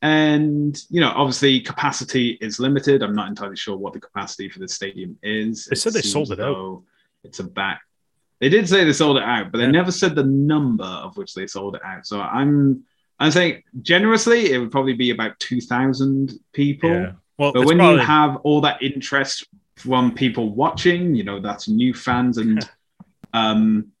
And, 0.00 0.80
you 0.90 1.00
know, 1.00 1.10
obviously 1.10 1.58
capacity 1.60 2.38
is 2.40 2.60
limited. 2.60 3.02
I'm 3.02 3.16
not 3.16 3.28
entirely 3.28 3.56
sure 3.56 3.76
what 3.76 3.94
the 3.94 4.00
capacity 4.00 4.48
for 4.48 4.60
the 4.60 4.68
stadium 4.68 5.18
is. 5.20 5.66
They 5.66 5.74
said 5.74 5.90
it 5.90 5.94
they 5.94 6.02
sold 6.02 6.30
it 6.30 6.38
out. 6.38 6.84
It's 7.24 7.40
a 7.40 7.44
back. 7.44 7.82
They 8.38 8.48
did 8.48 8.68
say 8.68 8.84
they 8.84 8.92
sold 8.92 9.16
it 9.16 9.24
out, 9.24 9.50
but 9.50 9.58
they 9.58 9.66
never 9.66 9.90
said 9.90 10.14
the 10.14 10.22
number 10.22 10.84
of 10.84 11.16
which 11.16 11.34
they 11.34 11.48
sold 11.48 11.74
it 11.74 11.82
out. 11.84 12.06
So 12.06 12.20
I'm 12.20 12.84
I'm 13.20 13.30
saying 13.30 13.62
generously, 13.82 14.50
it 14.52 14.58
would 14.58 14.70
probably 14.70 14.94
be 14.94 15.10
about 15.10 15.38
2,000 15.40 16.32
people. 16.52 16.90
Yeah. 16.90 17.12
Well, 17.40 17.54
but 17.54 17.64
when 17.64 17.78
probably... 17.78 18.02
you 18.02 18.06
have 18.06 18.36
all 18.42 18.60
that 18.60 18.82
interest 18.82 19.48
from 19.76 20.14
people 20.14 20.54
watching, 20.54 21.14
you 21.14 21.24
know, 21.24 21.40
that's 21.40 21.68
new 21.68 21.94
fans 21.94 22.36
and, 22.36 22.68
um, 23.32 23.92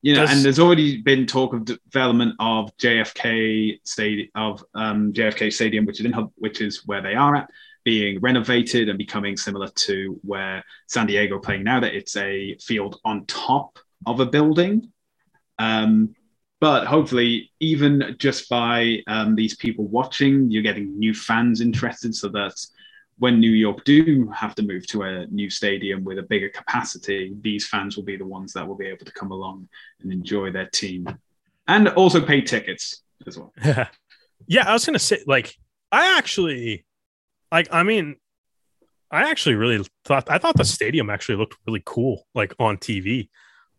you 0.00 0.14
know, 0.14 0.20
Does... 0.20 0.30
and 0.30 0.44
there's 0.44 0.60
already 0.60 1.02
been 1.02 1.26
talk 1.26 1.54
of 1.54 1.64
development 1.64 2.36
of 2.38 2.74
JFK 2.76 3.80
stadium 3.82 4.28
of 4.36 4.64
um, 4.76 5.12
JFK 5.12 5.52
Stadium, 5.52 5.86
which 5.86 5.98
is 5.98 6.06
in 6.06 6.12
which 6.36 6.60
is 6.60 6.86
where 6.86 7.02
they 7.02 7.16
are 7.16 7.34
at, 7.34 7.50
being 7.82 8.20
renovated 8.20 8.88
and 8.88 8.96
becoming 8.96 9.36
similar 9.36 9.70
to 9.70 10.20
where 10.22 10.62
San 10.86 11.06
Diego 11.06 11.40
playing 11.40 11.64
now. 11.64 11.80
That 11.80 11.94
it's 11.94 12.16
a 12.16 12.54
field 12.60 13.00
on 13.04 13.26
top 13.26 13.76
of 14.06 14.20
a 14.20 14.26
building. 14.26 14.92
Um, 15.58 16.14
but 16.60 16.86
hopefully, 16.86 17.50
even 17.58 18.14
just 18.18 18.48
by 18.48 19.02
um, 19.08 19.34
these 19.34 19.56
people 19.56 19.88
watching, 19.88 20.52
you're 20.52 20.62
getting 20.62 20.96
new 20.96 21.12
fans 21.12 21.60
interested, 21.60 22.14
so 22.14 22.28
that 22.28 22.54
when 23.18 23.38
New 23.38 23.50
York 23.50 23.84
do 23.84 24.28
have 24.34 24.54
to 24.56 24.62
move 24.62 24.86
to 24.88 25.02
a 25.02 25.26
new 25.26 25.48
stadium 25.48 26.04
with 26.04 26.18
a 26.18 26.22
bigger 26.22 26.48
capacity, 26.48 27.34
these 27.40 27.66
fans 27.68 27.96
will 27.96 28.04
be 28.04 28.16
the 28.16 28.26
ones 28.26 28.52
that 28.54 28.66
will 28.66 28.74
be 28.74 28.86
able 28.86 29.04
to 29.04 29.12
come 29.12 29.30
along 29.30 29.68
and 30.00 30.12
enjoy 30.12 30.50
their 30.50 30.66
team 30.66 31.06
and 31.68 31.88
also 31.88 32.20
pay 32.20 32.40
tickets 32.40 33.02
as 33.26 33.38
well. 33.38 33.52
yeah, 34.46 34.68
I 34.68 34.72
was 34.72 34.84
going 34.84 34.94
to 34.94 34.98
say, 34.98 35.22
like, 35.26 35.56
I 35.92 36.18
actually, 36.18 36.84
like, 37.52 37.68
I 37.70 37.82
mean, 37.84 38.16
I 39.10 39.30
actually 39.30 39.54
really 39.54 39.84
thought, 40.04 40.28
I 40.28 40.38
thought 40.38 40.56
the 40.56 40.64
stadium 40.64 41.08
actually 41.08 41.36
looked 41.36 41.56
really 41.66 41.82
cool, 41.84 42.26
like 42.34 42.52
on 42.58 42.78
TV. 42.78 43.28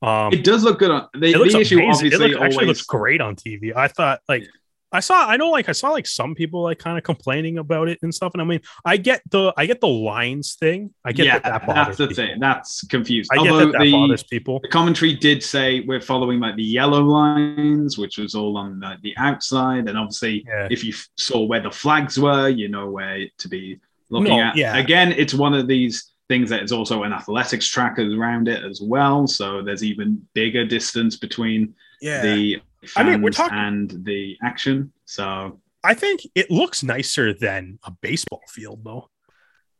Um, 0.01 0.31
it 0.31 0.43
does 0.43 0.63
look 0.63 0.79
good 0.79 0.91
on 0.91 1.07
the, 1.13 1.31
it 1.31 1.37
looks 1.37 1.53
the 1.53 1.59
issue. 1.59 1.81
Obviously, 1.81 2.07
it 2.09 2.19
looked, 2.19 2.35
always, 2.35 2.53
actually 2.53 2.67
looks 2.67 2.83
great 2.83 3.21
on 3.21 3.35
TV. 3.35 3.75
I 3.75 3.87
thought, 3.89 4.21
like, 4.29 4.47
I 4.95 4.99
saw 4.99 5.27
I 5.27 5.37
know 5.37 5.49
like 5.49 5.69
I 5.69 5.71
saw 5.73 5.89
like 5.91 6.07
some 6.07 6.33
people 6.35 6.63
like 6.63 6.79
kind 6.79 6.97
of 6.97 7.03
complaining 7.03 7.57
about 7.57 7.89
it 7.89 7.99
and 8.01 8.13
stuff. 8.13 8.33
And 8.33 8.41
I 8.41 8.45
mean, 8.45 8.61
I 8.83 8.97
get 8.97 9.21
the 9.29 9.53
I 9.57 9.65
get 9.65 9.81
the 9.81 9.87
lines 9.87 10.55
thing. 10.55 10.93
I 11.03 11.11
get 11.11 11.25
yeah, 11.25 11.39
that, 11.39 11.65
that 11.65 11.75
that's 11.75 11.97
the 11.97 12.07
people. 12.07 12.15
thing. 12.25 12.39
That's 12.39 12.85
confused. 12.87 13.29
I 13.33 13.43
get 13.43 13.53
that 13.53 13.71
that 13.73 13.81
the, 13.81 13.91
bothers 13.91 14.23
people. 14.23 14.59
the 14.61 14.69
commentary 14.69 15.13
did 15.13 15.43
say 15.43 15.81
we're 15.81 16.01
following 16.01 16.39
like 16.39 16.55
the 16.55 16.63
yellow 16.63 17.01
lines, 17.01 17.97
which 17.97 18.17
was 18.17 18.35
all 18.35 18.57
on 18.57 18.79
the, 18.79 18.95
the 19.03 19.15
outside, 19.17 19.87
and 19.89 19.97
obviously 19.97 20.43
Yeah. 20.47 20.67
if 20.71 20.83
you 20.83 20.93
f- 20.93 21.07
saw 21.17 21.45
where 21.45 21.61
the 21.61 21.71
flags 21.71 22.17
were, 22.19 22.49
you 22.49 22.67
know 22.69 22.89
where 22.89 23.25
to 23.37 23.47
be 23.47 23.79
looking 24.09 24.37
No, 24.37 24.43
at. 24.43 24.55
yeah. 24.55 24.77
Again, 24.77 25.11
it's 25.11 25.33
one 25.33 25.53
of 25.53 25.67
these 25.67 26.11
things 26.27 26.49
that 26.49 26.63
is 26.63 26.71
also 26.71 27.03
an 27.03 27.13
athletics 27.13 27.67
track 27.67 27.99
around 27.99 28.47
it 28.47 28.63
as 28.63 28.81
well. 28.81 29.27
So 29.27 29.61
there's 29.61 29.83
even 29.83 30.25
bigger 30.33 30.65
distance 30.65 31.15
between 31.17 31.75
Yeah. 32.01 32.21
the 32.21 32.61
I 32.95 33.03
mean, 33.03 33.21
we're 33.21 33.29
talking- 33.31 33.57
and 33.57 34.05
the 34.05 34.37
action. 34.43 34.91
So 35.05 35.61
I 35.83 35.93
think 35.93 36.21
it 36.35 36.49
looks 36.51 36.83
nicer 36.83 37.33
than 37.33 37.79
a 37.83 37.91
baseball 37.91 38.41
field 38.47 38.83
though. 38.83 39.09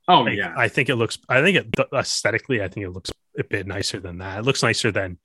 oh 0.07 0.21
Like, 0.21 0.37
yeah, 0.37 0.53
I 0.55 0.67
think 0.67 0.89
it 0.89 0.95
looks. 0.95 1.17
I 1.29 1.41
think 1.41 1.57
it 1.57 1.67
aesthetically. 1.93 2.61
I 2.61 2.67
think 2.67 2.85
it 2.85 2.91
looks 2.91 3.11
a 3.37 3.43
bit 3.43 3.67
nicer 3.67 3.99
than 3.99 4.19
that. 4.19 4.39
It 4.39 4.43
looks 4.43 4.61
nicer 4.63 4.91
than, 4.91 5.17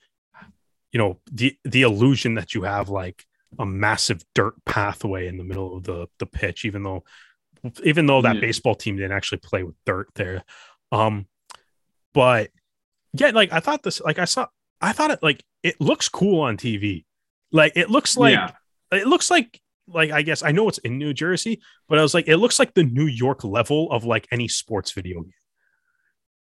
you 0.93 0.99
know, 0.99 1.21
the 1.31 1.57
the 1.65 1.83
illusion 1.83 2.35
that 2.35 2.55
you 2.55 2.63
have 2.63 2.89
like 2.89 3.27
a 3.59 3.67
massive 3.67 4.25
dirt 4.35 4.55
pathway 4.65 5.27
in 5.27 5.37
the 5.37 5.45
middle 5.45 5.77
of 5.77 5.85
the 5.85 6.07
the 6.19 6.27
pitch. 6.27 6.65
Even 6.65 6.83
though, 6.83 7.05
even 7.85 8.07
though 8.07 8.23
that 8.23 8.37
Yeah. 8.37 8.41
baseball 8.41 8.75
team 8.75 8.97
didn't 8.97 9.13
actually 9.13 9.39
play 9.39 9.63
with 9.65 9.75
dirt 9.85 10.09
there, 10.15 10.45
um, 10.93 11.27
but 12.15 12.51
yeah, 13.13 13.31
like 13.31 13.53
I 13.53 13.61
thought 13.61 13.83
this. 13.83 14.01
Like 14.01 14.19
I 14.19 14.25
saw. 14.25 14.47
I 14.81 14.93
thought 14.93 15.11
it 15.11 15.23
like 15.23 15.45
it 15.63 15.79
looks 15.81 16.09
cool 16.09 16.41
on 16.41 16.57
TV. 16.57 17.05
Like 17.53 17.73
it 17.77 17.91
looks 17.91 18.17
like 18.17 18.35
yeah. 18.35 18.53
it 18.93 19.07
looks 19.07 19.31
like 19.31 19.61
like 19.89 20.11
I 20.11 20.23
guess 20.23 20.43
I 20.43 20.53
know 20.53 20.69
it's 20.69 20.79
in 20.79 20.99
New 20.99 21.13
Jersey, 21.13 21.61
but 21.89 21.99
I 21.99 22.03
was 22.03 22.15
like, 22.15 22.29
it 22.29 22.37
looks 22.37 22.59
like 22.59 22.75
the 22.75 22.85
New 22.85 23.07
York 23.07 23.43
level 23.45 23.91
of 23.91 24.05
like 24.05 24.29
any 24.31 24.47
sports 24.49 24.93
video 24.93 25.23
game 25.23 25.33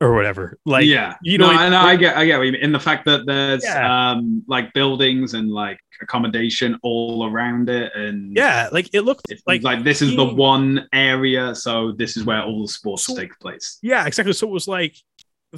or 0.02 0.14
whatever. 0.14 0.58
Like, 0.66 0.86
yeah, 0.86 1.16
you 1.22 1.38
know, 1.38 1.52
no, 1.52 1.58
I, 1.58 1.70
know, 1.70 1.80
I 1.80 1.96
get, 1.96 2.18
I 2.18 2.26
get 2.26 2.38
what 2.38 2.44
you 2.46 2.52
mean. 2.54 2.62
In 2.62 2.72
the 2.72 2.80
fact 2.80 3.06
that 3.06 3.26
there's 3.26 3.64
Yeah. 3.64 4.12
um 4.12 4.44
like 4.48 4.74
buildings 4.74 5.34
and 5.34 5.50
like 5.50 5.78
accommodation 6.02 6.78
all 6.84 7.30
around 7.30 7.70
it, 7.70 7.92
and 7.96 8.36
yeah, 8.36 8.70
like 8.72 8.90
it 8.94 9.02
looked 9.02 9.32
like, 9.46 9.64
like, 9.64 9.84
this 9.84 10.02
is 10.02 10.16
the 10.16 10.26
one 10.26 10.88
area, 10.94 11.54
so 11.56 11.92
this 11.94 12.18
is 12.18 12.24
where 12.26 12.42
all 12.44 12.62
the 12.62 12.68
sports 12.68 13.06
So- 13.06 13.16
take 13.16 13.38
place. 13.40 13.78
yeah, 13.82 14.06
exactly. 14.06 14.34
So 14.34 14.48
it 14.48 14.52
was 14.52 14.68
like 14.68 14.96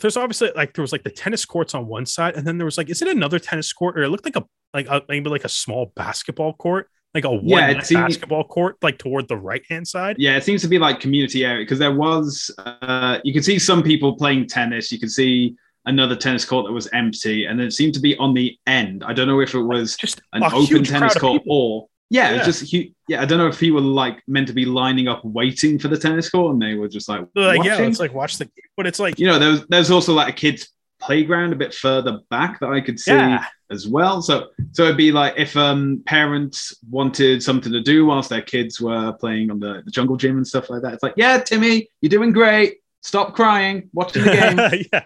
there's 0.02 0.18
obviously 0.18 0.52
like 0.56 0.74
there 0.74 0.82
was 0.84 0.92
like 0.92 1.04
the 1.04 1.10
tennis 1.10 1.46
courts 1.46 1.74
on 1.74 1.88
one 1.88 2.06
side, 2.06 2.36
and 2.36 2.46
then 2.46 2.58
there 2.58 2.66
was 2.66 2.78
like, 2.78 2.90
is 2.90 3.02
it 3.02 3.08
another 3.08 3.40
tennis 3.40 3.72
court 3.74 3.98
or 3.98 4.04
it 4.04 4.10
looked 4.10 4.26
like 4.26 4.36
a 4.36 4.44
like 4.74 4.88
a, 4.88 5.02
maybe 5.08 5.30
like 5.30 5.46
a 5.46 5.50
small 5.50 5.94
basketball 5.96 6.54
court, 6.54 6.90
like 7.14 7.24
a 7.24 7.32
one 7.32 7.46
Yeah, 7.46 7.80
seemed- 7.80 8.02
basketball 8.02 8.44
court, 8.44 8.78
like 8.82 8.98
toward 8.98 9.28
the 9.28 9.38
right 9.38 9.64
hand 9.70 9.88
side. 9.88 10.18
Yeah, 10.20 10.36
it 10.36 10.44
seems 10.44 10.62
to 10.64 10.68
be 10.68 10.78
like 10.80 11.00
community 11.00 11.46
area 11.46 11.64
because 11.64 11.80
there 11.80 11.94
was 11.96 12.52
uh 12.58 13.20
you 13.24 13.34
could 13.34 13.46
see 13.46 13.58
some 13.60 13.82
people 13.84 14.16
playing 14.18 14.48
tennis, 14.48 14.92
you 14.92 15.00
could 15.00 15.12
see 15.12 15.56
another 15.86 16.16
tennis 16.16 16.44
court 16.46 16.66
that 16.66 16.74
was 16.74 16.88
empty, 16.94 17.46
and 17.46 17.62
it 17.62 17.72
seemed 17.72 17.94
to 17.94 18.00
be 18.00 18.18
on 18.18 18.34
the 18.34 18.58
end. 18.68 19.04
I 19.06 19.14
don't 19.14 19.28
know 19.28 19.40
if 19.40 19.54
it 19.54 19.62
was 19.62 19.96
Just 19.96 20.20
an 20.34 20.44
open 20.44 20.84
tennis 20.84 21.16
court 21.16 21.44
or 21.48 21.88
yeah, 22.10 22.36
Yeah. 22.36 22.44
just 22.44 22.72
hu- 22.72 22.90
yeah. 23.08 23.22
I 23.22 23.26
don't 23.26 23.38
know 23.38 23.48
if 23.48 23.60
he 23.60 23.72
were 23.72 23.82
like 23.82 24.22
meant 24.28 24.48
to 24.48 24.54
be 24.54 24.66
lining 24.66 25.08
up 25.08 25.24
waiting 25.26 25.80
for 25.80 25.88
the 25.88 25.98
tennis 25.98 26.30
court, 26.30 26.54
and 26.54 26.62
they 26.62 26.76
were 26.76 26.88
just 26.88 27.10
like, 27.10 27.26
like, 27.36 27.64
yeah, 27.64 27.82
it's 27.82 28.00
like 28.00 28.14
watch 28.14 28.38
the, 28.38 28.50
but 28.78 28.86
it's 28.88 29.00
like, 29.00 29.20
you 29.20 29.28
know, 29.28 29.40
there's 29.40 29.66
there's 29.68 29.92
also 29.92 30.14
like 30.14 30.30
a 30.30 30.36
kids 30.36 30.70
playground 31.02 31.52
a 31.54 31.56
bit 31.56 31.74
further 31.74 32.20
back 32.30 32.60
that 32.62 32.70
I 32.70 32.80
could 32.82 33.00
see 33.00 33.12
yeah, 33.12 33.46
as 33.70 33.88
well. 33.88 34.22
So 34.22 34.48
so 34.72 34.86
it'd 34.86 34.98
be 34.98 35.12
like 35.12 35.34
if 35.38 35.56
um 35.58 36.02
parents 36.06 36.76
wanted 36.90 37.44
something 37.44 37.72
to 37.72 37.82
do 37.82 38.06
whilst 38.06 38.30
their 38.30 38.42
kids 38.42 38.80
were 38.80 39.12
playing 39.14 39.52
on 39.52 39.60
the, 39.60 39.82
the 39.86 39.92
jungle 39.92 40.16
gym 40.16 40.38
and 40.38 40.48
stuff 40.48 40.70
like 40.70 40.82
that. 40.84 40.94
It's 40.94 41.04
like, 41.04 41.14
yeah, 41.18 41.38
Timmy, 41.40 41.90
you're 42.02 42.10
doing 42.10 42.32
great. 42.32 42.78
Stop 43.02 43.36
crying, 43.36 43.90
watching 43.94 44.24
the 44.24 44.32
game. 44.72 44.86
yeah 44.94 45.04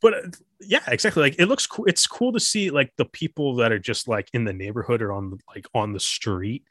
but 0.00 0.14
uh, 0.14 0.28
yeah 0.60 0.80
exactly 0.88 1.22
like 1.22 1.36
it 1.38 1.46
looks 1.46 1.66
cool 1.66 1.84
it's 1.86 2.06
cool 2.06 2.32
to 2.32 2.40
see 2.40 2.70
like 2.70 2.92
the 2.96 3.04
people 3.04 3.56
that 3.56 3.72
are 3.72 3.78
just 3.78 4.08
like 4.08 4.28
in 4.32 4.44
the 4.44 4.52
neighborhood 4.52 5.02
or 5.02 5.12
on 5.12 5.30
the 5.30 5.38
like 5.54 5.66
on 5.74 5.92
the 5.92 6.00
street 6.00 6.64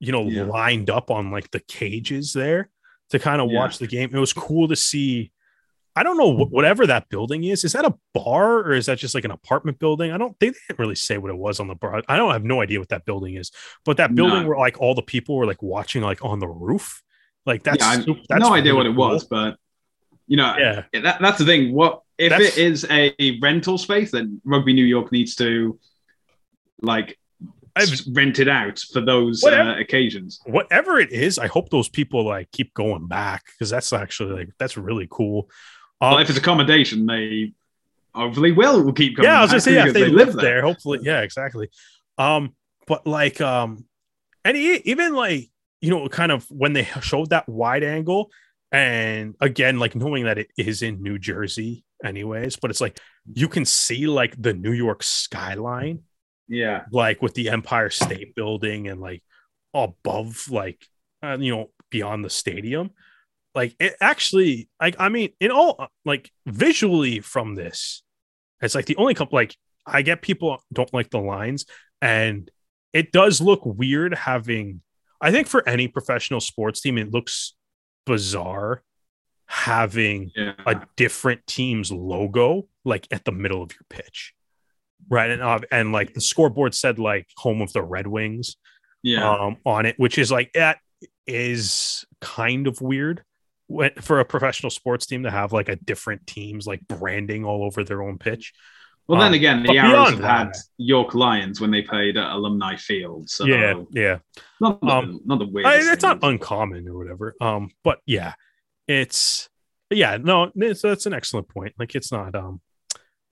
you 0.00 0.12
know 0.12 0.22
Yeah. 0.24 0.44
lined 0.44 0.90
up 0.90 1.10
on 1.10 1.30
like 1.30 1.50
the 1.50 1.60
cages 1.60 2.32
there 2.32 2.70
to 3.10 3.18
kind 3.18 3.40
of 3.40 3.50
Yeah. 3.50 3.58
watch 3.60 3.78
the 3.78 3.86
game 3.86 4.10
it 4.14 4.18
was 4.18 4.32
cool 4.32 4.68
to 4.68 4.76
see 4.76 5.30
i 5.94 6.02
don't 6.02 6.16
know 6.16 6.32
wh- 6.34 6.50
whatever 6.52 6.86
that 6.86 7.08
building 7.10 7.44
is 7.44 7.64
is 7.64 7.72
that 7.74 7.84
a 7.84 7.94
bar 8.14 8.58
or 8.60 8.72
is 8.72 8.86
that 8.86 8.98
just 8.98 9.14
like 9.14 9.24
an 9.26 9.30
apartment 9.30 9.78
building 9.78 10.10
i 10.10 10.16
don't 10.18 10.38
think 10.40 10.54
they 10.54 10.60
didn't 10.68 10.78
really 10.78 10.94
say 10.94 11.18
what 11.18 11.30
it 11.30 11.36
was 11.36 11.60
on 11.60 11.68
the 11.68 11.74
bar 11.74 12.02
i 12.08 12.16
don't 12.16 12.32
have 12.32 12.44
no 12.44 12.62
idea 12.62 12.78
what 12.78 12.88
that 12.88 13.04
building 13.04 13.34
is 13.36 13.50
but 13.84 13.98
that 13.98 14.14
building 14.14 14.42
No. 14.42 14.48
where 14.48 14.58
like 14.58 14.80
all 14.80 14.94
the 14.94 15.02
people 15.02 15.36
were 15.36 15.46
like 15.46 15.62
watching 15.62 16.02
like 16.02 16.24
on 16.24 16.38
the 16.38 16.48
roof 16.48 17.02
like 17.44 17.62
that's, 17.64 17.84
yeah, 17.84 17.90
I 17.90 18.16
that's 18.28 18.40
no 18.40 18.54
idea 18.54 18.72
what 18.74 18.82
really 18.84 18.94
it 18.94 18.96
was, 18.98 19.24
but 19.24 19.56
you 20.28 20.36
know, 20.36 20.54
yeah 20.56 20.84
that, 21.02 21.20
that's 21.20 21.38
the 21.38 21.44
thing. 21.44 21.74
What 21.74 22.02
if 22.22 22.30
That's- 22.30 22.56
it 22.56 22.64
is 22.64 22.86
a 22.90 23.38
rental 23.40 23.78
space? 23.78 24.10
Then 24.12 24.40
Rugby 24.44 24.72
New 24.72 24.84
York 24.84 25.12
needs 25.12 25.34
to 25.36 25.78
like 26.80 27.18
I've- 27.74 28.02
rent 28.12 28.38
it 28.38 28.48
out 28.48 28.78
for 28.92 29.00
those 29.00 29.42
Whatever. 29.42 29.70
uh, 29.70 29.80
occasions. 29.80 30.40
whatever 30.44 30.98
it 30.98 31.10
is, 31.10 31.38
I 31.38 31.46
hope 31.46 31.70
those 31.70 31.88
people 31.88 32.24
like 32.24 32.50
keep 32.50 32.74
going 32.74 33.06
back 33.08 33.44
because 33.46 33.70
that's 33.70 33.92
actually 33.92 34.32
like 34.34 34.48
that's 34.58 34.76
really 34.76 35.08
cool. 35.10 35.48
Well, 36.00 36.16
Um, 36.16 36.22
if 36.22 36.28
it's 36.28 36.38
accommodation, 36.38 37.06
they 37.06 37.52
hopefully 38.14 38.52
will 38.52 38.92
keep 38.92 39.16
coming. 39.16 39.30
yeah, 39.30 39.38
I 39.38 39.42
was 39.42 39.50
gonna 39.52 39.60
say 39.60 39.74
yeah, 39.74 39.86
if 39.86 39.94
because 39.94 40.08
they, 40.08 40.14
live 40.14 40.34
there. 40.34 40.62
hopefully, 40.62 40.98
yeah, 41.02 41.20
exactly. 41.22 41.68
Um, 42.18 42.54
but 42.86 43.06
like, 43.06 43.40
um, 43.40 43.84
and 44.44 44.56
even 44.56 45.14
like 45.14 45.48
you 45.80 45.90
know, 45.90 46.06
kind 46.08 46.30
of 46.30 46.44
when 46.50 46.74
they 46.74 46.84
showed 47.00 47.30
that 47.30 47.48
wide 47.48 47.82
angle, 47.84 48.30
and 48.70 49.34
again, 49.40 49.78
like 49.78 49.94
knowing 49.96 50.24
that 50.24 50.38
it 50.38 50.48
is 50.58 50.82
in 50.82 51.02
New 51.02 51.18
Jersey, 51.18 51.84
anyways, 52.04 52.56
but 52.56 52.70
it's 52.70 52.80
like 52.80 52.98
you 53.32 53.48
can 53.48 53.64
see 53.64 54.06
like 54.06 54.40
the 54.40 54.54
New 54.54 54.72
York 54.72 55.02
skyline 55.02 56.00
Yeah, 56.48 56.84
like 56.92 57.22
with 57.22 57.34
the 57.34 57.48
Empire 57.50 57.90
State 57.90 58.34
Building 58.34 58.88
and 58.88 59.00
like 59.00 59.22
above, 59.74 60.44
like 60.50 60.86
uh, 61.22 61.36
you 61.38 61.54
know, 61.54 61.70
beyond 61.90 62.24
the 62.24 62.30
stadium. 62.30 62.90
Like 63.54 63.74
it 63.78 63.94
actually, 64.00 64.68
like 64.80 64.96
I 64.98 65.08
mean, 65.08 65.30
in 65.40 65.50
all 65.50 65.86
like 66.04 66.30
visually 66.46 67.20
from 67.20 67.54
this, 67.54 68.02
it's 68.60 68.74
like 68.74 68.86
the 68.86 68.96
only 68.96 69.14
couple. 69.14 69.36
Like 69.36 69.54
I 69.86 70.02
get 70.02 70.22
people 70.22 70.62
don't 70.72 70.92
like 70.92 71.10
the 71.10 71.20
lines, 71.20 71.66
and 72.00 72.50
it 72.92 73.12
does 73.12 73.40
look 73.40 73.60
weird 73.64 74.14
having. 74.14 74.80
I 75.20 75.30
think 75.30 75.46
for 75.46 75.66
any 75.68 75.86
professional 75.86 76.40
sports 76.40 76.80
team, 76.80 76.98
it 76.98 77.12
looks 77.12 77.54
bizarre 78.06 78.82
having 79.46 80.30
yeah. 80.34 80.52
a 80.66 80.80
different 80.96 81.46
team's 81.46 81.92
logo 81.92 82.66
like 82.84 83.06
at 83.10 83.24
the 83.24 83.32
middle 83.32 83.62
of 83.62 83.70
your 83.72 83.84
pitch 83.88 84.34
right 85.08 85.30
and 85.30 85.42
uh, 85.42 85.58
and 85.70 85.92
like 85.92 86.14
the 86.14 86.20
scoreboard 86.20 86.74
said 86.74 86.98
like 86.98 87.28
home 87.36 87.60
of 87.60 87.72
the 87.72 87.82
red 87.82 88.06
wings 88.06 88.56
yeah. 89.02 89.28
um 89.28 89.56
on 89.66 89.84
it 89.86 89.94
which 89.98 90.16
is 90.18 90.30
like 90.30 90.50
that 90.54 90.78
is 91.26 92.04
kind 92.20 92.66
of 92.66 92.80
weird 92.80 93.22
for 94.00 94.20
a 94.20 94.24
professional 94.24 94.70
sports 94.70 95.06
team 95.06 95.22
to 95.22 95.30
have 95.30 95.52
like 95.52 95.68
a 95.68 95.76
different 95.76 96.26
teams 96.26 96.66
like 96.66 96.86
branding 96.88 97.44
all 97.44 97.64
over 97.64 97.84
their 97.84 98.02
own 98.02 98.18
pitch 98.18 98.52
well, 99.08 99.18
then 99.20 99.28
um, 99.28 99.34
again, 99.34 99.62
the 99.64 99.76
Arrows 99.76 100.10
have 100.10 100.20
had 100.20 100.52
York 100.78 101.12
Lions 101.12 101.60
when 101.60 101.72
they 101.72 101.82
played 101.82 102.16
at 102.16 102.30
Alumni 102.30 102.76
Field. 102.76 103.28
So 103.28 103.44
yeah 103.44 103.82
yeah 103.90 104.18
not 104.60 104.80
the, 104.80 104.86
Um, 104.86 105.20
not 105.24 105.40
the 105.40 105.62
I- 105.64 105.92
it's 105.92 106.04
not 106.04 106.20
uncommon 106.22 106.88
or 106.88 106.96
whatever 106.96 107.34
um 107.40 107.70
but 107.82 107.98
yeah 108.06 108.34
it's 108.92 109.48
yeah 109.90 110.18
no 110.18 110.50
that's 110.54 111.06
an 111.06 111.14
excellent 111.14 111.48
point. 111.48 111.74
Like 111.78 111.94
it's 111.94 112.12
not 112.12 112.34
um 112.34 112.60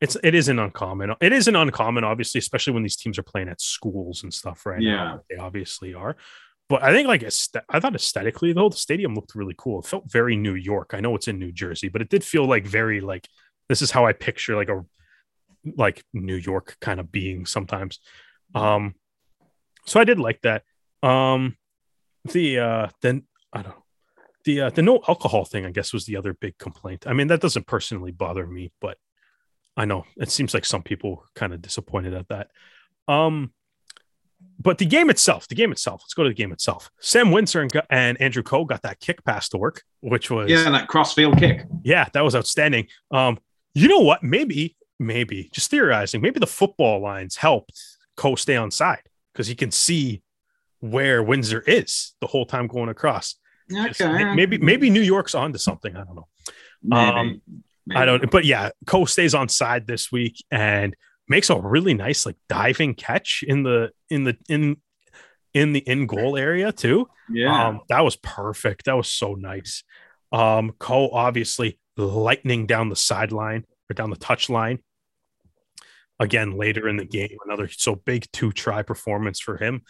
it's 0.01 0.17
it 0.23 0.35
isn't 0.35 0.59
uncommon. 0.59 1.15
It 1.21 1.33
isn't 1.33 1.55
uncommon 1.55 2.05
obviously 2.05 2.39
especially 2.39 2.73
when 2.73 2.83
these 2.83 2.97
teams 2.97 3.19
are 3.19 3.23
playing 3.23 3.49
at 3.49 3.61
schools 3.61 4.23
and 4.23 4.33
stuff 4.33 4.65
right? 4.67 4.81
Yeah. 4.81 4.97
now 4.97 5.21
they 5.29 5.37
obviously 5.37 5.95
are. 5.95 6.17
But 6.69 6.83
i 6.85 6.93
think 6.93 7.09
like 7.09 7.25
i 7.69 7.81
thought 7.81 7.95
aesthetically 7.97 8.53
though 8.53 8.69
the 8.69 8.77
stadium 8.77 9.15
looked 9.15 9.35
really 9.35 9.55
cool. 9.57 9.81
It 9.81 9.87
felt 9.87 10.11
very 10.11 10.37
new 10.37 10.55
york. 10.55 10.93
I 10.95 11.01
know 11.01 11.15
it's 11.15 11.29
in 11.29 11.39
new 11.39 11.53
jersey 11.53 11.89
but 11.89 12.03
it 12.03 12.09
did 12.09 12.25
feel 12.25 12.47
like 12.47 12.67
very 12.67 13.01
like 13.01 13.29
this 13.69 13.83
is 13.83 13.91
how 13.91 14.07
i 14.07 14.13
picture 14.13 14.57
like 14.57 14.69
a 14.69 14.85
like 15.77 16.03
new 16.13 16.37
york 16.37 16.77
kind 16.81 17.01
of 17.01 17.13
being 17.13 17.45
sometimes. 17.47 18.01
Um 18.55 18.95
so 19.87 20.01
i 20.01 20.05
did 20.05 20.19
like 20.19 20.41
that. 20.43 20.63
Um 21.03 21.57
the 22.25 22.59
uh 22.61 22.89
then 23.03 23.25
i 23.53 23.63
don't 23.63 23.75
know 23.77 23.85
the 24.55 24.61
uh 24.63 24.71
the 24.71 24.83
no 24.83 25.01
alcohol 25.09 25.45
thing 25.45 25.65
i 25.67 25.71
guess 25.71 25.93
was 25.93 26.07
the 26.07 26.17
other 26.17 26.35
big 26.35 26.57
complaint 26.59 27.07
i 27.07 27.13
mean 27.13 27.27
that 27.27 27.41
doesn't 27.41 27.67
personally 27.67 28.11
bother 28.11 28.47
me 28.47 28.71
but 28.81 28.99
i 29.77 29.85
know 29.85 30.05
it 30.17 30.31
seems 30.31 30.55
like 30.55 30.65
some 30.65 30.83
people 30.83 31.25
kind 31.35 31.53
of 31.53 31.63
disappointed 31.63 32.15
at 32.15 32.29
that 32.29 32.49
um 33.09 33.53
but 34.59 34.79
the 34.79 34.87
game 34.87 35.11
itself 35.11 35.49
the 35.49 35.55
game 35.55 35.73
itself 35.73 36.01
let's 36.03 36.15
go 36.15 36.23
to 36.23 36.31
the 36.31 36.35
game 36.35 36.53
itself 36.53 36.91
sam 37.01 37.31
windsor 37.31 37.61
and, 37.61 37.83
and 37.91 38.21
andrew 38.21 38.43
Coe 38.43 38.65
got 38.65 38.83
that 38.83 39.01
kick 39.01 39.25
pass 39.25 39.49
to 39.51 39.59
work 39.59 39.83
which 40.01 40.31
was 40.31 40.51
yeah, 40.51 40.71
that 40.71 40.89
crossfield 40.89 41.39
kick. 41.39 41.67
yeah, 41.83 42.09
that 42.13 42.25
was 42.25 42.35
outstanding. 42.35 42.87
Um, 43.11 43.39
you 43.75 43.89
know 43.89 44.01
what? 44.01 44.23
Maybe, 44.23 44.77
maybe 44.99 45.51
just 45.53 45.71
theorizing, 45.71 46.21
maybe 46.21 46.41
the 46.41 46.47
football 46.47 47.01
lines 47.01 47.37
helped 47.37 47.73
Coe 48.17 48.35
stay 48.35 48.57
on 48.57 48.71
side 48.71 49.03
because 49.33 49.47
he 49.47 49.55
can 49.55 49.71
see 49.71 50.23
where 50.81 51.23
Windsor 51.23 51.61
is 51.61 52.15
the 52.21 52.27
whole 52.27 52.47
time 52.47 52.67
going 52.67 52.89
across. 52.89 53.37
Just 53.71 54.01
maybe 54.01 54.59
maybe 54.59 54.91
New 54.91 55.03
York's 55.03 55.35
onto 55.35 55.59
something. 55.59 55.97
I 55.97 56.05
don't 56.05 56.17
know. 56.17 56.29
Maybe. 56.83 57.19
um, 57.19 57.43
Maybe. 57.87 57.99
I 57.99 58.05
don't, 58.05 58.31
but 58.31 58.45
yeah, 58.45 58.71
Coe 58.87 59.05
stays 59.05 59.35
on 59.35 59.49
side 59.49 59.87
this 59.87 60.13
week 60.13 60.45
and 60.51 60.95
makes 61.29 61.51
a 61.51 61.59
really 61.59 61.95
nice 61.95 62.25
like 62.25 62.37
diving 62.49 62.95
catch 62.95 63.43
in 63.47 63.63
the 63.63 63.91
in 64.09 64.25
the 64.25 64.37
in 64.49 64.77
in 65.55 65.73
the 65.73 65.81
in 65.81 66.07
goal 66.07 66.37
area 66.37 66.71
too. 66.73 67.09
Yeah. 67.29 67.69
Um, 67.69 67.81
that 67.89 68.05
was 68.05 68.17
perfect. 68.17 68.85
That 68.85 68.97
was 68.97 69.09
so 69.09 69.35
nice. 69.35 69.83
Um, 70.31 70.73
Coe 70.79 71.09
obviously 71.11 71.81
lightning 71.97 72.67
down 72.67 72.91
the 72.91 72.97
sideline 72.97 73.65
or 73.91 73.95
down 73.95 74.11
the 74.11 74.17
touch 74.17 74.49
line. 74.49 74.79
Again, 76.21 76.53
later 76.53 76.87
in 76.87 76.97
the 76.97 77.07
game, 77.07 77.39
another 77.47 77.69
so 77.69 77.97
big 77.97 78.27
two 78.33 78.53
try 78.53 78.83
performance 78.83 79.41
for 79.41 79.57
him. 79.57 79.83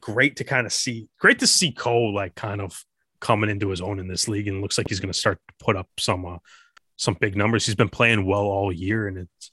Great 0.00 0.36
to 0.36 0.44
kind 0.44 0.66
of 0.66 0.72
see, 0.72 1.08
great 1.18 1.38
to 1.40 1.46
see 1.46 1.72
Coe 1.72 2.04
like 2.04 2.34
kind 2.34 2.60
of 2.60 2.84
coming 3.20 3.50
into 3.50 3.68
his 3.68 3.80
own 3.80 3.98
in 3.98 4.08
this 4.08 4.28
league, 4.28 4.48
and 4.48 4.60
looks 4.60 4.78
like 4.78 4.88
he's 4.88 5.00
going 5.00 5.12
to 5.12 5.18
start 5.18 5.38
to 5.48 5.64
put 5.64 5.76
up 5.76 5.88
some 5.98 6.26
uh, 6.26 6.38
some 6.96 7.16
big 7.20 7.36
numbers. 7.36 7.66
He's 7.66 7.74
been 7.74 7.88
playing 7.88 8.26
well 8.26 8.44
all 8.44 8.72
year, 8.72 9.08
and 9.08 9.18
it's 9.18 9.50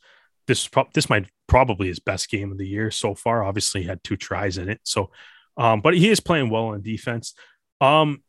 this 0.48 0.68
pro- 0.68 0.90
this 0.94 1.10
might 1.10 1.30
probably 1.48 1.88
his 1.88 2.00
best 2.00 2.30
game 2.30 2.52
of 2.52 2.58
the 2.58 2.68
year 2.68 2.92
so 2.92 3.16
far. 3.16 3.44
Obviously, 3.44 3.82
he 3.82 3.88
had 3.88 4.04
two 4.04 4.18
tries 4.18 4.58
in 4.58 4.70
it, 4.70 4.82
so 4.84 5.12
um, 5.58 5.82
but 5.82 5.96
he 5.96 6.10
is 6.10 6.20
playing 6.20 6.50
well 6.50 6.68
on 6.68 6.82
defense. 6.82 7.34
Um, 7.82 8.24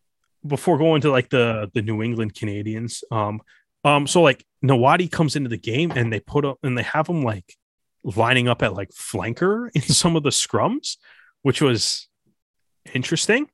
before 0.47 0.79
going 0.79 1.03
to 1.03 1.11
like 1.11 1.31
the 1.31 1.71
the 1.75 1.83
New 1.83 2.03
England 2.03 2.35
Canadians, 2.35 3.05
um, 3.11 3.41
um, 3.85 4.07
so 4.07 4.23
like 4.23 4.45
Nawadi 4.65 5.11
comes 5.11 5.37
into 5.37 5.49
the 5.49 5.57
game 5.57 5.93
and 5.95 6.13
they 6.13 6.21
put 6.21 6.45
up 6.45 6.59
and 6.63 6.77
they 6.77 6.83
have 6.83 7.09
him 7.09 7.23
like 7.23 7.57
lining 8.03 8.49
up 8.49 8.63
at 8.63 8.75
like 8.75 8.91
flanker 8.91 9.71
in 9.75 9.83
some 10.01 10.17
of 10.17 10.23
the 10.23 10.31
scrums, 10.31 10.97
which 11.43 11.61
was 11.61 12.09
interesting. 12.95 13.49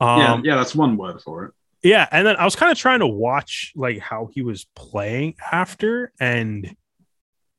yeah, 0.00 0.34
Um, 0.34 0.44
yeah, 0.44 0.56
that's 0.56 0.74
one 0.74 0.96
word 0.96 1.20
for 1.20 1.44
it. 1.46 1.52
yeah, 1.82 2.06
and 2.10 2.26
then 2.26 2.36
I 2.36 2.44
was 2.44 2.56
kind 2.56 2.72
of 2.72 2.78
trying 2.78 3.00
to 3.00 3.06
watch 3.06 3.72
like 3.76 3.98
how 3.98 4.28
he 4.32 4.42
was 4.42 4.66
playing 4.74 5.34
after, 5.52 6.12
and 6.20 6.74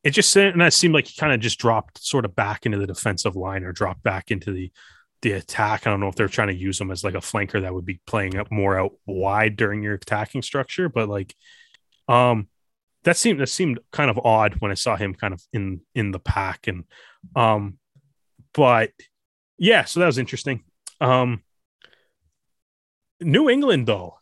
it 0.03 0.11
just 0.11 0.35
and 0.35 0.61
that 0.61 0.73
seemed 0.73 0.93
like 0.93 1.07
he 1.07 1.19
kind 1.19 1.33
of 1.33 1.39
just 1.39 1.59
dropped 1.59 2.01
sort 2.03 2.25
of 2.25 2.35
back 2.35 2.65
into 2.65 2.77
the 2.77 2.87
defensive 2.87 3.35
line 3.35 3.63
or 3.63 3.71
dropped 3.71 4.03
back 4.03 4.31
into 4.31 4.51
the 4.51 4.71
the 5.21 5.33
attack. 5.33 5.85
I 5.85 5.89
don't 5.89 5.99
know 5.99 6.07
if 6.07 6.15
they're 6.15 6.29
trying 6.29 6.47
to 6.47 6.55
use 6.55 6.79
him 6.79 6.91
as 6.91 7.03
like 7.03 7.15
a 7.15 7.17
flanker 7.19 7.61
that 7.61 7.73
would 7.73 7.85
be 7.85 7.99
playing 8.07 8.37
up 8.37 8.49
more 8.51 8.79
out 8.79 8.93
wide 9.05 9.57
during 9.57 9.83
your 9.83 9.95
attacking 9.95 10.41
structure, 10.41 10.87
but 10.87 11.09
like, 11.09 11.35
um, 12.07 12.47
that 13.03 13.17
seemed 13.17 13.41
that 13.41 13.47
seemed 13.47 13.79
kind 13.91 14.09
of 14.09 14.17
odd 14.23 14.55
when 14.59 14.71
I 14.71 14.75
saw 14.75 14.95
him 14.95 15.13
kind 15.13 15.33
of 15.33 15.41
in 15.51 15.81
in 15.93 16.11
the 16.11 16.19
pack, 16.19 16.67
and 16.67 16.85
um, 17.35 17.77
but 18.53 18.91
yeah, 19.59 19.85
so 19.85 19.99
that 19.99 20.05
was 20.05 20.17
interesting. 20.17 20.63
Um, 21.01 21.43
New 23.21 23.49
England 23.49 23.87
though, 23.87 24.17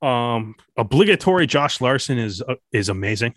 um, 0.00 0.54
obligatory 0.76 1.46
Josh 1.46 1.80
Larsen 1.80 2.18
is 2.18 2.40
uh, 2.42 2.54
is 2.72 2.88
amazing. 2.88 3.34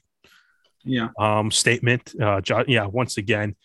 Yeah. 0.83 1.09
Um, 1.19 1.51
statement. 1.51 2.13
Uh, 2.19 2.41
jo- 2.41 2.65
yeah, 2.67 2.85
once 2.85 3.17
again, 3.17 3.55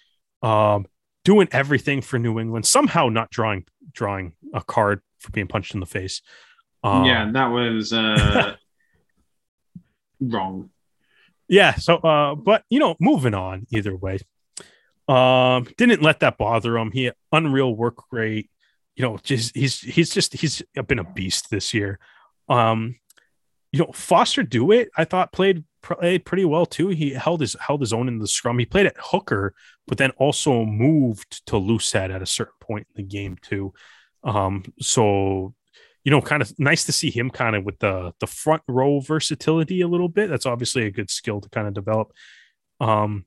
um, 0.43 0.87
doing 1.25 1.49
everything 1.53 2.03
for 2.03 2.19
New 2.19 2.39
England. 2.39 2.67
Somehow 2.67 3.09
not 3.09 3.31
drawing 3.31 3.65
drawing 3.93 4.33
a 4.55 4.63
card 4.63 5.01
for 5.19 5.31
being 5.31 5.47
punched 5.47 5.75
in 5.75 5.81
the 5.81 5.87
face. 5.87 6.23
Um, 6.83 7.05
yeah, 7.05 7.31
that 7.33 7.47
was 7.47 7.93
uh, 7.93 8.57
wrong. 10.21 10.71
yeah. 11.49 11.75
So, 11.75 11.97
uh, 11.97 12.35
but 12.35 12.65
you 12.71 12.79
know, 12.79 12.97
moving 13.01 13.35
on 13.35 13.67
either 13.71 13.95
way. 13.97 14.19
Um, 15.09 15.69
didn't 15.77 16.03
let 16.03 16.21
that 16.21 16.39
bother 16.39 16.77
him. 16.77 16.91
He 16.91 17.11
unreal 17.33 17.75
work 17.75 17.99
rate. 18.11 18.51
You 18.97 19.05
know, 19.05 19.19
just 19.23 19.55
he's 19.55 19.81
he's 19.81 20.11
just 20.11 20.35
he's 20.35 20.63
been 20.87 20.99
a 20.99 21.05
beast 21.05 21.51
this 21.51 21.75
year. 21.75 21.99
Um, 22.49 22.97
you 23.73 23.81
know, 23.81 23.93
Foster 23.93 24.43
DeWitt. 24.43 24.91
I 24.97 25.05
thought 25.05 25.33
played 25.33 25.65
played 25.83 26.25
pretty 26.25 26.45
well 26.45 26.67
too. 26.67 26.89
He 26.89 27.11
held 27.11 27.41
his 27.41 27.57
held 27.61 27.81
his 27.81 27.93
own 27.93 28.09
in 28.09 28.19
the 28.19 28.27
scrum. 28.27 28.59
He 28.59 28.67
played 28.67 28.87
at 28.87 28.97
hooker, 28.99 29.55
but 29.87 29.99
then 29.99 30.11
also 30.13 30.65
moved 30.65 31.47
to 31.47 31.57
loose 31.57 31.93
head 31.93 32.11
at 32.11 32.23
a 32.23 32.27
certain 32.27 32.55
point 32.61 32.87
in 32.95 33.03
the 33.03 33.09
game 33.09 33.37
too. 33.43 33.73
Um, 34.25 34.65
so 34.81 35.55
you 36.05 36.11
know, 36.11 36.21
kind 36.21 36.41
of 36.41 36.57
nice 36.59 36.85
to 36.85 36.93
see 36.93 37.11
him 37.11 37.31
kind 37.31 37.57
of 37.57 37.65
with 37.65 37.79
the 37.81 38.13
the 38.21 38.27
front 38.27 38.63
row 38.69 39.01
versatility 39.01 39.81
a 39.81 39.89
little 39.89 40.09
bit. 40.09 40.31
That's 40.31 40.47
obviously 40.47 40.87
a 40.87 40.91
good 40.91 41.11
skill 41.11 41.41
to 41.41 41.49
kind 41.51 41.69
of 41.69 41.75
develop. 41.75 42.13
Um, 42.81 43.27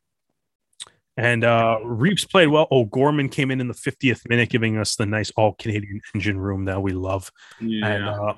and 1.18 1.44
uh, 1.44 1.80
Reeves 1.84 2.26
played 2.26 2.48
well. 2.48 2.68
Oh, 2.72 2.86
Gorman 2.86 3.30
came 3.30 3.52
in 3.52 3.62
in 3.62 3.68
the 3.68 3.74
50th 3.74 4.28
minute, 4.30 4.50
giving 4.50 4.78
us 4.78 4.96
the 4.96 5.06
nice 5.06 5.32
all 5.32 5.54
Canadian 5.54 6.02
engine 6.16 6.40
room 6.40 6.66
that 6.66 6.82
we 6.82 6.94
love. 6.94 7.32
Yeah. 7.60 7.88
And 7.88 8.06
uh, 8.08 8.34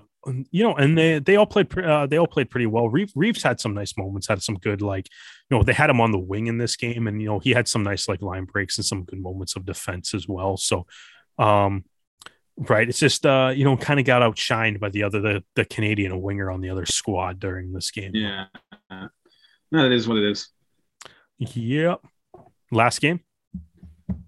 you 0.52 0.64
know, 0.64 0.76
and 0.76 0.98
they 0.98 1.20
they 1.20 1.36
all 1.36 1.46
played 1.46 1.76
uh, 1.80 2.06
they 2.06 2.18
all 2.18 2.28
played 2.28 2.50
pretty 2.50 2.68
well. 2.68 2.90
Reeves, 2.90 3.14
Reeves 3.16 3.44
had 3.44 3.60
some 3.60 3.74
nice 3.74 3.98
moments, 3.98 4.28
had 4.28 4.42
some 4.42 4.56
good 4.56 4.82
like 4.82 5.08
you 5.50 5.58
know 5.58 5.64
they 5.64 5.74
had 5.74 5.90
him 5.90 6.02
on 6.02 6.12
the 6.12 6.20
wing 6.20 6.48
in 6.48 6.58
this 6.58 6.76
game, 6.76 7.08
and 7.08 7.22
you 7.22 7.28
know 7.28 7.40
he 7.40 7.52
had 7.52 7.68
some 7.68 7.84
nice 7.84 8.08
like 8.08 8.22
line 8.22 8.46
breaks 8.46 8.78
and 8.78 8.86
some 8.86 9.04
good 9.04 9.20
moments 9.20 9.56
of 9.56 9.66
defense 9.66 10.14
as 10.14 10.28
well. 10.28 10.58
So, 10.58 10.86
um, 11.40 11.86
right, 12.58 12.88
it's 12.88 13.00
just 13.00 13.26
uh 13.26 13.52
you 13.56 13.64
know 13.64 13.78
kind 13.78 14.00
of 14.00 14.06
got 14.06 14.22
outshined 14.22 14.80
by 14.80 14.90
the 14.90 15.04
other 15.04 15.22
the 15.22 15.44
the 15.56 15.66
Canadian 15.66 16.22
winger 16.22 16.52
on 16.52 16.62
the 16.62 16.70
other 16.70 16.86
squad 16.86 17.40
during 17.40 17.74
this 17.74 17.90
game. 17.90 18.12
yeah. 18.14 18.46
No, 19.72 19.86
it 19.86 19.92
is 19.92 20.08
what 20.08 20.18
it 20.18 20.26
is. 20.26 20.50
Yep. 21.40 22.02
Last 22.72 23.02
game. 23.02 23.20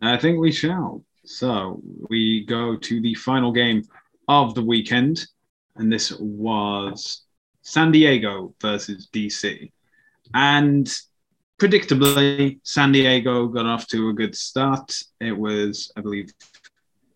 I 0.02 0.18
think 0.18 0.39
we 0.39 0.52
shall. 0.52 1.04
So 1.26 1.82
we 2.10 2.46
go 2.46 2.76
to 2.76 3.02
the 3.02 3.16
final 3.16 3.52
game 3.52 3.84
of 4.28 4.54
the 4.54 4.62
weekend, 4.62 5.26
and 5.78 5.91
this 5.91 6.12
was 6.20 7.24
San 7.62 7.91
Diego 7.91 8.54
versus 8.62 9.08
DC. 9.14 9.72
And 10.34 10.88
predictably, 11.58 12.60
San 12.64 12.91
Diego 12.91 13.48
got 13.48 13.66
off 13.66 13.88
to 13.88 14.10
a 14.10 14.14
good 14.14 14.36
start. 14.36 15.02
It 15.22 15.32
was, 15.32 15.91
I 15.96 16.02
believe, 16.02 16.30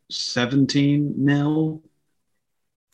17 0.10 1.14
nil 1.18 1.82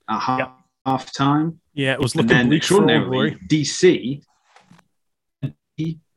at 0.10 0.20
half, 0.20 0.52
half 0.86 1.14
time. 1.14 1.60
Yeah, 1.76 1.94
it 1.94 2.00
was 2.00 2.16
And 2.16 2.24
looking 2.24 2.38
then 2.38 2.46
Old 2.48 2.54
extraordinarily, 2.56 3.38
DC 3.48 4.24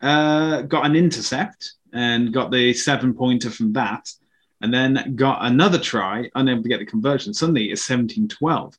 uh, 0.01 0.63
got 0.63 0.87
an 0.87 0.97
intercept 0.97 1.75
and 1.97 2.33
got 2.33 2.51
the 2.51 2.75
seven 2.75 3.15
pointer 3.15 3.51
from 3.51 3.73
that, 3.73 4.13
and 4.61 4.73
then 4.73 5.15
got 5.17 5.39
another 5.45 5.79
try, 5.79 6.31
unable 6.35 6.63
to 6.63 6.69
get 6.69 6.79
the 6.79 6.87
conversion. 6.87 7.33
Suddenly 7.33 7.71
it's 7.71 7.83
17 7.85 8.29
12. 8.29 8.79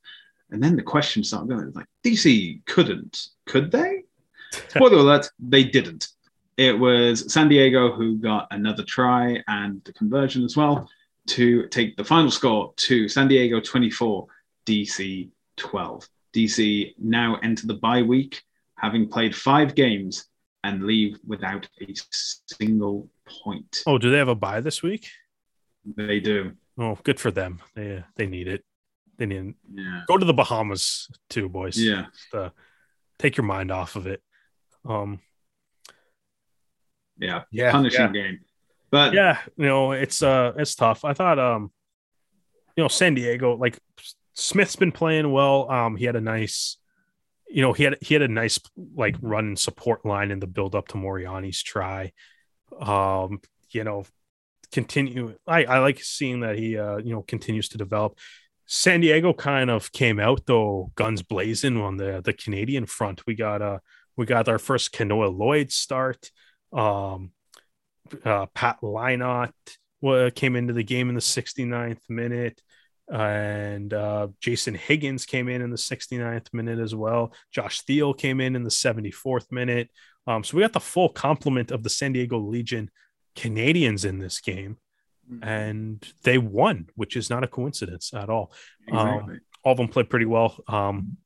And 0.52 0.64
then 0.64 0.76
the 0.76 0.84
question 0.84 1.24
started 1.24 1.50
going 1.50 1.72
like, 1.74 1.88
DC 2.06 2.64
couldn't, 2.66 3.30
could 3.46 3.72
they? 3.72 4.04
Spoiler 4.70 5.00
alert, 5.00 5.30
they 5.40 5.64
didn't. 5.64 6.10
It 6.56 6.78
was 6.78 7.32
San 7.32 7.50
Diego 7.50 7.92
who 7.92 8.18
got 8.18 8.48
another 8.52 8.84
try 8.84 9.44
and 9.48 9.84
the 9.84 9.94
conversion 9.94 10.44
as 10.44 10.56
well 10.56 10.90
to 11.28 11.68
take 11.68 11.98
the 11.98 12.04
final 12.04 12.32
score 12.32 12.74
to 12.78 13.10
San 13.10 13.28
Diego 13.28 13.60
24, 13.60 14.28
DC 14.66 15.30
12. 15.58 16.10
DC 16.34 16.94
now 16.98 17.40
enter 17.44 17.68
the 17.68 17.74
bye 17.74 18.04
week, 18.04 18.44
having 18.76 19.10
played 19.10 19.36
five 19.36 19.76
games 19.76 20.28
and 20.68 20.84
leave 20.84 21.18
without 21.26 21.68
a 21.82 21.94
single 22.60 23.10
point. 23.44 23.84
Oh, 23.88 23.98
do 23.98 24.12
they 24.12 24.18
have 24.18 24.28
a 24.28 24.36
bye 24.36 24.60
this 24.62 24.84
week? 24.84 25.08
They 25.96 26.20
do. 26.20 26.52
Oh, 26.78 26.98
good 27.04 27.20
for 27.20 27.32
them. 27.32 27.60
They 27.76 28.04
they 28.16 28.28
need 28.28 28.48
it. 28.48 28.64
They 29.18 29.26
need 29.26 29.56
Yeah. 29.74 30.04
go 30.08 30.18
to 30.18 30.26
the 30.26 30.34
Bahamas 30.34 31.08
too, 31.30 31.48
boys. 31.50 31.78
Yeah. 31.80 32.06
Just, 32.14 32.34
uh, 32.36 32.50
take 33.18 33.38
your 33.38 33.46
mind 33.46 33.72
off 33.72 33.96
of 33.96 34.06
it. 34.08 34.22
Um, 34.86 35.20
Yeah. 37.18 37.44
yeah, 37.52 37.72
Punishing 37.72 38.02
yeah. 38.14 38.22
game. 38.22 38.40
But 38.92 39.14
yeah, 39.14 39.40
you 39.58 39.66
know, 39.66 39.92
it's 39.94 40.22
uh, 40.22 40.54
it's 40.58 40.76
tough. 40.76 41.04
I 41.04 41.14
thought, 41.14 41.40
um, 41.40 41.72
you 42.76 42.84
know, 42.84 42.88
San 42.90 43.16
Diego, 43.16 43.56
like 43.56 43.80
Smith's 44.34 44.76
been 44.76 44.92
playing 44.92 45.32
well. 45.32 45.70
Um, 45.72 45.96
he 45.98 46.06
had 46.06 46.16
a 46.16 46.22
nice, 46.22 46.78
you 47.50 47.62
know, 47.62 47.74
he 47.74 47.84
had 47.84 47.98
he 48.02 48.14
had 48.14 48.22
a 48.22 48.28
nice 48.28 48.60
like 48.96 49.16
run 49.22 49.46
and 49.46 49.60
support 49.60 50.06
line 50.06 50.32
in 50.32 50.40
the 50.40 50.48
build 50.48 50.76
up 50.76 50.88
to 50.90 50.96
Moriani's 50.96 51.64
try. 51.64 52.12
Um, 52.80 53.40
you 53.70 53.84
know, 53.84 54.06
continue. 54.72 55.36
I 55.48 55.66
I 55.66 55.80
like 55.80 56.02
seeing 56.02 56.42
that 56.42 56.58
he 56.58 56.78
uh, 56.78 56.98
you 56.98 57.14
know, 57.14 57.22
continues 57.22 57.70
to 57.70 57.78
develop. 57.78 58.18
San 58.66 59.00
Diego 59.00 59.34
kind 59.34 59.70
of 59.70 59.92
came 59.94 60.20
out 60.20 60.46
though, 60.46 60.92
guns 60.96 61.24
blazing 61.24 61.78
on 61.78 61.98
the 61.98 62.22
the 62.24 62.34
Canadian 62.34 62.86
front. 62.86 63.26
We 63.26 63.36
got 63.36 63.62
uh 63.62 63.80
we 64.18 64.26
got 64.26 64.50
our 64.50 64.60
first 64.60 64.94
Kainoa 64.94 65.36
Lloyd 65.36 65.72
start. 65.72 66.32
Um, 66.74 67.32
uh, 68.26 68.48
Pat 68.48 68.78
Lynott 68.82 69.54
uh, 70.04 70.30
came 70.34 70.56
into 70.56 70.74
the 70.74 70.84
game 70.84 71.10
in 71.10 71.16
the 71.16 71.22
69th 71.22 72.02
minute. 72.10 72.62
And 73.12 73.94
uh, 73.94 74.28
Jason 74.42 74.76
Higgins 74.76 75.26
came 75.26 75.48
in 75.48 75.62
in 75.62 75.70
the 75.70 75.78
69th 75.78 76.48
minute 76.54 76.80
as 76.80 76.94
well. 76.94 77.34
Josh 77.52 77.82
Thiel 77.82 78.14
came 78.14 78.42
in 78.42 78.56
in 78.56 78.64
the 78.64 78.70
74th 78.70 79.52
minute. 79.52 79.90
Um, 80.26 80.44
so 80.44 80.58
we 80.58 80.64
got 80.64 80.74
the 80.74 80.80
full 80.82 81.10
complement 81.10 81.72
of 81.72 81.84
the 81.84 81.90
San 81.90 82.12
Diego 82.12 82.38
Legion 82.38 82.92
Canadians 83.36 84.04
in 84.04 84.20
this 84.20 84.42
game. 84.42 84.78
and 85.42 86.06
they 86.24 86.38
won, 86.38 86.88
which 86.96 87.16
is 87.16 87.30
not 87.30 87.44
a 87.44 87.48
coincidence 87.48 88.14
at 88.14 88.30
all. 88.30 88.52
Exactly. 88.88 89.36
Um, 89.36 89.42
all 89.64 89.72
of 89.74 89.78
them 89.78 89.88
played 89.90 90.10
pretty 90.10 90.26
well. 90.26 90.58
Um, 90.68 91.18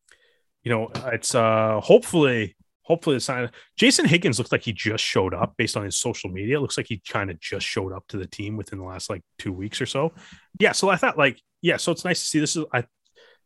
you 0.64 0.72
know, 0.72 0.90
it's 1.08 1.36
uh, 1.36 1.80
hopefully, 1.82 2.56
hopefully 2.92 3.16
the 3.16 3.22
sign. 3.22 3.50
Jason 3.78 4.06
Higgins 4.06 4.38
looks 4.38 4.52
like 4.52 4.64
he 4.64 4.74
just 4.74 5.02
showed 5.02 5.34
up 5.34 5.54
based 5.58 5.78
on 5.78 5.86
his 5.86 5.96
social 5.96 6.30
media. 6.30 6.58
It 6.58 6.60
looks 6.60 6.76
like 6.76 6.88
he 6.90 7.02
kind 7.08 7.32
of 7.32 7.40
just 7.40 7.66
showed 7.66 7.94
up 7.94 8.06
to 8.10 8.18
the 8.18 8.28
team 8.28 8.58
within 8.58 8.80
the 8.80 8.86
last 8.86 9.10
like 9.10 9.22
two 9.40 9.54
weeks 9.54 9.80
or 9.80 9.86
so. 9.86 10.12
Yeah, 10.60 10.74
so 10.74 10.90
I 10.90 10.98
thought 10.98 11.18
like, 11.18 11.40
yeah, 11.62 11.78
so 11.78 11.94
it's 11.94 12.04
nice 12.04 12.20
to 12.20 12.26
see 12.26 12.40
this 12.40 12.58
is 12.58 12.66
I. 12.74 12.84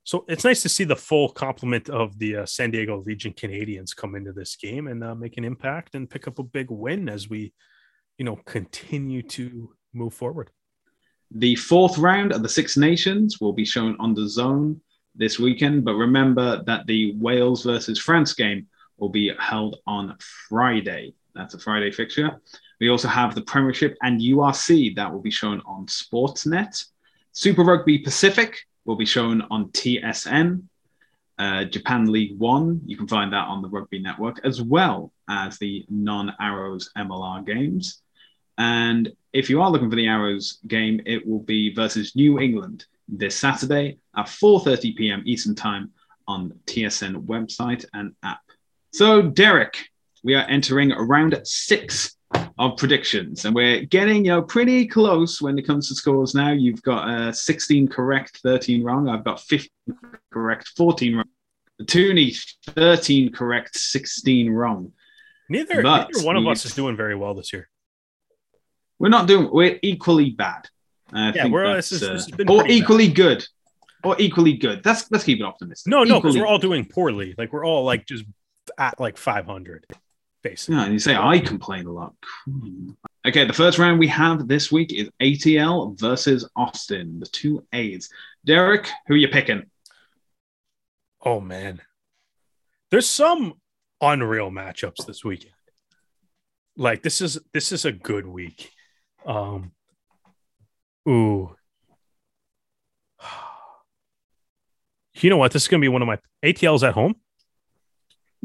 So 0.04 0.26
it's 0.28 0.44
nice 0.44 0.64
to 0.64 0.70
see 0.70 0.84
the 0.84 0.96
full 0.96 1.30
complement 1.30 1.90
of 1.90 2.18
the 2.18 2.38
uh, 2.38 2.46
San 2.48 2.72
Diego 2.72 3.04
Legion 3.06 3.34
Canadians 3.34 3.94
come 3.94 4.16
into 4.16 4.34
this 4.34 4.56
game 4.56 4.88
and 4.88 5.04
uh, 5.04 5.14
make 5.14 5.38
an 5.38 5.44
impact 5.44 5.94
and 5.94 6.10
pick 6.10 6.28
up 6.28 6.40
a 6.40 6.44
big 6.44 6.72
win 6.72 7.08
as 7.08 7.30
we, 7.30 7.54
you 8.18 8.26
know, 8.26 8.38
continue 8.46 9.22
to 9.22 9.70
move 9.94 10.14
forward. 10.14 10.50
The 11.32 11.56
fourth 11.56 11.98
round 12.00 12.34
of 12.34 12.42
the 12.42 12.50
Six 12.50 12.78
Nations 12.78 13.40
will 13.40 13.54
be 13.54 13.66
shown 13.66 13.96
on 14.00 14.14
the 14.16 14.28
zone 14.28 14.82
this 15.16 15.40
weekend, 15.40 15.86
but 15.86 15.96
remember 15.96 16.64
that 16.66 16.86
the 16.88 17.14
Wales 17.18 17.64
versus 17.64 18.00
France 18.00 18.34
game 18.34 18.68
will 18.98 19.10
be 19.10 19.32
held 19.40 19.78
on 19.86 20.18
Friday. 20.50 21.14
That's 21.34 21.54
a 21.54 21.60
Friday 21.60 21.92
fixture. 21.92 22.42
We 22.80 22.90
also 22.90 23.08
have 23.08 23.36
the 23.36 23.42
Premiership 23.42 23.98
and 24.02 24.20
URC 24.20 24.96
that 24.96 25.12
will 25.12 25.22
be 25.22 25.32
shown 25.32 25.62
on 25.66 25.86
Sportsnet. 25.88 26.86
Super 27.32 27.64
Rugby 27.64 28.00
Pacific 28.00 28.58
will 28.86 28.96
be 28.96 29.06
shown 29.06 29.42
on 29.50 29.70
TSN. 29.70 30.64
Uh, 31.38 31.66
Japan 31.66 32.10
League 32.12 32.38
One, 32.38 32.80
you 32.86 32.96
can 32.96 33.08
find 33.08 33.34
that 33.34 33.48
on 33.48 33.62
the 33.62 33.68
Rugby 33.68 34.00
Network, 34.00 34.40
as 34.46 34.62
well 34.62 35.12
as 35.30 35.58
the 35.58 35.86
non 35.90 36.34
Arrows 36.40 36.90
MLR 36.98 37.46
games. 37.46 38.02
And 38.58 39.12
if 39.34 39.50
you 39.50 39.62
are 39.62 39.70
looking 39.70 39.90
for 39.90 39.98
the 39.98 40.08
Arrows 40.08 40.60
game, 40.66 41.02
it 41.06 41.28
will 41.28 41.42
be 41.42 41.74
versus 41.74 42.16
New 42.16 42.40
England 42.40 42.86
this 43.08 43.36
Saturday 43.36 43.98
at 44.16 44.28
4:30 44.28 44.96
p.m. 44.96 45.24
Eastern 45.26 45.56
Time 45.56 45.92
on 46.28 46.54
TSN 46.66 47.26
website 47.26 47.86
and 47.94 48.16
app. 48.24 48.45
So, 48.96 49.22
Derek, 49.22 49.90
we 50.24 50.36
are 50.36 50.46
entering 50.48 50.92
round 50.92 51.38
six 51.44 52.16
of 52.58 52.78
predictions, 52.78 53.44
and 53.44 53.54
we're 53.54 53.82
getting 53.84 54.24
you 54.24 54.32
know 54.32 54.42
pretty 54.42 54.88
close 54.88 55.42
when 55.42 55.60
it 55.60 55.64
comes 55.68 55.90
to 55.90 55.96
scores. 55.96 56.34
Now 56.34 56.54
you've 56.54 56.82
got 56.82 57.10
uh, 57.10 57.32
16 57.34 57.90
correct, 57.90 58.40
13 58.42 58.86
wrong. 58.86 59.10
I've 59.10 59.26
got 59.26 59.42
15 59.42 59.70
correct, 60.32 60.70
14 60.78 61.16
wrong. 61.18 61.26
Toonie, 61.88 62.34
13 62.68 63.34
correct, 63.34 63.76
16 63.78 64.50
wrong. 64.50 64.94
Neither, 65.50 65.84
neither 65.84 66.22
one 66.24 66.38
of 66.38 66.48
us 66.48 66.64
is 66.64 66.74
doing 66.74 66.96
very 66.96 67.16
well 67.16 67.34
this 67.34 67.52
year. 67.52 67.68
We're 68.98 69.10
not 69.10 69.28
doing. 69.28 69.50
We're 69.52 69.78
equally 69.82 70.30
bad. 70.30 70.70
I 71.12 71.28
Yeah, 71.28 71.32
think 71.44 71.54
we're- 71.54 71.74
this 71.76 71.92
is- 71.92 72.02
uh, 72.02 72.14
this 72.14 72.32
been 72.32 72.50
or 72.50 72.60
pretty 72.62 72.76
bad. 72.80 72.84
equally 72.84 73.08
good, 73.10 73.46
or 74.06 74.16
equally 74.20 74.54
good. 74.54 74.84
That's 74.84 75.12
let's 75.12 75.26
keep 75.26 75.42
it 75.42 75.44
optimistic. 75.44 75.92
No, 75.92 76.06
no, 76.06 76.22
because 76.22 76.38
we're 76.38 76.48
all 76.48 76.60
doing 76.60 76.86
poorly. 76.86 77.36
Like 77.38 77.52
we're 77.52 77.66
all 77.66 77.84
like 77.84 78.06
just 78.06 78.24
at 78.78 79.00
like 79.00 79.18
500, 79.18 79.86
basically. 80.44 80.76
Yeah, 80.76 80.84
and 80.84 80.94
you 80.94 81.00
say 81.00 81.16
I 81.16 81.40
complain 81.40 81.86
a 81.88 81.92
lot. 81.92 82.14
Okay, 83.28 83.46
the 83.46 83.54
first 83.54 83.80
round 83.80 84.00
we 84.00 84.08
have 84.08 84.48
this 84.48 84.72
week 84.72 84.94
is 84.94 85.10
ATL 85.22 86.00
versus 86.00 86.48
Austin, 86.56 87.20
the 87.20 87.26
two 87.26 87.66
A's. 87.74 88.10
Derek, 88.46 88.88
who 89.08 89.16
are 89.16 89.18
you 89.18 89.28
picking? 89.30 89.64
Oh 91.24 91.40
man, 91.40 91.82
there's 92.92 93.10
some 93.10 93.54
unreal 94.00 94.52
matchups 94.52 95.06
this 95.08 95.26
weekend. 95.26 95.54
Like 96.78 97.02
this 97.02 97.22
is 97.22 97.40
this 97.54 97.72
is 97.72 97.86
a 97.86 97.92
good 97.92 98.28
week. 98.28 98.72
Um, 99.26 99.72
ooh, 101.10 101.56
you 105.16 105.30
know 105.32 105.38
what? 105.38 105.52
This 105.52 105.64
is 105.64 105.68
gonna 105.68 105.82
be 105.82 105.88
one 105.88 106.04
of 106.04 106.08
my 106.08 106.20
ATLs 106.44 106.88
at 106.88 106.94
home. 106.94 107.16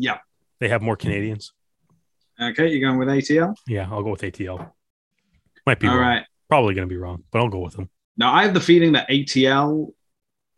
Yeah. 0.01 0.19
They 0.59 0.69
have 0.69 0.83
more 0.83 0.97
Canadians. 0.97 1.53
Okay, 2.41 2.69
you're 2.69 2.89
going 2.89 2.99
with 2.99 3.09
ATL. 3.09 3.55
Yeah, 3.69 3.89
I'll 3.91 4.03
go 4.03 4.11
with 4.11 4.23
ATL. 4.23 4.71
Might 5.67 5.79
be 5.79 5.89
All 5.89 5.97
wrong. 5.97 6.03
right. 6.03 6.25
Probably 6.49 6.75
gonna 6.75 6.87
be 6.87 6.97
wrong, 6.97 7.23
but 7.31 7.41
I'll 7.41 7.49
go 7.49 7.61
with 7.61 7.75
them. 7.75 7.91
Now 8.17 8.33
I 8.33 8.43
have 8.45 8.55
the 8.55 8.61
feeling 8.61 8.93
that 8.93 9.09
ATL 9.09 9.93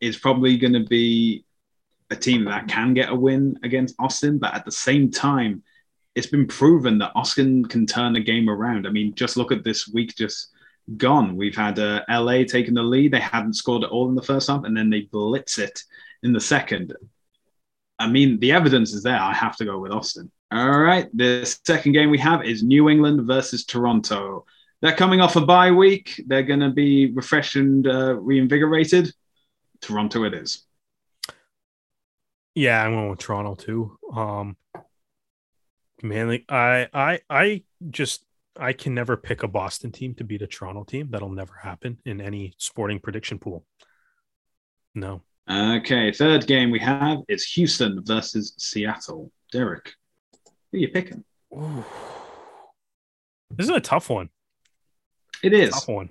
is 0.00 0.16
probably 0.16 0.56
going 0.58 0.72
to 0.72 0.84
be 0.84 1.44
a 2.10 2.16
team 2.16 2.44
that 2.44 2.66
can 2.66 2.92
get 2.92 3.08
a 3.08 3.14
win 3.14 3.56
against 3.62 3.94
Austin, 3.98 4.38
but 4.38 4.52
at 4.52 4.64
the 4.64 4.72
same 4.72 5.10
time, 5.10 5.62
it's 6.16 6.26
been 6.26 6.46
proven 6.46 6.98
that 6.98 7.12
Austin 7.14 7.64
can 7.64 7.86
turn 7.86 8.12
the 8.12 8.20
game 8.20 8.50
around. 8.50 8.86
I 8.86 8.90
mean, 8.90 9.14
just 9.14 9.36
look 9.36 9.52
at 9.52 9.62
this 9.62 9.88
week 9.88 10.14
just 10.16 10.48
gone. 10.96 11.36
We've 11.36 11.54
had 11.56 11.78
uh, 11.78 12.02
LA 12.10 12.42
taking 12.42 12.74
the 12.74 12.82
lead. 12.82 13.12
They 13.12 13.20
hadn't 13.20 13.54
scored 13.54 13.84
at 13.84 13.90
all 13.90 14.08
in 14.08 14.16
the 14.16 14.22
first 14.22 14.48
half, 14.48 14.64
and 14.64 14.76
then 14.76 14.90
they 14.90 15.02
blitz 15.02 15.58
it 15.58 15.80
in 16.24 16.32
the 16.32 16.40
second. 16.40 16.94
I 18.02 18.08
mean, 18.08 18.40
the 18.40 18.50
evidence 18.50 18.92
is 18.92 19.04
there. 19.04 19.18
I 19.18 19.32
have 19.32 19.56
to 19.58 19.64
go 19.64 19.78
with 19.78 19.92
Austin. 19.92 20.30
All 20.50 20.80
right. 20.80 21.08
The 21.16 21.44
second 21.64 21.92
game 21.92 22.10
we 22.10 22.18
have 22.18 22.44
is 22.44 22.64
New 22.64 22.88
England 22.88 23.26
versus 23.26 23.64
Toronto. 23.64 24.44
They're 24.80 24.96
coming 24.96 25.20
off 25.20 25.36
a 25.36 25.40
bye 25.40 25.70
week. 25.70 26.20
They're 26.26 26.42
going 26.42 26.60
to 26.60 26.70
be 26.70 27.12
refreshed 27.12 27.54
and 27.54 27.86
uh, 27.86 28.14
reinvigorated. 28.16 29.14
Toronto 29.80 30.24
it 30.24 30.34
is. 30.34 30.66
Yeah, 32.56 32.84
I'm 32.84 32.92
going 32.92 33.10
with 33.10 33.20
Toronto 33.20 33.54
too. 33.54 33.96
Um, 34.12 34.56
I, 36.04 36.88
I, 36.92 37.20
I 37.30 37.62
just, 37.88 38.24
I 38.58 38.72
can 38.72 38.94
never 38.94 39.16
pick 39.16 39.44
a 39.44 39.48
Boston 39.48 39.92
team 39.92 40.14
to 40.16 40.24
beat 40.24 40.42
a 40.42 40.48
Toronto 40.48 40.82
team. 40.82 41.08
That'll 41.10 41.30
never 41.30 41.54
happen 41.54 41.98
in 42.04 42.20
any 42.20 42.54
sporting 42.58 42.98
prediction 42.98 43.38
pool. 43.38 43.64
No. 44.92 45.22
Okay. 45.50 46.12
Third 46.12 46.46
game 46.46 46.70
we 46.70 46.78
have 46.80 47.18
is 47.28 47.44
Houston 47.52 48.02
versus 48.04 48.54
Seattle. 48.58 49.30
Derek, 49.50 49.92
who 50.70 50.78
are 50.78 50.80
you 50.80 50.88
picking? 50.88 51.24
This 53.50 53.68
is 53.68 53.70
a 53.70 53.80
tough 53.80 54.08
one. 54.08 54.30
It 55.42 55.52
is. 55.52 55.70
Tough 55.70 55.88
one. 55.88 56.10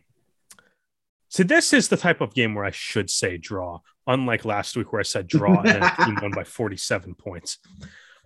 So 1.30 1.44
this 1.44 1.72
is 1.74 1.88
the 1.88 1.98
type 1.98 2.20
of 2.22 2.34
game 2.34 2.54
where 2.56 2.66
I 2.66 2.72
should 2.72 3.10
say 3.10 3.38
draw, 3.38 3.80
unlike 4.06 4.44
last 4.46 4.76
week 4.76 4.92
where 4.92 5.00
I 5.00 5.04
said 5.04 5.28
draw 5.28 5.62
and 5.62 5.82
then 5.82 5.96
team 6.06 6.18
won 6.22 6.32
by 6.32 6.44
47 6.46 7.16
points. 7.16 7.58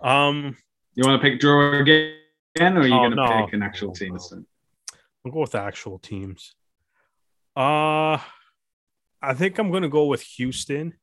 Um, 0.01 0.58
You 0.95 1.08
want 1.08 1.22
to 1.22 1.30
pick 1.30 1.39
draw 1.39 1.80
again, 1.80 2.14
or 2.60 2.80
are 2.82 2.88
you 2.88 2.93
Oh, 2.95 2.97
going 2.97 3.12
to 3.12 3.16
no. 3.16 3.45
pick 3.45 3.53
an 3.53 3.62
actual 3.62 3.93
team? 3.93 4.18
time? 4.18 4.47
I'll 5.26 5.32
go 5.32 5.41
with 5.41 5.51
the 5.51 5.62
actual 5.62 5.99
teams. 5.99 6.56
Uh 7.56 8.18
I 9.26 9.34
think 9.34 9.58
I'm 9.58 9.72
gonna 9.72 9.90
go 9.90 10.06
with 10.06 10.22
Houston 10.22 10.94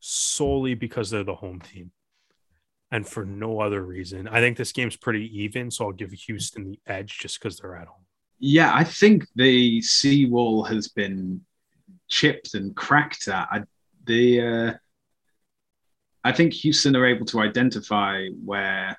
solely 0.00 0.74
because 0.74 1.10
they're 1.10 1.24
the 1.24 1.34
home 1.34 1.60
team. 1.60 1.92
And 2.90 3.06
for 3.06 3.26
no 3.26 3.60
other 3.60 3.82
reason. 3.82 4.28
I 4.28 4.40
think 4.40 4.56
this 4.56 4.72
game's 4.72 4.96
pretty 4.96 5.42
even, 5.42 5.70
so 5.70 5.86
I'll 5.86 5.92
give 5.92 6.10
Houston 6.10 6.64
the 6.64 6.78
edge 6.86 7.18
just 7.18 7.38
because 7.38 7.58
they're 7.58 7.76
at 7.76 7.86
home. 7.86 8.04
Yeah, 8.38 8.72
I 8.74 8.84
think 8.84 9.26
the 9.34 9.82
seawall 9.82 10.64
has 10.64 10.88
been 10.88 11.42
chipped 12.08 12.54
and 12.54 12.74
cracked 12.74 13.28
at. 13.28 13.48
I, 13.50 13.62
the 14.06 14.40
uh, 14.40 14.72
I 16.24 16.32
think 16.32 16.52
Houston 16.54 16.96
are 16.96 17.06
able 17.06 17.26
to 17.26 17.40
identify 17.40 18.28
where 18.44 18.96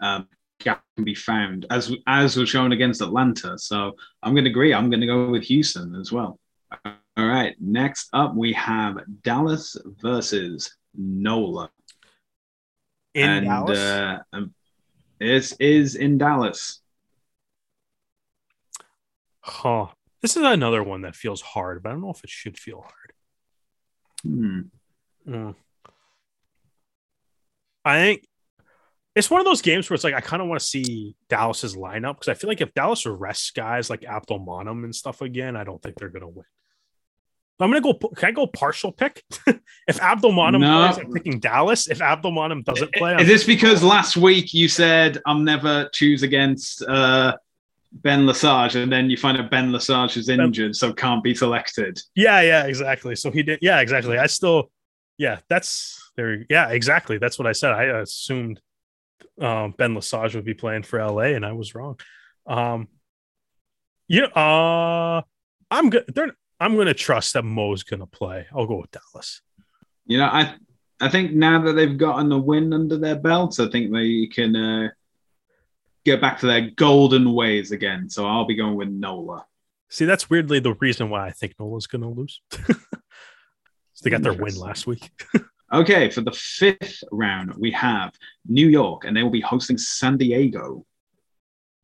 um, 0.00 0.28
gap 0.58 0.82
can 0.96 1.04
be 1.04 1.14
found, 1.14 1.66
as 1.70 1.94
as 2.06 2.36
was 2.36 2.48
shown 2.48 2.72
against 2.72 3.02
Atlanta. 3.02 3.58
So 3.58 3.92
I'm 4.22 4.34
going 4.34 4.44
to 4.44 4.50
agree. 4.50 4.74
I'm 4.74 4.90
going 4.90 5.00
to 5.00 5.06
go 5.06 5.30
with 5.30 5.44
Houston 5.44 5.94
as 5.94 6.10
well. 6.10 6.40
All 7.18 7.26
right. 7.26 7.56
Next 7.60 8.10
up, 8.12 8.36
we 8.36 8.52
have 8.52 8.98
Dallas 9.22 9.76
versus 10.00 10.76
NOLA, 10.94 11.68
In 13.14 13.28
and 13.28 13.46
Dallas. 13.46 13.78
uh, 13.78 14.18
um, 14.32 14.54
it 15.18 15.52
is 15.58 15.96
in 15.96 16.16
Dallas. 16.18 16.80
huh. 19.40 19.86
This 20.22 20.36
is 20.36 20.44
another 20.44 20.82
one 20.84 21.02
that 21.02 21.16
feels 21.16 21.40
hard, 21.40 21.82
but 21.82 21.88
I 21.88 21.92
don't 21.92 22.02
know 22.02 22.10
if 22.10 22.22
it 22.22 22.30
should 22.30 22.56
feel 22.56 22.82
hard. 22.82 23.12
Hmm. 24.22 24.60
Mm. 25.28 25.54
I 27.84 27.98
think 27.98 28.24
it's 29.16 29.30
one 29.30 29.40
of 29.40 29.44
those 29.44 29.62
games 29.62 29.90
where 29.90 29.96
it's 29.96 30.04
like 30.04 30.14
I 30.14 30.20
kind 30.20 30.40
of 30.40 30.48
want 30.48 30.60
to 30.60 30.66
see 30.66 31.16
Dallas's 31.28 31.74
lineup 31.74 32.14
because 32.14 32.28
I 32.28 32.34
feel 32.34 32.48
like 32.48 32.60
if 32.60 32.74
Dallas 32.74 33.06
arrests 33.06 33.50
guys 33.50 33.90
like 33.90 34.04
Abdul 34.04 34.40
Monum 34.40 34.84
and 34.84 34.94
stuff 34.94 35.20
again, 35.20 35.56
I 35.56 35.64
don't 35.64 35.82
think 35.82 35.96
they're 35.96 36.10
gonna 36.10 36.28
win. 36.28 36.44
I'm 37.60 37.70
gonna 37.70 37.80
go. 37.80 37.94
Can 37.94 38.28
I 38.28 38.32
go 38.32 38.46
partial 38.46 38.92
pick? 38.92 39.24
if 39.88 40.00
Abdul 40.00 40.32
No. 40.32 40.58
plays, 40.58 40.98
I'm 40.98 41.12
picking 41.12 41.40
Dallas. 41.40 41.88
If 41.88 42.00
Abdul 42.00 42.62
doesn't 42.62 42.94
play, 42.94 43.14
I'm 43.14 43.20
Is 43.20 43.26
this 43.26 43.44
because 43.44 43.82
last 43.82 44.16
week 44.16 44.54
you 44.54 44.68
said 44.68 45.18
I'm 45.26 45.44
never 45.44 45.88
choose 45.92 46.22
against 46.22 46.82
uh, 46.82 47.36
Ben 47.92 48.26
Lesage, 48.26 48.76
and 48.76 48.92
then 48.92 49.10
you 49.10 49.16
find 49.16 49.38
out 49.38 49.50
Ben 49.50 49.72
Lesage 49.72 50.16
is 50.16 50.28
injured, 50.28 50.76
so 50.76 50.92
can't 50.92 51.22
be 51.22 51.34
selected? 51.34 52.00
Yeah, 52.14 52.42
yeah, 52.42 52.66
exactly. 52.66 53.16
So 53.16 53.30
he 53.30 53.42
did. 53.42 53.58
Yeah, 53.60 53.80
exactly. 53.80 54.18
I 54.18 54.26
still, 54.26 54.70
yeah, 55.16 55.40
that's 55.48 56.12
there. 56.16 56.44
Yeah, 56.48 56.68
exactly. 56.68 57.18
That's 57.18 57.38
what 57.38 57.48
I 57.48 57.52
said. 57.52 57.72
I 57.72 57.84
assumed 58.00 58.60
um, 59.40 59.74
Ben 59.76 59.94
Lesage 59.94 60.36
would 60.36 60.44
be 60.44 60.54
playing 60.54 60.84
for 60.84 61.04
LA, 61.04 61.34
and 61.34 61.44
I 61.44 61.52
was 61.52 61.74
wrong. 61.74 61.98
Um, 62.46 62.88
you 64.06 64.22
know, 64.22 64.28
uh, 64.28 65.22
I'm 65.70 65.90
good. 65.90 66.04
They're 66.14 66.36
I'm 66.60 66.76
gonna 66.76 66.94
trust 66.94 67.34
that 67.34 67.44
Mo's 67.44 67.82
gonna 67.82 68.06
play. 68.06 68.46
I'll 68.54 68.66
go 68.66 68.80
with 68.80 68.90
Dallas. 68.90 69.40
You 70.06 70.18
know, 70.18 70.26
I 70.26 70.54
I 71.00 71.08
think 71.08 71.32
now 71.32 71.62
that 71.62 71.74
they've 71.74 71.96
gotten 71.96 72.32
a 72.32 72.38
win 72.38 72.72
under 72.72 72.98
their 72.98 73.16
belts, 73.16 73.60
I 73.60 73.68
think 73.68 73.92
they 73.92 74.26
can 74.26 74.56
uh, 74.56 74.88
get 76.04 76.20
back 76.20 76.38
to 76.40 76.46
their 76.46 76.70
golden 76.70 77.32
ways 77.32 77.70
again. 77.70 78.10
So 78.10 78.26
I'll 78.26 78.46
be 78.46 78.56
going 78.56 78.74
with 78.74 78.88
Nola. 78.88 79.46
See, 79.90 80.04
that's 80.04 80.28
weirdly 80.28 80.58
the 80.58 80.74
reason 80.74 81.08
why 81.08 81.26
I 81.26 81.30
think 81.30 81.54
Nola's 81.58 81.86
gonna 81.86 82.10
lose. 82.10 82.40
so 82.50 82.74
they 84.02 84.10
got 84.10 84.22
their 84.22 84.32
win 84.32 84.56
last 84.56 84.86
week. 84.86 85.10
okay, 85.72 86.10
for 86.10 86.22
the 86.22 86.32
fifth 86.32 87.04
round, 87.12 87.54
we 87.56 87.70
have 87.70 88.12
New 88.46 88.68
York, 88.68 89.04
and 89.04 89.16
they 89.16 89.22
will 89.22 89.30
be 89.30 89.40
hosting 89.40 89.78
San 89.78 90.16
Diego. 90.16 90.84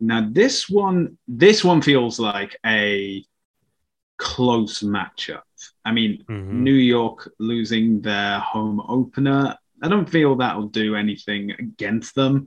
Now, 0.01 0.29
this 0.31 0.69
one, 0.69 1.17
this 1.29 1.63
one 1.65 1.81
feels 1.81 2.19
like 2.19 2.57
a 2.67 3.25
close 4.17 4.83
matchup. 4.83 5.43
I 5.85 5.93
mean, 5.93 6.25
Mhm. 6.29 6.53
New 6.53 6.75
York 6.75 7.33
losing 7.39 8.01
their 8.01 8.39
home 8.41 8.81
opener, 8.89 9.57
I 9.83 9.89
don't 9.89 10.09
feel 10.09 10.37
that'll 10.37 10.69
do 10.69 10.95
anything 10.97 11.51
against 11.53 12.15
them. 12.15 12.47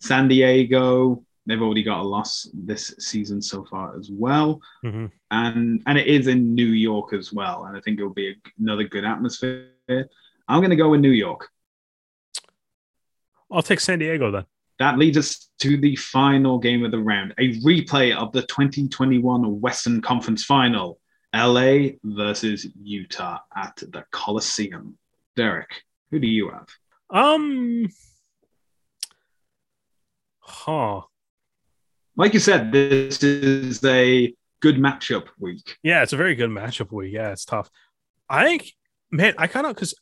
San 0.00 0.28
Diego, 0.28 1.24
they've 1.46 1.62
already 1.62 1.82
got 1.82 2.00
a 2.00 2.02
loss 2.08 2.48
this 2.52 2.94
season 2.98 3.40
so 3.40 3.64
far 3.64 3.96
as 3.98 4.10
well. 4.10 4.60
Mhm. 4.84 5.10
And 5.30 5.82
and 5.86 5.98
it 5.98 6.06
is 6.06 6.26
in 6.26 6.54
New 6.54 6.66
York 6.66 7.12
as 7.12 7.32
well. 7.32 7.64
And 7.64 7.76
I 7.76 7.80
think 7.80 7.98
it'll 7.98 8.12
be 8.12 8.30
a, 8.30 8.34
another 8.58 8.84
good 8.84 9.04
atmosphere. 9.04 9.70
I'm 10.48 10.60
going 10.60 10.70
to 10.70 10.76
go 10.76 10.90
with 10.90 11.00
New 11.00 11.10
York. 11.10 11.50
I'll 13.50 13.62
take 13.62 13.80
San 13.80 13.98
Diego 13.98 14.30
then. 14.30 14.44
That 14.78 14.98
leads 14.98 15.16
us 15.16 15.48
to 15.60 15.76
the 15.76 15.94
final 15.96 16.58
game 16.58 16.84
of 16.84 16.90
the 16.90 16.98
round, 16.98 17.32
a 17.38 17.54
replay 17.60 18.14
of 18.14 18.32
the 18.32 18.42
2021 18.42 19.60
Western 19.60 20.00
Conference 20.02 20.44
Final, 20.44 20.98
LA 21.34 21.96
versus 22.04 22.66
Utah 22.80 23.40
at 23.54 23.76
the 23.76 24.04
Coliseum. 24.12 24.96
Derek, 25.36 25.82
who 26.10 26.20
do 26.20 26.28
you 26.28 26.50
have? 26.50 26.68
Um, 27.10 27.88
huh? 30.38 31.00
Like 32.16 32.34
you 32.34 32.40
said, 32.40 32.70
this 32.70 33.22
is 33.22 33.84
a 33.84 34.32
good 34.60 34.76
matchup 34.76 35.26
week. 35.38 35.76
Yeah, 35.82 36.02
it's 36.02 36.12
a 36.12 36.16
very 36.16 36.36
good 36.36 36.50
matchup 36.50 36.92
week. 36.92 37.12
Yeah, 37.12 37.32
it's 37.32 37.44
tough. 37.44 37.68
I 38.28 38.44
think, 38.44 38.72
man, 39.10 39.34
I 39.36 39.48
kind 39.48 39.66
of 39.66 39.74
because 39.74 39.94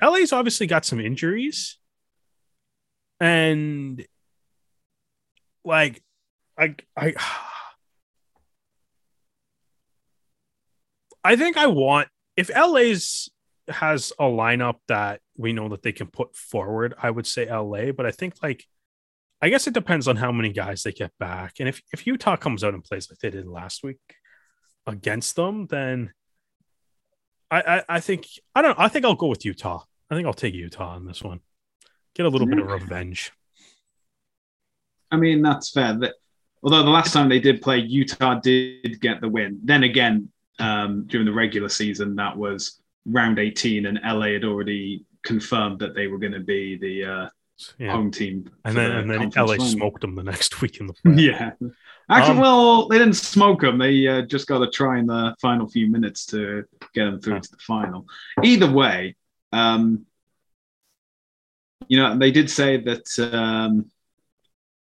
LA's 0.00 0.32
obviously 0.32 0.68
got 0.68 0.84
some 0.84 1.00
injuries, 1.00 1.78
and 3.20 4.06
like, 5.64 6.02
I, 6.56 6.76
I, 6.96 7.14
I 11.26 11.34
think 11.34 11.56
I 11.56 11.66
want 11.66 12.08
if 12.36 12.50
LA's 12.54 13.28
has 13.68 14.12
a 14.18 14.24
lineup 14.24 14.76
that 14.86 15.20
we 15.36 15.52
know 15.52 15.68
that 15.70 15.82
they 15.82 15.90
can 15.90 16.06
put 16.06 16.36
forward, 16.36 16.94
I 17.02 17.10
would 17.10 17.26
say 17.26 17.50
LA. 17.50 17.90
But 17.90 18.06
I 18.06 18.12
think 18.12 18.34
like, 18.44 18.64
I 19.42 19.48
guess 19.48 19.66
it 19.66 19.74
depends 19.74 20.06
on 20.06 20.14
how 20.16 20.30
many 20.30 20.52
guys 20.52 20.84
they 20.84 20.92
get 20.92 21.10
back, 21.18 21.54
and 21.58 21.68
if 21.68 21.82
if 21.92 22.06
Utah 22.06 22.36
comes 22.36 22.62
out 22.62 22.74
and 22.74 22.84
plays 22.84 23.10
like 23.10 23.18
they 23.18 23.30
did 23.30 23.46
last 23.46 23.82
week 23.82 23.98
against 24.86 25.34
them, 25.34 25.66
then 25.66 26.12
I, 27.50 27.60
I, 27.60 27.82
I 27.96 28.00
think 28.00 28.28
I 28.54 28.62
don't 28.62 28.78
know. 28.78 28.84
I 28.84 28.88
think 28.88 29.04
I'll 29.04 29.14
go 29.14 29.26
with 29.26 29.44
Utah. 29.44 29.82
I 30.08 30.14
think 30.14 30.26
I'll 30.26 30.32
take 30.32 30.54
Utah 30.54 30.94
on 30.94 31.06
this 31.06 31.22
one. 31.22 31.40
Get 32.14 32.26
a 32.26 32.28
little 32.28 32.46
bit 32.46 32.60
of 32.60 32.68
revenge. 32.68 33.32
I 35.10 35.16
mean, 35.16 35.42
that's 35.42 35.70
fair. 35.70 35.98
That, 35.98 36.14
although 36.62 36.84
the 36.84 36.90
last 36.90 37.12
time 37.12 37.28
they 37.28 37.40
did 37.40 37.60
play, 37.62 37.78
Utah 37.78 38.38
did 38.40 39.00
get 39.00 39.20
the 39.20 39.28
win. 39.28 39.60
Then 39.64 39.82
again, 39.82 40.30
um, 40.58 41.04
during 41.06 41.26
the 41.26 41.32
regular 41.32 41.68
season, 41.68 42.16
that 42.16 42.36
was 42.36 42.80
round 43.06 43.38
18, 43.38 43.86
and 43.86 44.00
LA 44.04 44.32
had 44.32 44.44
already 44.44 45.04
confirmed 45.22 45.78
that 45.80 45.94
they 45.94 46.06
were 46.06 46.18
going 46.18 46.32
to 46.32 46.40
be 46.40 46.76
the 46.78 47.04
uh, 47.04 47.28
Yeah. 47.78 47.92
home 47.92 48.10
team. 48.10 48.50
and 48.64 48.76
then 48.76 48.90
the 48.90 48.98
and 48.98 49.10
then 49.10 49.30
LA 49.36 49.46
final. 49.56 49.66
smoked 49.66 50.00
them 50.02 50.14
the 50.14 50.22
next 50.22 50.60
week 50.62 50.78
in 50.80 50.86
the 50.86 50.92
playoffs. 51.04 51.20
Yeah. 51.20 51.50
Actually, 52.08 52.34
Um, 52.36 52.40
well, 52.40 52.88
they 52.88 52.98
didn't 52.98 53.14
smoke 53.16 53.60
them. 53.62 53.78
They 53.78 54.06
uh, 54.06 54.22
just 54.22 54.46
got 54.46 54.58
to 54.58 54.70
try 54.70 54.98
in 54.98 55.06
the 55.06 55.34
final 55.40 55.68
few 55.68 55.88
minutes 55.88 56.26
to 56.26 56.64
get 56.94 57.04
them 57.06 57.20
through 57.20 57.34
Huh. 57.34 57.40
to 57.40 57.50
the 57.50 57.56
final. 57.58 58.06
Either 58.44 58.70
way, 58.70 59.16
um, 59.52 60.06
you 61.88 61.98
know, 61.98 62.16
they 62.18 62.30
did 62.30 62.50
say 62.50 62.78
that 62.78 63.30
um, 63.32 63.90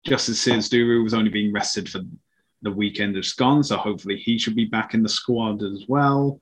Justice 0.06 0.40
Sears 0.40 0.68
Duru 0.70 1.02
was 1.02 1.14
only 1.14 1.30
being 1.30 1.52
rested 1.52 1.88
for 1.88 2.00
the 2.62 2.70
weekend 2.70 3.14
just 3.14 3.36
gone, 3.36 3.62
so 3.62 3.76
hopefully 3.76 4.16
he 4.16 4.38
should 4.38 4.54
be 4.54 4.66
back 4.66 4.94
in 4.94 5.02
the 5.02 5.08
squad 5.08 5.62
as 5.62 5.84
well. 5.88 6.40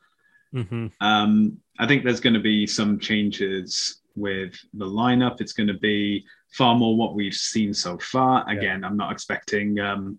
Mhm. 0.54 0.92
Um, 1.00 1.58
I 1.78 1.86
think 1.86 2.04
there's 2.04 2.20
going 2.20 2.34
to 2.34 2.40
be 2.40 2.66
some 2.66 2.98
changes 2.98 4.02
with 4.16 4.54
the 4.74 4.84
lineup. 4.84 5.40
It's 5.40 5.52
going 5.52 5.68
to 5.68 5.78
be 5.78 6.26
far 6.50 6.74
more 6.74 6.96
what 6.96 7.14
we've 7.14 7.34
seen 7.34 7.72
so 7.72 7.98
far. 7.98 8.44
Yeah. 8.48 8.56
Again, 8.56 8.84
I'm 8.84 8.96
not 8.96 9.12
expecting 9.12 9.78
um, 9.78 10.18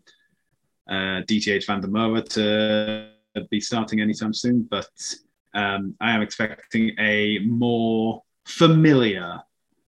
uh, 0.88 1.22
DTH 1.28 1.66
Van 1.66 1.82
der 1.82 1.88
Merwe 1.88 2.28
to 2.30 3.10
be 3.50 3.60
starting 3.60 4.02
anytime 4.02 4.34
soon, 4.34 4.64
but 4.64 4.90
um, 5.54 5.96
I 6.00 6.12
am 6.12 6.22
expecting 6.22 6.92
a 7.00 7.40
more 7.40 8.24
familiar 8.46 9.42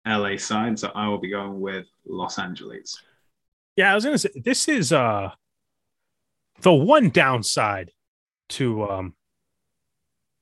LA 0.07 0.37
side. 0.37 0.79
So 0.79 0.93
I 0.95 1.09
will 1.09 1.19
be 1.19 1.31
going 1.31 1.61
with 1.61 1.87
Los 2.07 2.39
Angeles. 2.39 3.03
Yeah, 3.77 3.93
I 3.93 3.95
was 3.95 4.05
gonna 4.05 4.19
say 4.19 4.31
this 4.35 4.69
is 4.69 4.93
uh 4.93 5.31
the 6.63 6.73
one 6.73 7.11
downside 7.11 7.91
to 8.51 8.85
um 8.89 9.15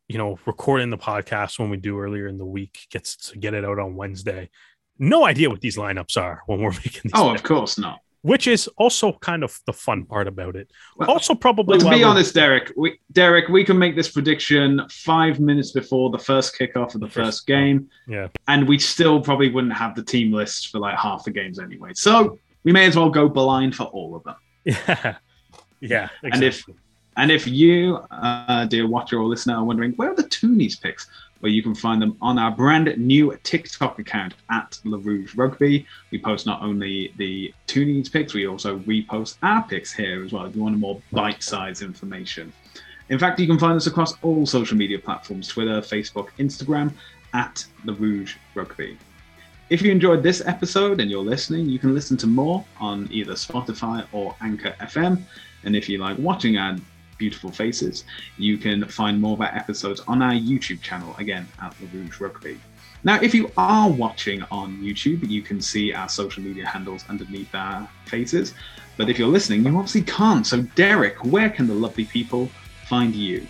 you 0.08 0.18
know 0.18 0.38
recording 0.46 0.90
the 0.90 0.98
podcast 0.98 1.58
when 1.58 1.70
we 1.70 1.76
do 1.76 1.98
earlier 1.98 2.26
in 2.26 2.38
the 2.38 2.44
week 2.46 2.78
gets 2.90 3.16
to 3.16 3.38
get 3.38 3.54
it 3.54 3.64
out 3.64 3.78
on 3.78 3.94
Wednesday. 3.96 4.50
No 4.98 5.24
idea 5.24 5.50
what 5.50 5.60
these 5.60 5.76
lineups 5.76 6.16
are 6.20 6.42
when 6.46 6.60
we're 6.60 6.70
making 6.84 7.02
these, 7.04 7.12
Oh, 7.14 7.30
picks, 7.30 7.40
of 7.40 7.46
course 7.46 7.78
not. 7.78 7.98
which 8.22 8.46
is 8.46 8.68
also 8.76 9.12
kind 9.14 9.42
of 9.42 9.58
the 9.66 9.72
fun 9.72 10.04
part 10.04 10.28
about 10.28 10.54
it. 10.56 10.70
Well, 10.96 11.10
also, 11.10 11.34
probably 11.34 11.78
Well, 11.78 11.90
to 11.90 11.96
be 11.98 12.04
honest, 12.04 12.32
Derek, 12.34 12.72
we, 12.76 13.00
Derek, 13.10 13.48
we 13.48 13.64
can 13.64 13.76
make 13.78 13.96
this 13.96 14.10
prediction 14.10 14.80
five 14.90 15.40
minutes 15.40 15.72
before 15.72 16.10
the 16.10 16.18
first 16.18 16.56
kickoff 16.56 16.94
of 16.94 17.00
the 17.00 17.08
First- 17.08 17.38
first 17.40 17.46
game, 17.48 17.88
yeah, 18.06 18.28
and 18.46 18.68
we 18.68 18.78
still 18.78 19.20
probably 19.20 19.50
wouldn't 19.50 19.72
have 19.74 19.94
the 19.96 20.04
team 20.04 20.32
list 20.32 20.68
for 20.70 20.78
like 20.78 20.96
half 20.96 21.24
the 21.24 21.30
games 21.32 21.58
anyway. 21.58 21.90
So 21.94 22.38
we 22.62 22.70
may 22.72 22.86
as 22.86 22.96
well 22.96 23.10
go 23.10 23.28
blind 23.28 23.74
for 23.74 23.84
all 23.84 24.14
of 24.14 24.22
them. 24.24 24.36
yeah, 24.64 25.16
yeah. 25.90 26.08
And 26.22 26.42
if- 26.42 26.54
exactly. 26.54 26.74
And 27.16 27.30
if 27.30 27.46
you, 27.46 27.96
uh, 28.10 28.64
dear 28.64 28.88
watcher 28.88 29.18
or 29.18 29.26
listener, 29.26 29.54
are 29.54 29.64
wondering 29.64 29.92
where 29.92 30.10
are 30.10 30.16
the 30.16 30.24
Toonies 30.24 30.80
picks, 30.80 31.06
well, 31.40 31.52
you 31.52 31.62
can 31.62 31.74
find 31.74 32.00
them 32.00 32.16
on 32.20 32.38
our 32.38 32.50
brand 32.50 32.92
new 32.96 33.38
TikTok 33.42 33.98
account 33.98 34.34
at 34.50 34.78
LaRouge 34.84 35.36
Rugby. 35.36 35.86
We 36.10 36.18
post 36.18 36.46
not 36.46 36.62
only 36.62 37.12
the 37.18 37.52
Toonies 37.68 38.10
picks, 38.10 38.34
we 38.34 38.48
also 38.48 38.78
repost 38.80 39.36
our 39.42 39.62
picks 39.62 39.92
here 39.92 40.24
as 40.24 40.32
well 40.32 40.46
if 40.46 40.56
you 40.56 40.62
want 40.62 40.78
more 40.78 41.00
bite 41.12 41.42
sized 41.42 41.82
information. 41.82 42.52
In 43.10 43.18
fact, 43.18 43.38
you 43.38 43.46
can 43.46 43.58
find 43.58 43.76
us 43.76 43.86
across 43.86 44.14
all 44.22 44.46
social 44.46 44.76
media 44.76 44.98
platforms 44.98 45.46
Twitter, 45.46 45.80
Facebook, 45.82 46.28
Instagram 46.38 46.92
at 47.34 47.64
LaRouge 47.84 48.36
Rugby. 48.54 48.96
If 49.70 49.82
you 49.82 49.92
enjoyed 49.92 50.22
this 50.22 50.42
episode 50.46 51.00
and 51.00 51.10
you're 51.10 51.22
listening, 51.22 51.68
you 51.68 51.78
can 51.78 51.94
listen 51.94 52.16
to 52.18 52.26
more 52.26 52.64
on 52.80 53.08
either 53.10 53.34
Spotify 53.34 54.06
or 54.12 54.34
Anchor 54.40 54.74
FM. 54.80 55.22
And 55.64 55.76
if 55.76 55.88
you 55.88 55.98
like 55.98 56.18
watching 56.18 56.56
our 56.56 56.76
beautiful 57.18 57.50
faces, 57.50 58.04
you 58.38 58.58
can 58.58 58.86
find 58.86 59.20
more 59.20 59.34
of 59.34 59.40
our 59.40 59.54
episodes 59.54 60.00
on 60.08 60.22
our 60.22 60.32
YouTube 60.32 60.80
channel, 60.82 61.14
again 61.18 61.46
at 61.62 61.74
La 61.80 61.88
Rouge 61.92 62.20
Rugby. 62.20 62.58
Now, 63.04 63.20
if 63.20 63.34
you 63.34 63.50
are 63.56 63.90
watching 63.90 64.42
on 64.50 64.78
YouTube, 64.78 65.28
you 65.28 65.42
can 65.42 65.60
see 65.60 65.92
our 65.92 66.08
social 66.08 66.42
media 66.42 66.66
handles 66.66 67.04
underneath 67.08 67.54
our 67.54 67.88
faces. 68.06 68.54
But 68.96 69.10
if 69.10 69.18
you're 69.18 69.28
listening, 69.28 69.64
you 69.64 69.76
obviously 69.76 70.02
can't. 70.02 70.46
So, 70.46 70.62
Derek, 70.74 71.22
where 71.24 71.50
can 71.50 71.66
the 71.66 71.74
lovely 71.74 72.06
people 72.06 72.48
find 72.88 73.14
you? 73.14 73.46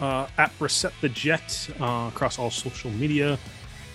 uh, 0.00 0.26
at 0.38 0.56
Bressette 0.58 0.92
the 1.00 1.08
Jet 1.08 1.68
uh, 1.80 2.10
across 2.12 2.38
all 2.38 2.50
social 2.50 2.90
media. 2.90 3.38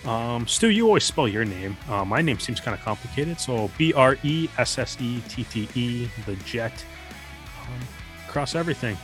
Um, 0.04 0.46
Stu, 0.46 0.68
you 0.68 0.86
always 0.86 1.04
spell 1.04 1.26
your 1.26 1.44
name. 1.44 1.76
Uh, 1.88 2.04
my 2.04 2.20
name 2.20 2.38
seems 2.38 2.60
kind 2.60 2.76
of 2.76 2.84
complicated, 2.84 3.40
so 3.40 3.70
B 3.78 3.92
R 3.94 4.18
E 4.22 4.48
S 4.58 4.78
S 4.78 4.98
E 5.00 5.22
T 5.28 5.44
T 5.44 5.68
E, 5.74 6.10
the 6.26 6.36
Jet, 6.36 6.84
across 8.26 8.54
everything. 8.54 8.96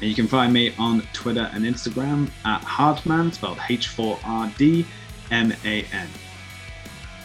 And 0.00 0.08
you 0.08 0.14
can 0.14 0.26
find 0.26 0.52
me 0.52 0.72
on 0.78 1.02
Twitter 1.12 1.50
and 1.52 1.64
Instagram 1.64 2.30
at 2.44 2.62
Hardman, 2.62 3.32
spelled 3.32 3.58
H 3.68 3.88
4 3.88 4.18
R 4.24 4.52
D 4.56 4.86
M 5.30 5.52
A 5.64 5.84
N. 5.92 6.08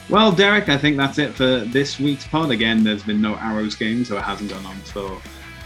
Well, 0.10 0.32
Derek, 0.32 0.70
I 0.70 0.78
think 0.78 0.98
that's 0.98 1.18
it 1.18 1.34
for 1.34 1.60
this 1.62 2.00
week's 2.00 2.28
pod. 2.28 2.52
Again, 2.52 2.84
there's 2.84 3.04
been 3.04 3.22
no 3.22 3.36
Arrows 3.36 3.76
game, 3.76 4.06
so 4.06 4.18
it 4.18 4.22
hasn't 4.22 4.52
gone 4.52 4.66
on 4.66 4.76
for 4.78 5.14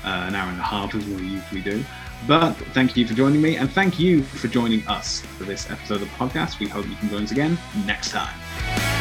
uh, 0.05 0.25
an 0.27 0.35
hour 0.35 0.49
and 0.49 0.59
a 0.59 0.63
half 0.63 0.95
as 0.95 1.05
we 1.05 1.23
usually 1.23 1.61
do. 1.61 1.83
But 2.27 2.53
thank 2.73 2.95
you 2.95 3.07
for 3.07 3.13
joining 3.13 3.41
me, 3.41 3.57
and 3.57 3.71
thank 3.71 3.99
you 3.99 4.23
for 4.23 4.47
joining 4.47 4.87
us 4.87 5.21
for 5.21 5.43
this 5.43 5.69
episode 5.69 6.01
of 6.01 6.09
the 6.09 6.15
podcast. 6.15 6.59
We 6.59 6.67
hope 6.67 6.87
you 6.87 6.95
can 6.95 7.09
join 7.09 7.23
us 7.23 7.31
again 7.31 7.57
next 7.85 8.11
time. 8.11 8.98